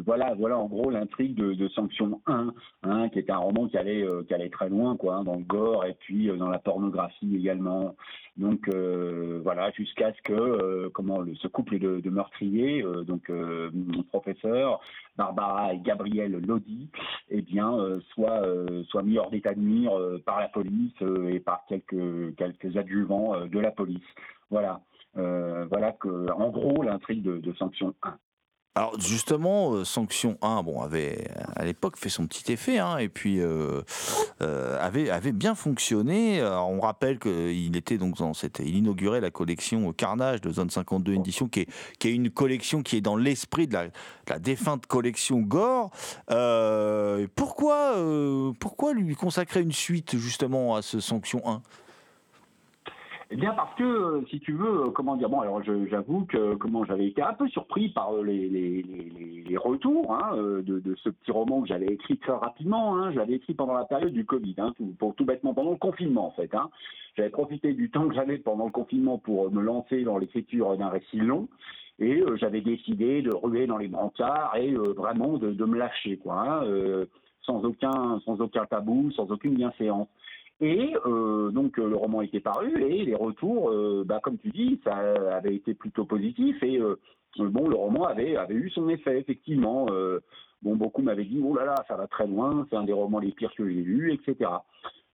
voilà 0.04 0.34
voilà 0.34 0.58
en 0.58 0.66
gros 0.66 0.90
l'intrigue 0.90 1.34
de, 1.34 1.54
de, 1.54 1.68
Sanction 1.68 2.20
1, 2.26 2.52
hein, 2.82 3.08
qui 3.08 3.18
est 3.18 3.30
un 3.30 3.38
roman 3.38 3.68
qui 3.68 3.78
allait 3.78 4.04
qui 4.26 4.34
allait 4.34 4.50
très 4.50 4.68
loin 4.68 4.96
quoi, 4.96 5.16
hein, 5.16 5.24
dans 5.24 5.36
le 5.36 5.44
gore 5.44 5.84
et 5.84 5.94
puis 5.94 6.28
dans 6.36 6.48
la 6.48 6.58
pornographie 6.58 7.36
également. 7.36 7.94
Donc 8.36 8.68
voilà 8.68 9.70
jusqu'à 9.72 10.12
ce 10.12 10.22
que 10.22 10.88
comment 10.88 11.24
ce 11.40 11.48
couple 11.48 11.78
de 11.78 12.10
meurtriers, 12.10 12.84
donc 13.06 13.28
mon 13.30 14.02
professeur 14.04 14.80
Barbara 15.16 15.74
et 15.74 15.78
Gabriel 15.78 16.32
Lodi, 16.32 16.88
eh 17.28 17.42
bien 17.42 17.76
soit 18.14 18.42
soit 18.88 19.02
mis 19.02 19.18
hors 19.18 19.30
d'état 19.30 19.54
de 19.54 19.60
nuire 19.60 19.92
par 20.24 20.40
la 20.40 20.48
police 20.48 20.94
et 21.28 21.40
par 21.40 21.64
quelques 21.68 22.34
quelques 22.36 22.76
adjuvants 22.76 23.34
euh, 23.34 23.46
de 23.46 23.58
la 23.58 23.70
police. 23.70 24.02
Voilà. 24.50 24.80
Euh, 25.16 25.66
voilà 25.66 25.92
que, 25.92 26.30
en 26.32 26.50
gros, 26.50 26.82
l'intrigue 26.82 27.22
de, 27.22 27.38
de 27.38 27.52
Sanction 27.54 27.94
1. 28.02 28.18
Alors 28.74 28.98
justement, 28.98 29.74
euh, 29.74 29.84
Sanction 29.84 30.38
1, 30.40 30.62
bon, 30.62 30.80
avait 30.80 31.28
à 31.56 31.64
l'époque 31.64 31.98
fait 31.98 32.08
son 32.08 32.26
petit 32.26 32.52
effet, 32.52 32.78
hein, 32.78 32.98
et 32.98 33.08
puis 33.08 33.40
avait, 34.40 35.10
avait 35.10 35.32
bien 35.32 35.54
fonctionné. 35.54 36.42
on 36.42 36.80
rappelle 36.80 37.18
qu'il 37.18 37.76
était 37.76 37.98
donc 37.98 38.16
dans 38.16 38.34
cette, 38.34 38.60
il 38.60 38.76
inaugurait 38.76 39.20
la 39.20 39.30
collection 39.30 39.92
Carnage 39.92 40.40
de 40.40 40.50
Zone 40.50 40.70
52 40.70 41.14
édition, 41.14 41.48
qui 41.48 41.60
est, 41.60 41.68
qui 41.98 42.08
est 42.08 42.14
une 42.14 42.30
collection 42.30 42.82
qui 42.82 42.96
est 42.96 43.00
dans 43.00 43.16
l'esprit 43.16 43.66
de 43.66 43.74
la, 43.74 43.86
la, 44.28 44.38
défunte 44.38 44.86
collection 44.86 45.40
Gore. 45.40 45.90
pourquoi, 47.34 47.94
pourquoi 48.58 48.94
lui 48.94 49.14
consacrer 49.14 49.60
une 49.60 49.72
suite 49.72 50.16
justement 50.16 50.76
à 50.76 50.82
ce 50.82 50.98
Sanction 51.00 51.42
1 51.46 51.62
eh 53.34 53.36
bien 53.36 53.54
parce 53.54 53.74
que, 53.76 53.82
euh, 53.82 54.20
si 54.28 54.40
tu 54.40 54.52
veux, 54.52 54.82
euh, 54.82 54.90
comment 54.90 55.16
dire, 55.16 55.30
bon 55.30 55.40
alors 55.40 55.62
j'avoue 55.62 56.26
que 56.26 56.54
comment 56.56 56.84
j'avais 56.84 57.06
été 57.06 57.22
un 57.22 57.32
peu 57.32 57.48
surpris 57.48 57.88
par 57.88 58.14
euh, 58.14 58.22
les, 58.22 59.56
retours 59.56 60.14
hein, 60.14 60.36
de, 60.36 60.94
ce 61.02 61.08
petit 61.08 61.30
roman 61.30 61.62
que 61.62 61.68
j'avais 61.68 61.86
écrit 61.86 62.18
très 62.18 62.32
rapidement. 62.32 62.96
Hein, 62.96 63.10
j'avais 63.12 63.34
écrit 63.34 63.54
pendant 63.54 63.72
la 63.72 63.84
période 63.84 64.12
du 64.12 64.26
Covid, 64.26 64.54
hein, 64.58 64.74
tout, 64.76 64.94
pour 64.98 65.14
tout 65.14 65.24
bêtement 65.24 65.54
pendant 65.54 65.70
le 65.70 65.76
confinement 65.76 66.26
en 66.26 66.30
fait. 66.32 66.54
Hein. 66.54 66.68
J'avais 67.16 67.30
profité 67.30 67.72
du 67.72 67.90
temps 67.90 68.06
que 68.06 68.14
j'avais 68.14 68.36
pendant 68.36 68.66
le 68.66 68.70
confinement 68.70 69.16
pour 69.16 69.50
me 69.50 69.62
lancer 69.62 70.04
dans 70.04 70.18
l'écriture 70.18 70.76
d'un 70.76 70.88
récit 70.88 71.16
long. 71.16 71.48
Et 71.98 72.22
j'avais 72.36 72.60
décidé 72.60 73.22
de 73.22 73.34
ruer 73.34 73.66
dans 73.66 73.76
les 73.76 73.88
brancards 73.88 74.56
et 74.56 74.74
vraiment 74.74 75.38
de, 75.38 75.64
me 75.64 75.78
lâcher, 75.78 76.16
quoi, 76.16 76.62
hein, 76.64 77.06
sans 77.42 77.62
aucun, 77.64 78.20
sans 78.24 78.40
aucun 78.40 78.64
tabou, 78.66 79.10
sans 79.12 79.30
aucune 79.30 79.54
bienséance. 79.54 80.08
Et 80.60 80.94
euh, 81.06 81.50
donc 81.50 81.76
le 81.76 81.96
roman 81.96 82.22
était 82.22 82.40
paru 82.40 82.82
et 82.82 83.04
les 83.04 83.14
retours, 83.14 83.72
bah, 84.04 84.20
comme 84.22 84.38
tu 84.38 84.50
dis, 84.50 84.80
ça 84.84 84.94
avait 85.32 85.56
été 85.56 85.74
plutôt 85.74 86.04
positif 86.04 86.62
et 86.62 86.78
bon, 87.36 87.68
le 87.68 87.76
roman 87.76 88.04
avait, 88.04 88.36
avait 88.36 88.54
eu 88.54 88.70
son 88.70 88.88
effet 88.88 89.18
effectivement. 89.18 89.86
bon, 90.62 90.76
beaucoup 90.76 91.02
m'avaient 91.02 91.24
dit 91.24 91.40
oh 91.44 91.56
là 91.56 91.64
là, 91.64 91.84
ça 91.88 91.96
va 91.96 92.06
très 92.06 92.28
loin, 92.28 92.66
c'est 92.70 92.76
un 92.76 92.84
des 92.84 92.92
romans 92.92 93.18
les 93.18 93.32
pires 93.32 93.54
que 93.56 93.68
j'ai 93.68 93.82
lus, 93.82 94.12
etc. 94.12 94.50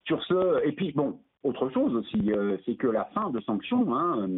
Sur 0.04 0.22
ce, 0.24 0.66
et 0.66 0.72
puis 0.72 0.92
bon, 0.92 1.18
autre 1.42 1.70
chose 1.70 1.94
aussi, 1.94 2.30
c'est 2.66 2.74
que 2.74 2.88
la 2.88 3.06
fin 3.06 3.30
de 3.30 3.40
Sanction, 3.40 3.94
hein, 3.94 4.28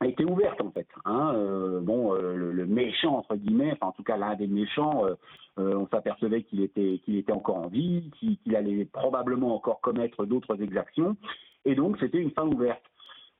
a 0.00 0.06
été 0.06 0.24
ouverte 0.24 0.60
en 0.60 0.70
fait. 0.70 0.86
Hein, 1.04 1.32
euh, 1.34 1.80
bon, 1.80 2.14
euh, 2.14 2.52
le, 2.52 2.66
méchant 2.66 3.18
entre 3.18 3.36
guillemets, 3.36 3.72
enfin 3.72 3.88
en 3.88 3.92
tout 3.92 4.02
cas 4.02 4.16
l'un 4.16 4.34
des 4.36 4.46
méchants, 4.46 5.04
euh, 5.06 5.74
on 5.74 5.88
s'apercevait 5.88 6.42
qu'il 6.42 6.62
était 6.62 7.00
qu'il 7.04 7.16
était 7.16 7.32
encore 7.32 7.56
en 7.56 7.68
vie, 7.68 8.10
qu'il 8.20 8.56
allait 8.56 8.84
probablement 8.84 9.54
encore 9.54 9.80
commettre 9.80 10.24
d'autres 10.24 10.62
exactions, 10.62 11.16
et 11.64 11.74
donc 11.74 11.96
c'était 11.98 12.18
une 12.18 12.30
fin 12.30 12.46
ouverte. 12.46 12.82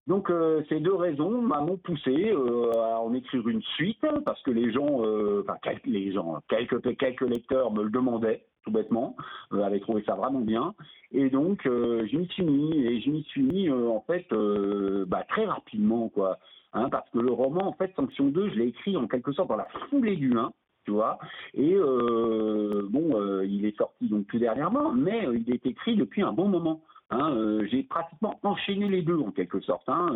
Donc 0.06 0.32
ces 0.70 0.80
deux 0.80 0.94
raisons 0.94 1.42
m'ont 1.42 1.76
poussé 1.76 2.32
à 2.32 2.98
en 3.02 3.12
écrire 3.12 3.46
une 3.46 3.60
suite 3.76 4.04
parce 4.24 4.42
que 4.42 4.50
les 4.50 4.72
gens, 4.72 5.02
enfin 5.40 5.58
quelques, 5.62 5.84
les 5.84 6.12
gens, 6.12 6.40
quelques 6.48 6.96
quelques 6.96 7.28
lecteurs 7.28 7.70
me 7.70 7.82
le 7.82 7.90
demandaient 7.90 8.42
tout 8.64 8.70
bêtement, 8.70 9.16
avaient 9.50 9.80
trouvé 9.80 10.02
ça 10.04 10.14
vraiment 10.14 10.40
bien. 10.40 10.74
Et 11.12 11.30
donc, 11.30 11.66
euh, 11.66 12.06
je 12.10 12.16
m'y 12.16 12.26
suis 12.28 12.44
mis, 12.44 12.84
et 12.84 13.00
je 13.00 13.10
m'y 13.10 13.22
suis 13.24 13.42
mis, 13.42 13.68
euh, 13.68 13.88
en 13.88 14.00
fait, 14.02 14.26
euh, 14.32 15.04
bah, 15.06 15.24
très 15.28 15.46
rapidement, 15.46 16.08
quoi. 16.08 16.38
Hein, 16.74 16.88
parce 16.90 17.08
que 17.10 17.18
le 17.18 17.32
roman, 17.32 17.66
en 17.66 17.72
fait, 17.72 17.92
Sanction 17.96 18.26
2, 18.28 18.50
je 18.50 18.54
l'ai 18.56 18.68
écrit 18.68 18.96
en 18.96 19.06
quelque 19.06 19.32
sorte 19.32 19.48
dans 19.48 19.56
la 19.56 19.68
foulée 19.88 20.16
du 20.16 20.36
1, 20.36 20.52
tu 20.84 20.90
vois. 20.90 21.18
Et 21.54 21.74
bon, 21.74 23.42
il 23.42 23.64
est 23.64 23.76
sorti 23.76 24.06
donc 24.08 24.26
plus 24.26 24.38
dernièrement, 24.38 24.92
mais 24.92 25.26
il 25.32 25.50
est 25.52 25.64
écrit 25.64 25.96
depuis 25.96 26.22
un 26.22 26.32
bon 26.32 26.48
moment. 26.48 26.82
Hein, 27.10 27.64
j'ai 27.70 27.84
pratiquement 27.84 28.38
enchaîné 28.42 28.86
les 28.88 29.00
deux 29.00 29.18
en 29.18 29.30
quelque 29.30 29.60
sorte. 29.60 29.88
Hein, 29.88 30.08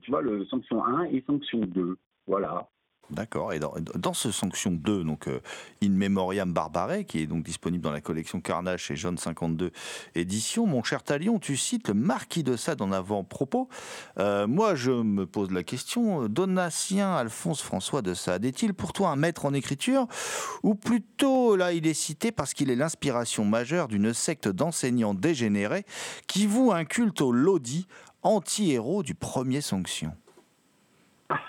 tu 0.00 0.10
vois, 0.10 0.22
le 0.22 0.46
Sanction 0.46 0.82
1 0.82 1.04
et 1.04 1.22
Sanction 1.26 1.60
2. 1.60 1.98
Voilà. 2.26 2.68
D'accord. 3.10 3.54
Et 3.54 3.58
dans, 3.58 4.12
ce 4.12 4.30
Sanction 4.30 4.70
2, 4.70 5.02
donc 5.02 5.28
euh, 5.28 5.40
In 5.82 5.90
Memoriam 5.90 6.52
Barbare, 6.52 7.06
qui 7.06 7.20
est 7.20 7.26
donc 7.26 7.42
disponible 7.42 7.82
dans 7.82 7.90
la 7.90 8.02
collection 8.02 8.40
Carnage 8.40 8.82
chez 8.82 8.96
Jeune 8.96 9.16
52 9.16 9.72
Édition, 10.14 10.66
mon 10.66 10.82
cher 10.82 11.02
Talion, 11.02 11.38
tu 11.38 11.56
cites 11.56 11.88
le 11.88 11.94
marquis 11.94 12.42
de 12.42 12.54
Sade 12.54 12.82
en 12.82 12.92
avant-propos. 12.92 13.68
Euh, 14.18 14.46
moi, 14.46 14.74
je 14.74 14.90
me 14.90 15.26
pose 15.26 15.50
la 15.52 15.62
question, 15.62 16.28
Donatien 16.28 17.14
Alphonse 17.14 17.62
François 17.62 18.02
de 18.02 18.12
Sade 18.12 18.44
est-il 18.44 18.74
pour 18.74 18.92
toi 18.92 19.08
un 19.08 19.16
maître 19.16 19.46
en 19.46 19.54
écriture? 19.54 20.06
Ou 20.62 20.74
plutôt, 20.74 21.56
là, 21.56 21.72
il 21.72 21.86
est 21.86 21.94
cité 21.94 22.30
parce 22.30 22.52
qu'il 22.52 22.70
est 22.70 22.76
l'inspiration 22.76 23.46
majeure 23.46 23.88
d'une 23.88 24.12
secte 24.12 24.48
d'enseignants 24.48 25.14
dégénérés 25.14 25.86
qui 26.26 26.46
voue 26.46 26.72
un 26.72 26.84
culte 26.84 27.22
au 27.22 27.32
Lodi, 27.32 27.86
anti-héros 28.22 29.02
du 29.02 29.14
premier 29.14 29.62
Sanction? 29.62 30.12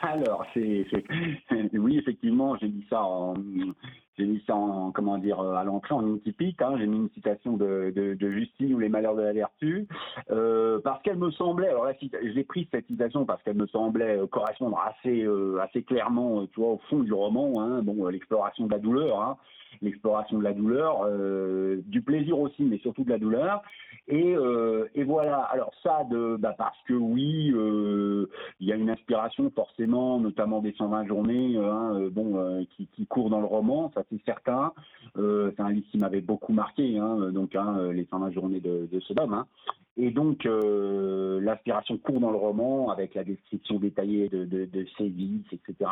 Alors, 0.01 0.45
c'est, 0.53 0.85
oui, 1.73 1.97
effectivement, 1.97 2.57
j'ai 2.57 2.67
dit 2.67 2.85
ça 2.89 3.01
en, 3.01 3.33
j'ai 4.17 4.25
mis 4.25 4.43
ça 4.45 4.53
en, 4.53 4.91
comment 4.91 5.17
dire, 5.17 5.39
à 5.39 5.63
l'entrée 5.63 5.95
en 5.95 6.05
une 6.05 6.19
typique. 6.19 6.61
Hein, 6.61 6.75
j'ai 6.77 6.87
mis 6.87 6.97
une 6.97 7.09
citation 7.11 7.55
de, 7.55 8.17
Justine 8.19 8.73
ou 8.73 8.79
les 8.79 8.89
malheurs 8.89 9.15
de 9.15 9.21
la 9.21 9.31
vertu, 9.31 9.87
euh, 10.31 10.79
parce 10.83 11.01
qu'elle 11.03 11.17
me 11.17 11.31
semblait. 11.31 11.69
Alors 11.69 11.87
j'ai 12.01 12.43
pris 12.43 12.67
cette 12.71 12.87
citation 12.87 13.25
parce 13.25 13.41
qu'elle 13.43 13.55
me 13.55 13.67
semblait 13.67 14.17
euh, 14.17 14.27
correspondre 14.27 14.77
assez, 14.79 15.23
euh, 15.23 15.59
assez 15.61 15.83
clairement, 15.83 16.45
tu 16.47 16.59
vois, 16.59 16.71
au 16.71 16.81
fond 16.89 16.99
du 16.99 17.13
roman. 17.13 17.61
Hein, 17.61 17.81
bon, 17.81 18.05
l'exploration 18.07 18.67
de 18.67 18.71
la 18.71 18.79
douleur. 18.79 19.21
Hein, 19.21 19.37
l'exploration 19.81 20.39
de 20.39 20.43
la 20.43 20.53
douleur, 20.53 21.03
euh, 21.05 21.81
du 21.85 22.01
plaisir 22.01 22.39
aussi, 22.39 22.63
mais 22.63 22.77
surtout 22.79 23.03
de 23.03 23.09
la 23.09 23.19
douleur. 23.19 23.61
Et, 24.07 24.35
euh, 24.35 24.87
voilà. 25.05 25.39
Alors 25.51 25.71
ça, 25.83 26.05
bah 26.39 26.55
parce 26.57 26.77
que 26.87 26.93
oui, 26.93 27.51
euh, 27.55 28.27
il 28.59 28.67
y 28.67 28.73
a 28.73 28.75
une 28.75 28.89
inspiration 28.89 29.51
forcément, 29.55 30.19
notamment 30.19 30.59
des 30.61 30.73
120 30.73 31.05
journées, 31.07 31.57
hein, 31.57 32.09
bon, 32.11 32.65
qui, 32.75 32.87
qui 32.87 33.05
court 33.07 33.29
dans 33.29 33.39
le 33.39 33.45
roman, 33.45 33.91
ça 33.93 34.03
c'est 34.09 34.21
certain. 34.25 34.73
c'est 35.15 35.59
un 35.59 35.71
livre 35.71 35.87
qui 35.91 35.97
m'avait 35.97 36.21
beaucoup 36.21 36.53
marqué, 36.53 36.97
hein, 36.97 37.31
donc 37.31 37.55
hein, 37.55 37.91
les 37.91 38.05
120 38.05 38.31
journées 38.31 38.59
de, 38.59 38.87
de 38.91 38.99
Sodome. 38.99 39.45
Et 40.01 40.11
donc, 40.11 40.45
l'inspiration 40.45 41.97
court 41.97 42.21
dans 42.21 42.31
le 42.31 42.37
roman 42.37 42.89
avec 42.89 43.15
la 43.15 43.25
description 43.25 43.79
détaillée 43.79 44.29
de, 44.29 44.85
ses 44.97 45.09
vies, 45.09 45.43
etc. 45.51 45.89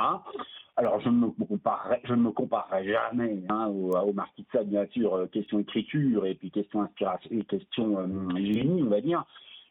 Alors, 0.77 0.99
je 1.01 1.09
ne 1.09 1.15
me 1.15 1.45
comparerai, 1.45 2.01
je 2.03 2.13
ne 2.13 2.21
me 2.21 2.31
comparerai 2.31 2.87
jamais 2.87 3.41
hein, 3.49 3.67
au, 3.67 3.97
au, 3.97 4.13
Marquis 4.13 4.43
de 4.43 4.47
Sade, 4.51 4.69
bien 4.69 4.85
sûr, 4.91 5.15
euh, 5.15 5.25
question 5.25 5.57
écriture 5.59 6.27
et 6.27 6.35
puis 6.35 6.51
question 6.51 6.83
inspiration 6.83 7.31
et 7.31 7.43
question 7.45 7.97
euh, 7.97 8.05
génie, 8.35 8.83
on 8.83 8.89
va 8.89 9.01
dire. 9.01 9.25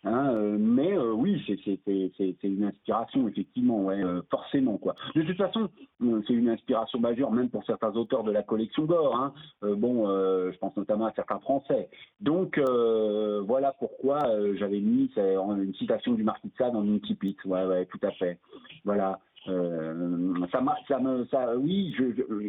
Hein, 0.06 0.30
euh, 0.34 0.56
mais 0.58 0.96
oui, 0.96 1.42
c'est 1.46 2.42
une 2.44 2.64
inspiration, 2.64 3.28
effectivement, 3.28 3.84
ouais, 3.84 4.00
forcément. 4.30 4.80
De 5.14 5.22
toute 5.22 5.36
façon, 5.36 5.68
c'est 6.00 6.32
une 6.32 6.48
inspiration 6.48 7.00
majeure, 7.00 7.32
même 7.32 7.50
pour 7.50 7.64
certains 7.64 7.92
auteurs 7.96 8.24
de 8.24 8.30
la 8.30 8.42
collection 8.42 8.84
d'or. 8.84 9.16
Hein. 9.16 9.32
bon, 9.62 10.06
je 10.06 10.56
pense 10.58 10.76
notamment 10.76 11.06
à 11.06 11.12
certains 11.12 11.40
Français. 11.40 11.88
Donc, 12.20 12.58
voilà 12.58 13.74
pourquoi 13.78 14.20
j'avais 14.58 14.80
mis 14.80 15.10
une 15.16 15.74
citation 15.74 16.14
du 16.14 16.22
Marquis 16.22 16.48
de 16.48 16.54
Sade 16.56 16.72
dans 16.72 16.84
une 16.84 17.00
petite 17.00 17.16
Ouais, 17.44 17.86
tout 17.86 18.00
à 18.02 18.12
fait. 18.12 18.38
Voilà. 18.84 19.18
Euh, 19.48 20.46
ça, 21.30 21.56
oui, 21.56 21.94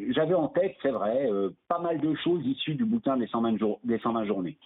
j'avais 0.10 0.34
en 0.34 0.48
tête, 0.48 0.76
c'est 0.82 0.92
vrai, 0.92 1.30
euh, 1.30 1.50
pas 1.68 1.80
mal 1.80 2.00
de 2.00 2.16
choses 2.16 2.46
issues 2.46 2.76
du 2.76 2.86
bouquin 2.86 3.18
des 3.18 3.28
120, 3.28 3.58
jours, 3.58 3.80
des 3.84 4.00
120 4.00 4.26
journées. 4.26 4.58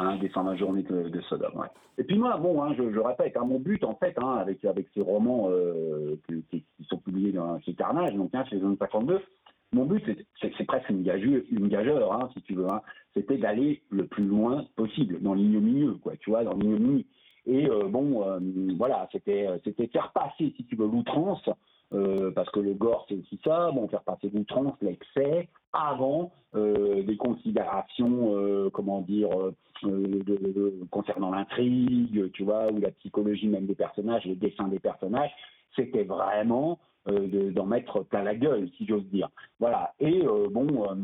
Hein, 0.00 0.16
des 0.18 0.28
120 0.28 0.54
journées 0.54 0.84
de, 0.84 1.20
Sodome. 1.22 1.66
Et 1.98 2.04
puis 2.04 2.16
moi, 2.16 2.36
bon, 2.36 2.62
hein, 2.62 2.72
je, 2.78 2.92
je, 2.92 3.00
répète, 3.00 3.36
hein, 3.36 3.44
mon 3.44 3.58
but 3.58 3.82
en 3.82 3.96
fait, 3.96 4.14
hein, 4.16 4.36
avec 4.36 4.64
avec 4.64 4.86
ces 4.94 5.00
romans 5.00 5.48
euh, 5.50 6.14
qui, 6.50 6.64
sont 6.88 6.98
publiés 6.98 7.32
dans, 7.32 7.58
chez 7.62 7.74
Carnage, 7.74 8.14
donc 8.14 8.30
chez 8.48 8.60
Zone 8.60 8.76
52, 8.78 9.20
mon 9.72 9.86
but, 9.86 10.04
c'est 10.40 10.66
presque 10.66 10.88
une 10.88 11.02
gageure, 11.02 11.42
si 12.32 12.42
tu 12.42 12.54
veux. 12.54 12.66
C'était 13.12 13.38
d'aller 13.38 13.82
le 13.90 14.06
plus 14.06 14.24
loin 14.24 14.66
possible 14.76 15.20
dans 15.20 15.34
l'ignominie, 15.34 15.98
quoi. 15.98 16.12
Tu 16.20 16.30
vois, 16.30 16.44
dans 16.44 16.54
l'ignominie. 16.54 17.04
Et 17.46 17.68
euh, 17.68 17.88
bon, 17.88 18.22
euh, 18.22 18.38
voilà, 18.76 19.08
c'était 19.10 19.48
c'était 19.64 19.88
faire 19.88 20.12
passer, 20.12 20.54
si 20.56 20.64
tu 20.64 20.76
veux, 20.76 20.86
l'outrance 20.86 21.42
euh, 21.94 22.30
parce 22.32 22.50
que 22.50 22.60
le 22.60 22.74
gore 22.74 23.06
c'est 23.08 23.14
aussi 23.14 23.40
ça, 23.42 23.70
bon, 23.72 23.88
faire 23.88 24.02
passer 24.02 24.30
l'outrance, 24.32 24.74
l'excès, 24.82 25.48
avant 25.72 26.32
euh, 26.54 27.02
des 27.02 27.16
considérations, 27.16 28.34
euh, 28.36 28.68
comment 28.70 29.00
dire, 29.00 29.30
concernant 30.90 31.30
l'intrigue, 31.30 32.30
tu 32.32 32.44
vois, 32.44 32.70
ou 32.70 32.80
la 32.80 32.90
psychologie 32.90 33.48
même 33.48 33.66
des 33.66 33.74
personnages, 33.74 34.26
le 34.26 34.34
dessin 34.34 34.68
des 34.68 34.80
personnages, 34.80 35.30
c'était 35.76 36.04
vraiment 36.04 36.78
euh, 37.10 37.52
d'en 37.52 37.66
mettre 37.66 38.02
plein 38.04 38.22
la 38.22 38.34
gueule, 38.34 38.68
si 38.76 38.86
j'ose 38.86 39.04
dire. 39.06 39.28
Voilà. 39.60 39.94
Et 40.00 40.22
euh, 40.24 40.48
bon, 40.50 40.66
euh, 40.90 40.94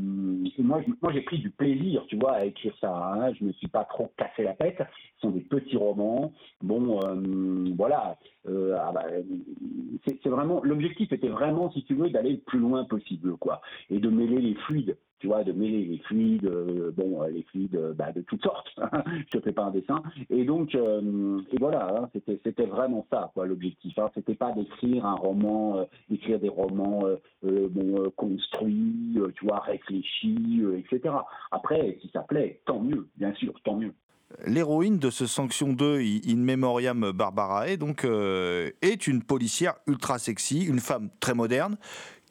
moi, 0.58 0.82
j'ai 1.12 1.22
pris 1.22 1.38
du 1.38 1.50
plaisir, 1.50 2.04
tu 2.08 2.16
vois, 2.16 2.32
à 2.32 2.44
écrire 2.44 2.74
ça. 2.80 2.94
Hein. 2.94 3.32
Je 3.34 3.44
me 3.44 3.52
suis 3.52 3.68
pas 3.68 3.84
trop 3.84 4.10
cassé 4.16 4.42
la 4.42 4.54
tête. 4.54 4.82
Ce 5.16 5.20
sont 5.22 5.30
des 5.30 5.40
petits 5.40 5.76
romans. 5.76 6.32
Bon, 6.62 7.00
voilà. 7.76 8.16
Ah 8.46 8.92
bah, 8.92 9.06
c'est 10.06 10.28
vraiment 10.28 10.60
l'objectif 10.62 11.10
était 11.12 11.28
vraiment, 11.28 11.70
si 11.70 11.82
tu 11.84 11.94
veux, 11.94 12.10
d'aller 12.10 12.32
le 12.32 12.38
plus 12.38 12.58
loin 12.58 12.84
possible, 12.84 13.36
quoi, 13.38 13.62
et 13.88 13.98
de 13.98 14.10
mêler 14.10 14.40
les 14.40 14.54
fluides 14.54 14.96
tu 15.20 15.28
vois, 15.28 15.44
de 15.44 15.52
mêler 15.52 15.84
les 15.84 15.98
fluides, 15.98 16.46
euh, 16.46 16.90
bon, 16.94 17.22
euh, 17.22 17.28
les 17.28 17.42
fluides 17.44 17.76
euh, 17.76 17.94
bah, 17.94 18.12
de 18.12 18.20
toutes 18.22 18.42
sortes. 18.42 18.68
je 19.32 19.38
te 19.38 19.42
fais 19.42 19.52
pas 19.52 19.64
un 19.64 19.70
dessin. 19.70 20.02
Et 20.30 20.44
donc, 20.44 20.74
et 20.74 21.58
voilà, 21.58 21.94
hein, 21.96 22.10
c'était, 22.12 22.40
c'était 22.44 22.66
vraiment 22.66 23.06
ça, 23.10 23.30
quoi, 23.34 23.46
l'objectif. 23.46 23.98
Hein. 23.98 24.10
C'était 24.14 24.34
pas 24.34 24.52
d'écrire 24.52 25.06
un 25.06 25.14
roman, 25.14 25.86
d'écrire 26.10 26.38
des 26.38 26.48
romans 26.48 27.04
bon, 27.42 28.10
construits, 28.16 29.18
tu 29.36 29.46
vois, 29.46 29.60
réfléchis, 29.60 30.62
etc. 30.76 31.14
Après, 31.50 31.98
si 32.00 32.10
ça 32.12 32.20
plaît, 32.20 32.60
tant 32.66 32.80
mieux, 32.80 33.08
bien 33.16 33.32
sûr, 33.34 33.54
tant 33.64 33.76
mieux. 33.76 33.92
L'héroïne 34.46 34.98
de 34.98 35.10
ce 35.10 35.26
Sanction 35.26 35.72
2, 35.72 36.00
In 36.00 36.36
Memoriam 36.36 37.12
Barbarae, 37.12 37.76
donc, 37.76 38.04
est 38.04 39.06
une 39.06 39.22
policière 39.22 39.74
ultra 39.86 40.18
sexy, 40.18 40.64
une 40.64 40.80
femme 40.80 41.10
très 41.20 41.34
moderne, 41.34 41.76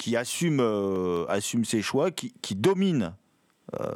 qui 0.03 0.17
assume, 0.17 0.59
euh, 0.59 1.25
assume 1.29 1.63
ses 1.63 1.81
choix, 1.81 2.11
qui, 2.11 2.55
domine 2.55 3.13
euh, 3.79 3.87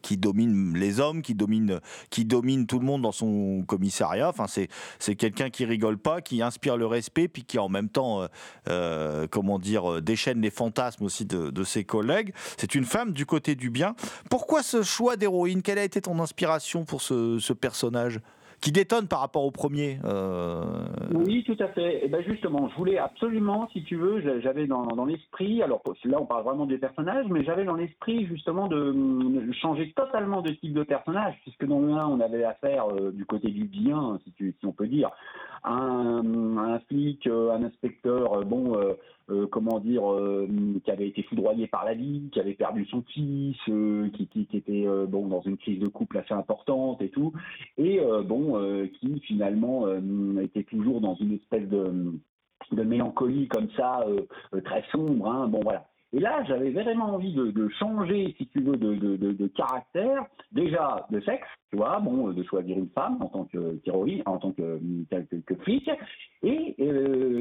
qui 0.00 0.16
domine 0.16 0.74
les 0.78 0.98
hommes, 0.98 1.20
qui 1.20 1.34
domine, 1.34 1.80
qui 2.08 2.24
domine 2.24 2.66
tout 2.66 2.78
le 2.78 2.86
monde 2.86 3.02
dans 3.02 3.12
son 3.12 3.62
commissariat. 3.66 4.30
Enfin, 4.30 4.46
c'est, 4.46 5.14
quelqu'un 5.14 5.50
qui 5.50 5.66
rigole 5.66 5.98
pas, 5.98 6.22
qui 6.22 6.40
inspire 6.40 6.78
le 6.78 6.86
respect, 6.86 7.28
puis 7.28 7.44
qui 7.44 7.58
en 7.58 7.68
même 7.68 7.90
temps, 7.90 8.26
euh, 8.70 9.26
comment 9.30 9.58
dire, 9.58 10.00
déchaîne 10.00 10.40
les 10.40 10.50
fantasmes 10.50 11.04
aussi 11.04 11.26
de, 11.26 11.50
de, 11.50 11.64
ses 11.64 11.84
collègues. 11.84 12.32
C'est 12.56 12.74
une 12.74 12.86
femme 12.86 13.12
du 13.12 13.26
côté 13.26 13.54
du 13.54 13.68
bien. 13.68 13.94
Pourquoi 14.30 14.62
ce 14.62 14.82
choix 14.82 15.16
d'héroïne? 15.16 15.60
Quelle 15.60 15.78
a 15.78 15.84
été 15.84 16.00
ton 16.00 16.18
inspiration 16.18 16.86
pour 16.86 17.02
ce 17.02 17.52
personnage? 17.52 18.20
Qui 18.62 18.70
détonne 18.70 19.08
par 19.08 19.20
rapport 19.20 19.44
au 19.44 19.50
premier. 19.50 19.98
Euh. 20.04 20.62
Oui, 21.12 21.42
tout 21.44 21.56
à 21.58 21.66
fait. 21.68 21.96
Et 21.96 22.00
eh 22.04 22.08
ben 22.08 22.22
justement, 22.22 22.68
je 22.70 22.76
voulais 22.76 22.96
absolument, 22.96 23.68
si 23.72 23.82
tu 23.82 23.96
veux, 23.96 24.22
j'avais 24.40 24.68
dans, 24.68 25.04
l'esprit, 25.04 25.62
alors 25.62 25.82
là 26.04 26.18
on 26.20 26.26
parle 26.26 26.44
vraiment 26.44 26.64
des 26.64 26.78
personnages, 26.78 27.26
mais 27.28 27.42
j'avais 27.42 27.64
dans 27.64 27.74
l'esprit 27.74 28.24
justement 28.26 28.68
de, 28.68 29.52
changer 29.60 29.92
totalement 29.96 30.42
de 30.42 30.50
type 30.52 30.74
de 30.74 30.84
personnage, 30.84 31.34
puisque 31.42 31.66
dans 31.66 31.80
le 31.80 31.92
1 31.92 32.06
on 32.06 32.20
avait 32.20 32.44
affaire 32.44 32.86
euh, 32.86 33.10
du 33.10 33.26
côté 33.26 33.50
du 33.50 33.64
bien, 33.64 34.20
si, 34.24 34.32
tu, 34.32 34.54
si 34.60 34.66
on 34.66 34.72
peut 34.72 34.86
dire, 34.86 35.10
un, 35.64 36.22
un 36.56 36.78
flic, 36.88 37.26
euh, 37.26 37.52
un 37.52 37.64
inspecteur, 37.64 38.44
bon, 38.44 38.76
euh, 39.32 39.46
comment 39.46 39.78
dire, 39.80 40.10
euh, 40.12 40.46
qui 40.84 40.90
avait 40.90 41.08
été 41.08 41.22
foudroyé 41.22 41.66
par 41.66 41.84
la 41.84 41.94
vie, 41.94 42.28
qui 42.32 42.40
avait 42.40 42.52
perdu 42.52 42.84
son 42.86 43.02
fils, 43.02 43.56
euh, 43.68 44.08
qui, 44.10 44.46
était 44.52 44.86
bon 45.08 45.28
dans 45.28 45.40
une 45.42 45.56
crise 45.56 45.80
de 45.80 45.88
couple 45.88 46.18
assez 46.18 46.34
importante 46.34 47.00
et 47.00 47.08
tout, 47.08 47.32
et 47.78 48.00
bon, 48.24 48.86
qui 49.00 49.20
finalement 49.20 49.86
était 50.40 50.64
toujours 50.64 51.00
dans 51.00 51.14
une 51.14 51.34
espèce 51.34 51.68
de, 51.68 52.12
mélancolie 52.72 53.48
comme 53.48 53.68
ça, 53.76 54.04
très 54.64 54.84
sombre. 54.90 55.26
Hein, 55.28 55.48
bon 55.48 55.60
voilà. 55.62 55.86
Et 56.14 56.20
là, 56.20 56.44
j'avais 56.46 56.70
vraiment 56.70 57.14
envie 57.14 57.32
de, 57.32 57.68
changer, 57.78 58.34
si 58.36 58.46
tu 58.48 58.60
veux, 58.60 58.76
de, 58.76 59.46
caractère, 59.48 60.26
déjà 60.52 61.06
de 61.10 61.20
sexe, 61.20 61.48
tu 61.70 61.78
vois, 61.78 62.00
bon, 62.00 62.28
de 62.28 62.42
choisir 62.42 62.76
une 62.76 62.90
femme 62.90 63.16
en 63.22 63.28
tant 63.28 63.44
que 63.44 63.76
terroriste, 63.76 64.22
en 64.26 64.36
tant 64.36 64.52
que, 64.52 64.78
que, 65.46 65.54
flic, 65.62 65.90
et 66.42 66.76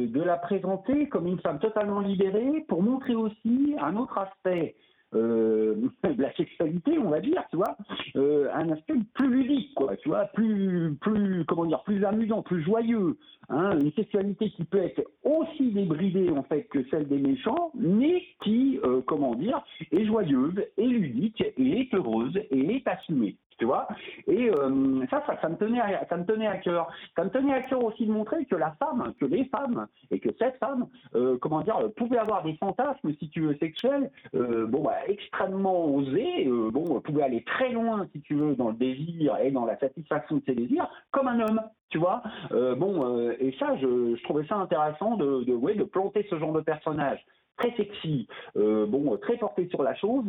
de 0.08 0.22
la 0.22 0.38
présenter 0.38 1.08
comme 1.10 1.28
une 1.28 1.39
femme 1.39 1.60
totalement 1.60 1.99
libérée 1.99 2.66
pour 2.68 2.84
montrer 2.84 3.16
aussi 3.16 3.76
un 3.80 3.95
autre 3.95 4.18
aspect 4.18 4.76
euh, 5.14 5.76
de 6.04 6.22
la 6.22 6.34
sexualité, 6.36 6.97
on 6.97 7.10
va 7.10 7.20
dire, 7.20 7.43
tu 7.49 7.58
vois, 7.58 7.76
euh, 8.16 8.49
un 8.54 8.70
aspect 8.70 8.93
plus 9.14 9.30
ludique, 9.30 9.74
quoi, 9.76 9.95
tu 9.97 10.10
vois, 10.10 10.26
plus, 10.26 10.95
plus, 11.02 11.43
comment 11.45 11.66
dire, 11.66 11.84
plus 11.84 12.04
amusant, 12.06 12.41
plus 12.41 12.64
joyeux, 12.64 13.18
hein, 13.49 13.78
une 13.80 13.91
sexualité 13.93 14.49
qui 14.52 14.64
peut 14.64 14.82
être 14.82 15.04
aussi 15.24 15.72
débridée 15.72 16.30
en 16.30 16.43
fait 16.43 16.64
que 16.64 16.84
celle 16.89 17.08
des 17.08 17.18
méchants, 17.18 17.72
mais 17.76 18.24
qui, 18.43 18.80
euh, 18.84 19.02
comment 19.06 19.36
dire, 19.36 19.62
est 19.91 20.06
joyeuse, 20.06 20.56
est 20.78 20.88
ludique, 20.88 21.43
et 21.58 21.82
est 21.82 21.93
heureuse, 21.93 22.38
et 22.49 22.76
est 22.76 22.88
assumée 22.88 23.36
tu 23.62 23.68
vois. 23.68 23.88
Et 24.26 24.49
euh, 24.49 25.05
ça, 25.12 25.24
ça, 25.39 25.47
me 25.47 25.55
tenait 25.55 25.80
à, 25.80 26.03
ça 26.09 26.18
me 26.18 26.26
tenait 26.26 26.47
à 26.47 26.57
cœur. 26.57 26.91
Ça 27.16 27.24
me 27.24 27.30
tenait 27.30 27.53
à 27.53 27.62
cœur 27.62 27.84
aussi 27.84 28.07
de 28.07 28.12
montrer 28.12 28.43
que 28.45 28.55
la 28.55 28.72
femme, 28.80 29.14
que 29.20 29.26
les 29.26 29.45
femmes, 29.45 29.86
et 30.09 30.20
que 30.20 30.30
cette 30.39 30.57
femme, 30.57 30.88
euh, 31.14 31.38
comment 31.39 31.62
dire, 31.62 31.78
pouvait 31.95 32.18
avoir 32.18 32.41
des 32.41 32.55
fantasmes, 32.55 33.14
si 33.20 33.30
tu 33.30 33.41
veux, 33.41 33.55
sexuels, 33.57 34.09
euh, 34.34 34.66
bon, 34.66 34.82
bah, 34.82 34.95
extrêmement 35.05 35.86
osés, 35.86 36.49
bon, 36.72 36.99
pouvait 37.01 37.22
aller 37.22 37.43
très 37.43 37.70
loin, 37.70 38.07
si 38.14 38.22
tu 38.22 38.34
veux, 38.34 38.55
dans 38.55 38.70
le 38.70 38.78
désir 38.78 39.38
et 39.38 39.51
dans 39.51 39.66
la 39.66 39.78
satisfaction 39.78 40.38
de 40.38 40.43
ses 40.47 40.55
désirs, 40.55 40.89
comme 41.12 41.28
un 41.28 41.39
homme. 41.41 41.62
Tu 41.89 41.99
vois, 41.99 42.24
bon, 42.49 43.30
et 43.32 43.53
ça, 43.59 43.76
je, 43.76 44.20
trouvais 44.24 44.47
ça 44.47 44.55
intéressant 44.55 45.18
de, 45.18 45.43
de, 45.43 45.53
ouais, 45.53 45.76
de 45.76 45.84
planter 45.84 46.26
ce 46.30 46.39
genre 46.39 46.53
de 46.53 46.62
personnage 46.62 47.24
très 47.57 47.76
sexy, 47.76 48.28
bon, 48.55 49.18
très 49.18 49.38
porté 49.38 49.68
sur 49.68 49.84
la 49.84 49.93
chose, 49.93 50.24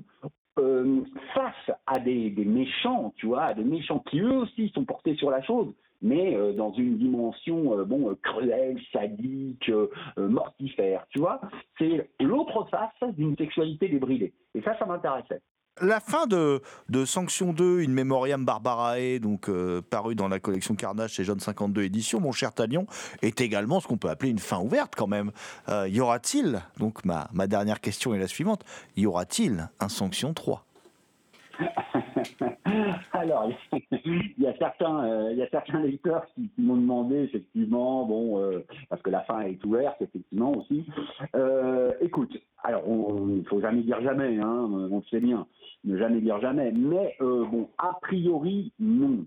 euh, 0.58 1.00
face 1.34 1.76
à 1.86 1.98
des, 1.98 2.30
méchants, 2.44 3.14
tu 3.16 3.26
vois, 3.26 3.54
des 3.54 3.64
méchants 3.64 4.00
qui 4.00 4.20
eux 4.20 4.38
aussi 4.38 4.68
sont 4.74 4.84
portés 4.84 5.14
sur 5.14 5.30
la 5.30 5.40
chose, 5.42 5.72
mais 6.02 6.36
euh, 6.36 6.52
dans 6.52 6.72
une 6.72 6.98
dimension 6.98 7.78
euh, 7.78 7.84
bon 7.84 8.14
cruelle, 8.22 8.78
sadique, 8.92 9.70
mortifère, 10.16 11.06
tu 11.08 11.20
vois. 11.20 11.40
C'est 11.78 12.10
l'autre 12.20 12.66
face 12.70 13.14
d'une 13.14 13.36
sexualité 13.36 13.88
débridée. 13.88 14.34
Et 14.54 14.60
ça, 14.60 14.76
ça 14.78 14.84
m'intéressait. 14.84 15.40
La 15.80 16.00
fin 16.00 16.26
de, 16.26 16.60
de 16.90 17.06
Sanction 17.06 17.54
2, 17.54 17.80
In 17.80 17.88
Memoriam 17.88 18.44
Barbarae, 18.44 19.18
donc 19.18 19.48
euh, 19.48 19.80
paru 19.80 20.14
dans 20.14 20.28
la 20.28 20.38
collection 20.38 20.74
Carnage 20.74 21.14
chez 21.14 21.24
Jeune 21.24 21.40
52 21.40 21.82
éditions, 21.82 22.20
mon 22.20 22.30
cher 22.30 22.52
Talion, 22.52 22.86
est 23.22 23.40
également 23.40 23.80
ce 23.80 23.88
qu'on 23.88 23.96
peut 23.96 24.10
appeler 24.10 24.30
une 24.30 24.38
fin 24.38 24.60
ouverte 24.60 24.94
quand 24.94 25.06
même. 25.06 25.32
Euh, 25.70 25.88
y 25.88 25.98
aura-t-il, 26.00 26.60
donc 26.78 27.06
ma, 27.06 27.28
ma 27.32 27.46
dernière 27.46 27.80
question 27.80 28.14
est 28.14 28.18
la 28.18 28.28
suivante, 28.28 28.64
y 28.96 29.06
aura-t-il 29.06 29.70
un 29.80 29.88
Sanction 29.88 30.34
3 30.34 30.66
Alors, 33.12 33.50
il 33.72 34.34
y 34.38 34.46
a 34.46 34.56
certains, 34.58 35.04
euh, 35.04 35.32
il 35.32 35.38
y 35.38 35.42
a 35.42 35.48
certains 35.48 35.80
lecteurs 35.82 36.26
qui, 36.34 36.50
m'ont 36.58 36.76
demandé 36.76 37.16
effectivement, 37.16 38.04
bon, 38.04 38.62
parce 38.90 39.00
que 39.00 39.10
la 39.10 39.20
fin 39.20 39.40
est 39.40 39.64
ouverte 39.64 40.00
effectivement 40.02 40.52
aussi. 40.52 40.84
Euh, 41.34 41.92
écoute, 42.00 42.36
alors 42.62 42.82
il 42.86 43.38
ne 43.38 43.44
faut 43.44 43.60
jamais 43.60 43.82
dire 43.82 44.00
jamais, 44.02 44.38
hein, 44.38 44.68
on 44.70 44.98
le 44.98 45.04
sait 45.10 45.20
bien, 45.20 45.46
ne 45.84 45.96
jamais 45.96 46.20
dire 46.20 46.40
jamais, 46.40 46.72
mais 46.72 47.16
bon, 47.20 47.68
a 47.78 47.98
priori 48.00 48.72
non. 48.78 49.26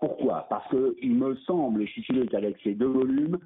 Pourquoi? 0.00 0.46
Parce 0.50 0.68
que 0.68 0.96
il 1.02 1.14
me 1.14 1.34
semble, 1.36 1.86
si 1.88 2.02
tu 2.02 2.12
veux, 2.12 2.26
qu'avec 2.26 2.56
ces 2.62 2.74
deux 2.74 2.86
volumes, 2.86 3.38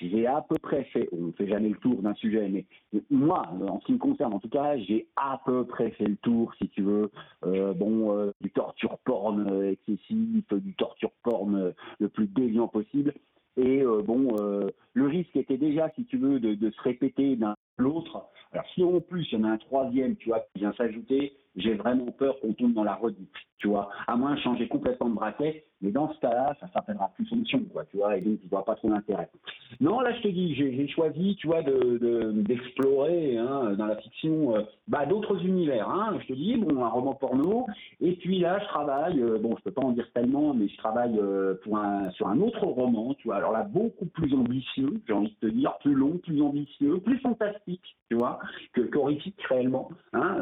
j'ai 0.00 0.26
à 0.26 0.44
peu 0.48 0.56
près 0.58 0.84
fait, 0.84 1.08
on 1.12 1.26
ne 1.26 1.32
fait 1.32 1.46
jamais 1.46 1.68
le 1.68 1.76
tour 1.76 2.02
d'un 2.02 2.14
sujet, 2.14 2.48
mais 2.48 2.64
moi, 3.10 3.42
en 3.68 3.80
ce 3.80 3.86
qui 3.86 3.92
me 3.92 3.98
concerne 3.98 4.34
en 4.34 4.38
tout 4.38 4.48
cas, 4.48 4.76
j'ai 4.78 5.06
à 5.16 5.40
peu 5.44 5.64
près 5.64 5.90
fait 5.92 6.06
le 6.06 6.16
tour, 6.16 6.52
si 6.58 6.68
tu 6.70 6.82
veux, 6.82 7.10
euh, 7.44 7.72
bon, 7.74 8.16
euh, 8.16 8.32
du 8.40 8.50
torture 8.50 8.98
porn 9.04 9.64
excessif, 9.64 10.52
du 10.52 10.74
torture 10.74 11.12
porn 11.22 11.72
le 11.98 12.08
plus 12.08 12.26
déviant 12.26 12.68
possible. 12.68 13.14
Et 13.56 13.82
euh, 13.82 14.02
bon, 14.02 14.36
le 14.94 15.06
risque 15.06 15.36
était 15.36 15.58
déjà, 15.58 15.90
si 15.94 16.04
tu 16.06 16.16
veux, 16.16 16.40
de, 16.40 16.54
de 16.54 16.70
se 16.70 16.80
répéter 16.82 17.36
d'un 17.36 17.54
l'autre. 17.78 18.24
Alors 18.52 18.66
si 18.74 18.84
en 18.84 19.00
plus 19.00 19.26
il 19.32 19.38
y 19.38 19.42
en 19.42 19.44
a 19.44 19.50
un 19.52 19.58
troisième, 19.58 20.16
tu 20.16 20.28
vois, 20.28 20.40
qui 20.40 20.60
vient 20.60 20.72
s'ajouter, 20.74 21.34
j'ai 21.56 21.74
vraiment 21.74 22.10
peur 22.12 22.38
qu'on 22.40 22.52
tombe 22.52 22.74
dans 22.74 22.84
la 22.84 22.94
redite, 22.94 23.34
tu 23.58 23.68
vois. 23.68 23.90
À 24.06 24.16
moins 24.16 24.34
de 24.34 24.40
changer 24.40 24.68
complètement 24.68 25.08
de 25.08 25.14
braquet, 25.14 25.64
mais 25.82 25.90
dans 25.90 26.12
ce 26.12 26.20
cas-là, 26.20 26.54
ça 26.60 26.68
s'appellera 26.72 27.10
plus 27.14 27.26
fonction, 27.26 27.60
quoi, 27.72 27.84
tu 27.86 27.96
vois, 27.96 28.16
et 28.16 28.20
donc 28.20 28.40
tu 28.40 28.48
vois 28.48 28.64
pas 28.64 28.76
trop 28.76 28.88
l'intérêt. 28.88 29.28
Non, 29.80 30.00
là 30.00 30.14
je 30.14 30.22
te 30.22 30.28
dis, 30.28 30.54
j'ai 30.54 30.86
choisi, 30.88 31.36
tu 31.36 31.48
vois, 31.48 31.62
d'explorer 31.62 33.34
de, 33.34 33.38
hein, 33.38 33.74
dans 33.76 33.86
la 33.86 33.96
fiction 33.96 34.56
euh, 34.56 34.62
bah, 34.86 35.06
d'autres 35.06 35.44
univers. 35.44 35.88
Hein. 35.88 36.18
Je 36.22 36.28
te 36.28 36.32
dis, 36.34 36.56
bon, 36.56 36.84
un 36.84 36.88
roman 36.88 37.14
porno, 37.14 37.66
et 38.00 38.12
puis 38.12 38.38
là 38.38 38.60
je 38.60 38.66
travaille, 38.66 39.20
euh, 39.20 39.38
bon, 39.38 39.56
je 39.58 39.62
peux 39.64 39.72
pas 39.72 39.82
en 39.82 39.90
dire 39.90 40.08
tellement, 40.14 40.54
mais 40.54 40.68
je 40.68 40.76
travaille 40.76 41.18
euh, 41.18 41.54
pour 41.64 41.76
un, 41.78 42.10
sur 42.10 42.28
un 42.28 42.40
autre 42.40 42.64
roman, 42.64 43.14
tu 43.14 43.28
vois. 43.28 43.36
Alors 43.36 43.52
là, 43.52 43.64
beaucoup 43.64 44.06
plus 44.06 44.32
ambitieux, 44.34 45.00
j'ai 45.06 45.12
envie 45.12 45.34
de 45.40 45.48
te 45.48 45.52
dire, 45.52 45.76
plus 45.80 45.94
long, 45.94 46.18
plus 46.18 46.40
ambitieux, 46.40 46.98
plus 46.98 47.18
fantastique, 47.18 47.96
tu 48.08 48.16
vois, 48.16 48.38
que 48.72 48.82
qu'horrifique 48.82 49.40
réellement. 49.48 49.90
Hein. 50.12 50.36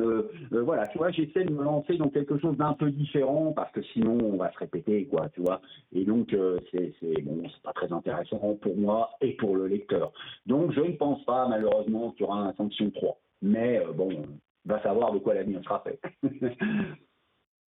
voilà, 0.51 0.87
tu 0.89 0.99
vois, 1.01 1.11
j'essaie 1.11 1.45
de 1.45 1.53
me 1.53 1.65
lancer 1.65 1.97
dans 1.97 2.11
quelque 2.11 2.39
chose 2.39 2.57
d'un 2.59 2.75
peu 2.75 2.91
différent 2.91 3.53
parce 3.53 3.73
que 3.73 3.83
sinon 3.83 4.19
on 4.23 4.37
va 4.37 4.53
se 4.53 4.59
répéter, 4.59 5.07
quoi 5.07 5.29
tu 5.31 5.41
vois. 5.41 5.61
Et 5.93 6.05
donc, 6.05 6.33
euh, 6.35 6.59
c'est 6.73 7.23
bon, 7.23 7.43
pas 7.63 7.73
très 7.73 7.91
intéressant 7.91 8.59
pour 8.61 8.77
moi 8.77 9.11
et 9.21 9.33
pour 9.33 9.57
le 9.57 9.67
lecteur. 9.67 10.13
Donc, 10.47 10.73
je 10.73 10.81
ne 10.81 10.93
pense 10.93 11.25
pas, 11.25 11.49
malheureusement, 11.49 12.11
qu'il 12.13 12.27
y 12.27 12.29
aura 12.29 12.43
un 12.43 12.53
sanction 12.55 12.91
3. 12.91 13.19
Mais 13.43 13.79
euh, 13.79 13.93
bon, 13.93 14.11
on 14.13 14.69
va 14.69 14.83
savoir 14.83 15.13
de 15.13 15.19
quoi 15.19 15.35
l'avenir 15.35 15.63
sera 15.65 15.81
fait. 15.81 16.01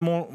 Mon, 0.03 0.26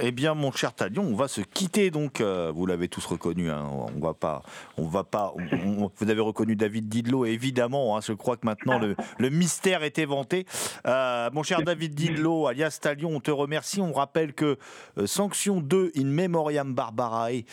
eh 0.00 0.12
bien, 0.12 0.34
mon 0.34 0.52
cher 0.52 0.74
Talion, 0.74 1.02
on 1.02 1.14
va 1.14 1.28
se 1.28 1.40
quitter 1.40 1.90
donc. 1.90 2.20
Euh, 2.20 2.52
vous 2.54 2.66
l'avez 2.66 2.88
tous 2.88 3.04
reconnu. 3.04 3.50
Hein, 3.50 3.66
on 3.96 4.00
va 4.00 4.14
pas, 4.14 4.42
on 4.76 4.86
va 4.86 5.04
pas. 5.04 5.34
vous 5.36 6.10
avez 6.10 6.20
reconnu 6.20 6.56
David 6.56 6.88
Didlot, 6.88 7.24
évidemment. 7.24 7.96
Hein, 7.96 8.00
je 8.04 8.12
crois 8.12 8.36
que 8.36 8.46
maintenant 8.46 8.78
le, 8.78 9.30
mystère 9.30 9.82
est 9.82 9.98
éventé. 9.98 10.46
Euh, 10.86 11.30
mon 11.32 11.42
cher 11.42 11.62
David 11.62 11.94
Didlot, 11.94 12.46
alias 12.46 12.78
Talion, 12.80 13.10
on 13.14 13.20
te 13.20 13.30
remercie. 13.30 13.80
On 13.80 13.92
rappelle 13.92 14.34
que 14.34 14.58
euh, 14.98 15.06
Sanction 15.06 15.60
2 15.60 15.92
in 15.96 16.04
Memoriam 16.04 16.74
Barbarae 16.74 17.44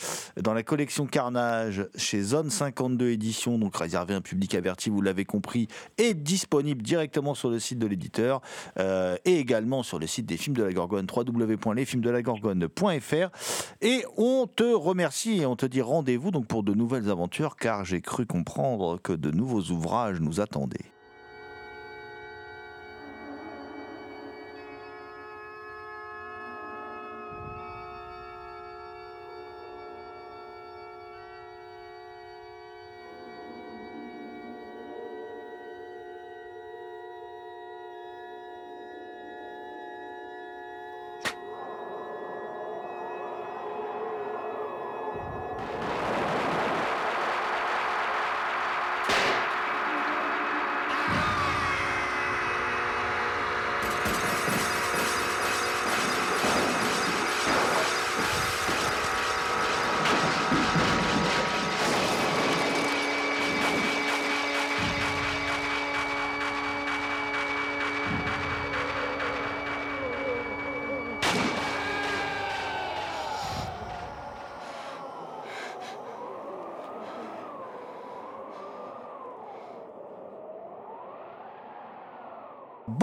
dans 0.41 0.53
la 0.53 0.63
collection 0.63 1.05
Carnage 1.05 1.87
chez 1.95 2.21
Zone 2.21 2.49
52 2.49 3.09
éditions, 3.09 3.57
donc 3.57 3.75
réservé 3.75 4.13
à 4.13 4.17
un 4.17 4.21
public 4.21 4.55
averti, 4.55 4.89
vous 4.89 5.01
l'avez 5.01 5.25
compris, 5.25 5.67
est 5.97 6.13
disponible 6.13 6.81
directement 6.81 7.33
sur 7.33 7.49
le 7.49 7.59
site 7.59 7.79
de 7.79 7.87
l'éditeur 7.87 8.41
et 8.77 9.39
également 9.39 9.83
sur 9.83 9.99
le 9.99 10.07
site 10.07 10.25
des 10.25 10.37
films 10.37 10.55
de 10.55 10.63
la 10.63 10.73
Gorgone 10.73 11.05
3 11.05 11.23
www.lesfilmsdelagorgone.fr 11.35 13.29
et 13.81 14.05
on 14.17 14.47
te 14.47 14.63
remercie 14.63 15.41
et 15.41 15.45
on 15.45 15.55
te 15.55 15.65
dit 15.65 15.81
rendez-vous 15.81 16.31
donc 16.31 16.47
pour 16.47 16.63
de 16.63 16.73
nouvelles 16.73 17.09
aventures 17.09 17.55
car 17.55 17.85
j'ai 17.85 18.01
cru 18.01 18.25
comprendre 18.25 18.99
que 19.01 19.13
de 19.13 19.31
nouveaux 19.31 19.71
ouvrages 19.71 20.19
nous 20.21 20.39
attendaient. 20.39 20.94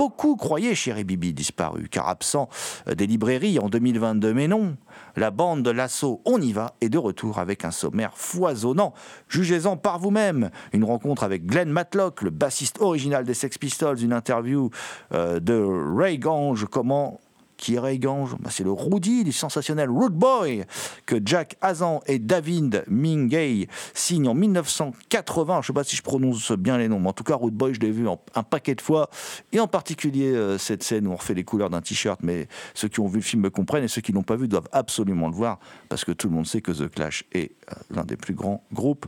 Beaucoup 0.03 0.35
croyaient 0.35 0.75
Chéri 0.75 1.05
Bibi 1.05 1.33
disparu, 1.33 1.87
car 1.89 2.09
absent 2.09 2.49
euh, 2.89 2.97
des 2.97 3.07
librairies 3.07 3.61
en 3.61 3.69
2022. 3.69 4.35
Mais 4.35 4.49
non, 4.49 4.77
la 5.15 5.31
bande 5.31 5.63
de 5.63 5.71
l'assaut 5.71 6.21
On 6.25 6.41
y 6.41 6.53
va 6.53 6.75
est 6.81 6.89
de 6.89 6.99
retour 6.99 7.39
avec 7.39 7.65
un 7.65 7.71
sommaire 7.71 8.11
foisonnant. 8.17 8.95
Jugez-en 9.29 9.77
par 9.77 10.01
vous-même. 10.01 10.51
Une 10.73 10.83
rencontre 10.83 11.23
avec 11.23 11.47
Glenn 11.47 11.71
Matlock, 11.71 12.23
le 12.23 12.31
bassiste 12.31 12.81
original 12.81 13.25
des 13.25 13.35
Sex 13.35 13.59
Pistols, 13.59 14.03
une 14.03 14.13
interview 14.13 14.71
euh, 15.13 15.39
de 15.39 15.55
Ray 15.97 16.19
Gange, 16.19 16.67
comment 16.69 17.21
qui 17.63 17.77
est 17.77 17.79
Ray 17.79 18.01
Gange 18.01 18.35
bah, 18.41 18.51
C'est 18.51 18.65
le 18.65 18.73
Rudy 18.73 19.23
du 19.23 19.31
sensationnel 19.31 19.89
Root 19.89 20.11
Boy 20.11 20.65
que 21.07 21.21
Jack 21.25 21.57
Hazan 21.61 22.01
et 22.07 22.19
David 22.19 22.83
Mingay 22.89 23.69
signent 23.95 24.27
en 24.27 24.35
1980. 24.35 25.55
Je 25.55 25.59
ne 25.59 25.63
sais 25.67 25.73
pas 25.73 25.85
si 25.85 25.95
je 25.95 26.03
prononce 26.03 26.51
bien 26.51 26.77
les 26.77 26.89
noms, 26.89 26.99
mais 26.99 27.11
en 27.11 27.13
tout 27.13 27.23
cas, 27.23 27.37
Root 27.37 27.53
Boy, 27.53 27.73
je 27.73 27.79
l'ai 27.79 27.93
vu 27.93 28.09
un 28.09 28.43
paquet 28.43 28.75
de 28.75 28.81
fois, 28.81 29.11
et 29.53 29.61
en 29.61 29.69
particulier 29.69 30.33
euh, 30.33 30.59
cette 30.59 30.83
scène 30.83 31.07
où 31.07 31.13
on 31.13 31.17
refait 31.17 31.35
les 31.35 31.45
couleurs 31.45 31.71
d'un 31.71 31.81
t-shirt. 31.81 32.21
Mais 32.25 32.49
ceux 32.75 32.89
qui 32.89 32.99
ont 32.99 33.07
vu 33.07 33.19
le 33.19 33.23
film 33.23 33.43
me 33.43 33.51
comprennent, 33.51 33.85
et 33.85 33.89
ceux 33.89 34.01
qui 34.01 34.11
ne 34.11 34.17
l'ont 34.17 34.25
pas 34.25 34.37
vu 34.37 34.49
doivent 34.49 34.69
absolument 34.73 35.29
le 35.29 35.35
voir, 35.35 35.61
parce 35.89 36.05
que 36.05 36.11
tout 36.11 36.29
le 36.29 36.35
monde 36.35 36.47
sait 36.47 36.63
que 36.63 36.73
The 36.73 36.91
Clash 36.91 37.25
est 37.33 37.53
euh, 37.71 37.75
l'un 37.91 38.05
des 38.05 38.17
plus 38.17 38.35
grands 38.35 38.65
groupes 38.73 39.07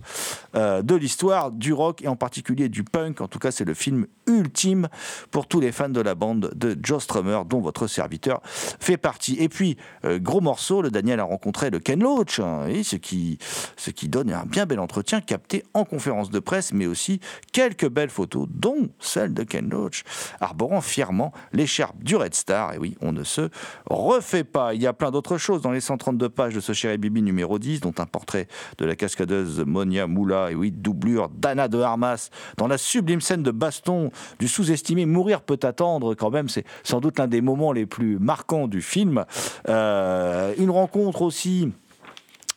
euh, 0.55 0.81
de 0.83 0.95
l'histoire 0.95 1.51
du 1.51 1.73
rock, 1.73 2.03
et 2.03 2.09
en 2.09 2.17
particulier 2.17 2.69
du 2.69 2.85
punk. 2.85 3.21
En 3.21 3.27
tout 3.27 3.41
cas, 3.41 3.51
c'est 3.51 3.65
le 3.65 3.75
film 3.75 4.07
ultime 4.29 4.89
pour 5.33 5.49
tous 5.49 5.59
les 5.59 5.73
fans 5.73 5.89
de 5.89 6.01
la 6.01 6.15
bande 6.15 6.53
de 6.55 6.79
Joe 6.81 7.03
Strummer, 7.03 7.41
dont 7.47 7.61
votre 7.61 7.89
serviteur 7.89 8.41
fait 8.45 8.97
partie. 8.97 9.37
Et 9.39 9.49
puis, 9.49 9.77
euh, 10.05 10.19
gros 10.19 10.41
morceau, 10.41 10.83
le 10.83 10.91
Daniel 10.91 11.21
a 11.21 11.25
rencontré 11.25 11.71
le 11.71 11.79
Ken 11.79 12.03
Loach, 12.03 12.41
hein, 12.41 12.67
ce, 12.83 12.97
qui, 12.97 13.39
ce 13.77 13.91
qui 13.91 14.09
donne 14.09 14.33
un 14.33 14.45
bien 14.45 14.67
bel 14.67 14.81
entretien 14.81 15.21
capté 15.21 15.65
en 15.75 15.85
conférence 15.85 16.31
de 16.31 16.39
presse, 16.39 16.73
mais 16.73 16.87
aussi 16.87 17.21
quelques 17.53 17.89
belles 17.89 18.11
photos, 18.11 18.47
dont 18.51 18.89
celle 18.99 19.35
de 19.35 19.43
Ken 19.43 19.69
Loach, 19.69 20.05
arborant 20.41 20.81
fièrement 20.81 21.33
l'écharpe 21.53 22.03
du 22.03 22.17
Red 22.17 22.35
Star. 22.35 22.75
Et 22.75 22.79
oui, 22.79 22.97
on 23.01 23.13
ne 23.13 23.25
se 23.25 23.49
refait 23.87 24.45
pas. 24.45 24.75
Il 24.75 24.83
y 24.83 24.87
a 24.87 24.93
plein 24.93 25.11
d'autres 25.11 25.39
choses 25.39 25.63
dans 25.63 25.73
les 25.73 25.81
132 25.81 26.29
pages 26.29 26.55
de 26.55 26.61
ce 26.61 26.73
Chéri 26.73 26.99
Bibi 26.99 27.23
numéro 27.23 27.59
10, 27.59 27.81
dont 27.81 27.95
un 27.99 28.07
portrait 28.07 28.49
de 28.79 28.85
la 28.85 28.97
cascadeuse 28.97 29.61
Monia 29.61 30.07
Moula, 30.07 30.51
et 30.51 30.55
oui, 30.55 30.71
doublure 30.71 31.29
d'Anna 31.29 31.69
de 31.69 31.79
Armas, 31.81 32.31
dans 32.57 32.67
la 32.67 32.79
sublime 32.79 33.21
scène 33.21 33.43
de 33.43 33.51
baston 33.51 34.11
du 34.39 34.49
sous-estimé 34.49 35.07
Mourir 35.07 35.43
peut 35.43 35.59
attendre, 35.63 36.15
quand 36.15 36.31
même, 36.31 36.49
c'est 36.49 36.65
sans 36.83 37.01
doute 37.01 37.19
l'un 37.19 37.27
des 37.27 37.41
moments 37.41 37.73
les 37.73 37.87
plus 37.87 38.19
marquants 38.19 38.34
marquant 38.35 38.67
du 38.67 38.83
film. 38.83 39.27
Euh, 39.69 40.55
une 40.59 40.71
rencontre 40.71 41.23
aussi 41.23 41.73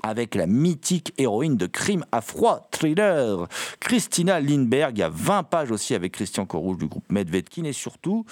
avec 0.03 0.35
la 0.35 0.47
mythique 0.47 1.13
héroïne 1.17 1.57
de 1.57 1.65
crime 1.65 2.05
à 2.11 2.21
froid 2.21 2.67
thriller, 2.71 3.47
Christina 3.79 4.39
Lindbergh. 4.39 4.97
Il 4.97 4.99
y 4.99 5.03
a 5.03 5.09
20 5.09 5.43
pages 5.43 5.71
aussi 5.71 5.95
avec 5.95 6.13
Christian 6.13 6.45
Corouge 6.45 6.77
du 6.77 6.87
groupe 6.87 7.11
Medvedkin 7.11 7.63
et 7.63 7.73
surtout 7.73 8.25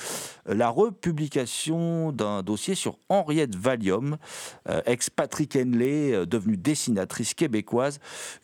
euh, 0.49 0.53
la 0.53 0.69
republication 0.69 2.11
d'un 2.11 2.43
dossier 2.43 2.75
sur 2.75 2.97
Henriette 3.09 3.55
Valium, 3.55 4.17
euh, 4.69 4.81
ex-Patrick 4.85 5.55
Henley, 5.55 6.13
euh, 6.13 6.25
devenue 6.25 6.57
dessinatrice 6.57 7.33
québécoise, 7.33 7.99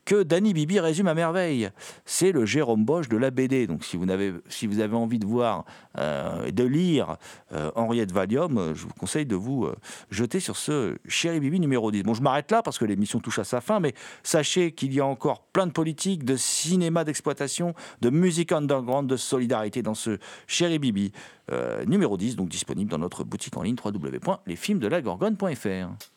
que 0.05 0.24
Danny 0.24 0.53
Bibi 0.53 0.80
résume 0.80 1.07
à 1.07 1.13
merveille. 1.13 1.69
C'est 2.05 2.32
le 2.32 2.45
Jérôme 2.45 2.86
Bosch 2.86 3.07
de 3.07 3.17
la 3.17 3.32
BD. 3.32 3.67
Donc 3.67 3.84
si 3.84 3.97
vous 3.97 4.09
avez, 4.09 4.34
si 4.49 4.67
vous 4.67 4.80
avez 4.80 4.95
envie 4.95 5.19
de 5.19 5.26
voir 5.26 5.65
et 6.45 6.51
de 6.51 6.63
lire 6.63 7.17
Henriette 7.76 8.11
Valium, 8.11 8.74
je 8.74 8.84
vous 8.84 8.93
conseille 8.97 9.26
de 9.26 9.36
vous 9.36 9.67
jeter 10.09 10.39
sur 10.39 10.57
ce 10.57 10.97
Chéri 11.07 11.39
Bibi 11.39 11.59
numéro 11.59 11.91
10. 11.91 12.03
Bon, 12.03 12.13
je 12.13 12.22
m'arrête 12.22 12.49
là 12.51 12.61
parce 12.61 12.78
que 12.78 12.86
l'émission 12.86 13.11
touche 13.20 13.39
à 13.39 13.43
sa 13.43 13.62
fin, 13.62 13.80
mais 13.80 13.93
sachez 14.24 14.72
qu'il 14.72 14.93
y 14.93 14.99
a 14.99 15.05
encore 15.05 15.43
plein 15.53 15.68
de 15.68 15.72
politiques, 15.72 16.24
de 16.24 16.36
cinéma 16.36 17.03
d'exploitation, 17.03 17.74
de 18.01 18.09
musique 18.09 18.51
underground, 18.51 19.09
de 19.09 19.18
solidarité 19.18 19.82
dans 19.82 19.95
ce 19.95 20.18
Chéri 20.47 20.80
Bibi 20.80 21.12
euh, 21.51 21.86
numéro 21.86 22.18
10, 22.18 22.36
donc 22.36 22.49
disponible 22.49 22.89
dans 22.89 22.97
notre 22.97 23.24
boutique 23.24 23.55
en 23.57 23.64
ligne 23.64 23.76
www.lesfilmsdelagorgone.fr. 23.84 26.11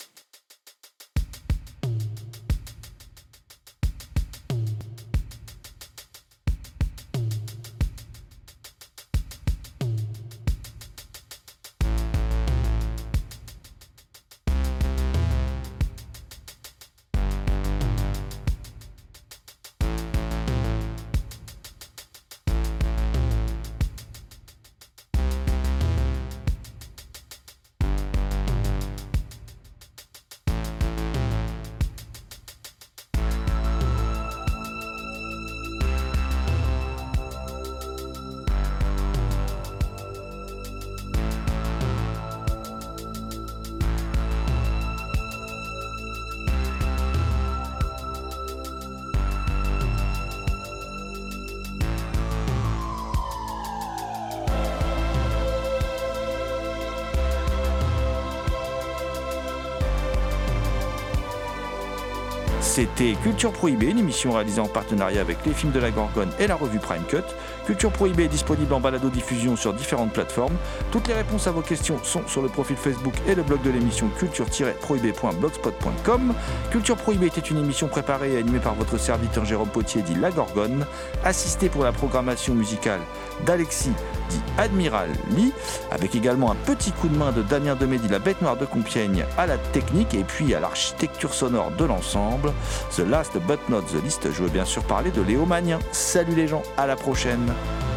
C'était 62.75 63.15
Culture 63.23 63.53
Prohibée, 63.53 63.87
une 63.87 64.01
émission 64.01 64.33
réalisée 64.33 64.61
en 64.61 64.67
partenariat 64.67 65.21
avec 65.21 65.47
les 65.47 65.53
films 65.53 65.71
de 65.71 65.79
la 65.79 65.93
Gorgone 65.93 66.31
et 66.41 66.49
la 66.49 66.57
revue 66.57 66.81
Prime 66.81 67.05
Cut. 67.09 67.23
Culture 67.67 67.91
Prohibée 67.91 68.25
est 68.25 68.29
disponible 68.29 68.73
en 68.75 68.81
balado-diffusion 68.81 69.57
sur 69.57 69.73
différentes 69.73 70.13
plateformes. 70.13 70.53
Toutes 70.91 71.09
les 71.09 71.15
réponses 71.15 71.47
à 71.47 71.51
vos 71.51 71.63
questions 71.63 71.97
sont 72.03 72.21
sur 72.27 72.43
le 72.43 72.49
profil 72.49 72.77
Facebook 72.77 73.15
et 73.27 73.35
le 73.35 73.43
blog 73.43 73.63
de 73.63 73.71
l'émission 73.71 74.09
culture-prohibée.blogspot.com. 74.19 76.35
Culture 76.71 76.97
Prohibée 76.97 77.29
était 77.29 77.41
une 77.41 77.57
émission 77.59 77.89
préparée 77.89 78.35
et 78.35 78.39
animée 78.39 78.59
par 78.59 78.75
votre 78.75 78.99
serviteur 78.99 79.47
Jérôme 79.47 79.71
Potier 79.71 80.03
dit 80.03 80.15
La 80.15 80.31
Gorgone, 80.31 80.85
assisté 81.25 81.71
pour 81.71 81.85
la 81.85 81.93
programmation 81.93 82.55
musicale 82.55 83.01
d'Alexis 83.47 83.93
dit 84.29 84.43
Admiral 84.59 85.09
Lee, 85.31 85.55
avec 85.91 86.15
également 86.15 86.53
un 86.53 86.57
petit 86.67 86.93
coup 86.93 87.09
de 87.09 87.17
main 87.17 87.33
de 87.33 87.41
Damien 87.43 87.77
Demédy, 87.77 88.09
la 88.09 88.19
bête 88.19 88.43
noire 88.43 88.57
de 88.57 88.67
Compiègne, 88.67 89.25
à 89.39 89.47
la 89.47 89.57
technique 89.59 90.15
et 90.15 90.25
puis 90.25 90.55
à 90.55 90.61
l'architecture 90.61 91.35
sonore 91.35 91.73
de 91.79 91.85
l'ensemble. 91.85 92.53
The 92.95 93.01
Last 93.01 93.37
But 93.39 93.69
Not 93.69 93.83
The 93.83 94.03
List, 94.03 94.31
je 94.31 94.43
veux 94.43 94.51
bien 94.51 94.65
sûr 94.65 94.83
parler 94.85 95.11
de 95.11 95.21
Léo 95.23 95.47
Magnin. 95.47 95.79
Salut 95.93 96.35
les 96.35 96.47
gens, 96.47 96.63
à 96.77 96.87
la 96.87 96.97
prochaine 96.97 97.54
Thank 97.55 97.89
you. 97.89 97.94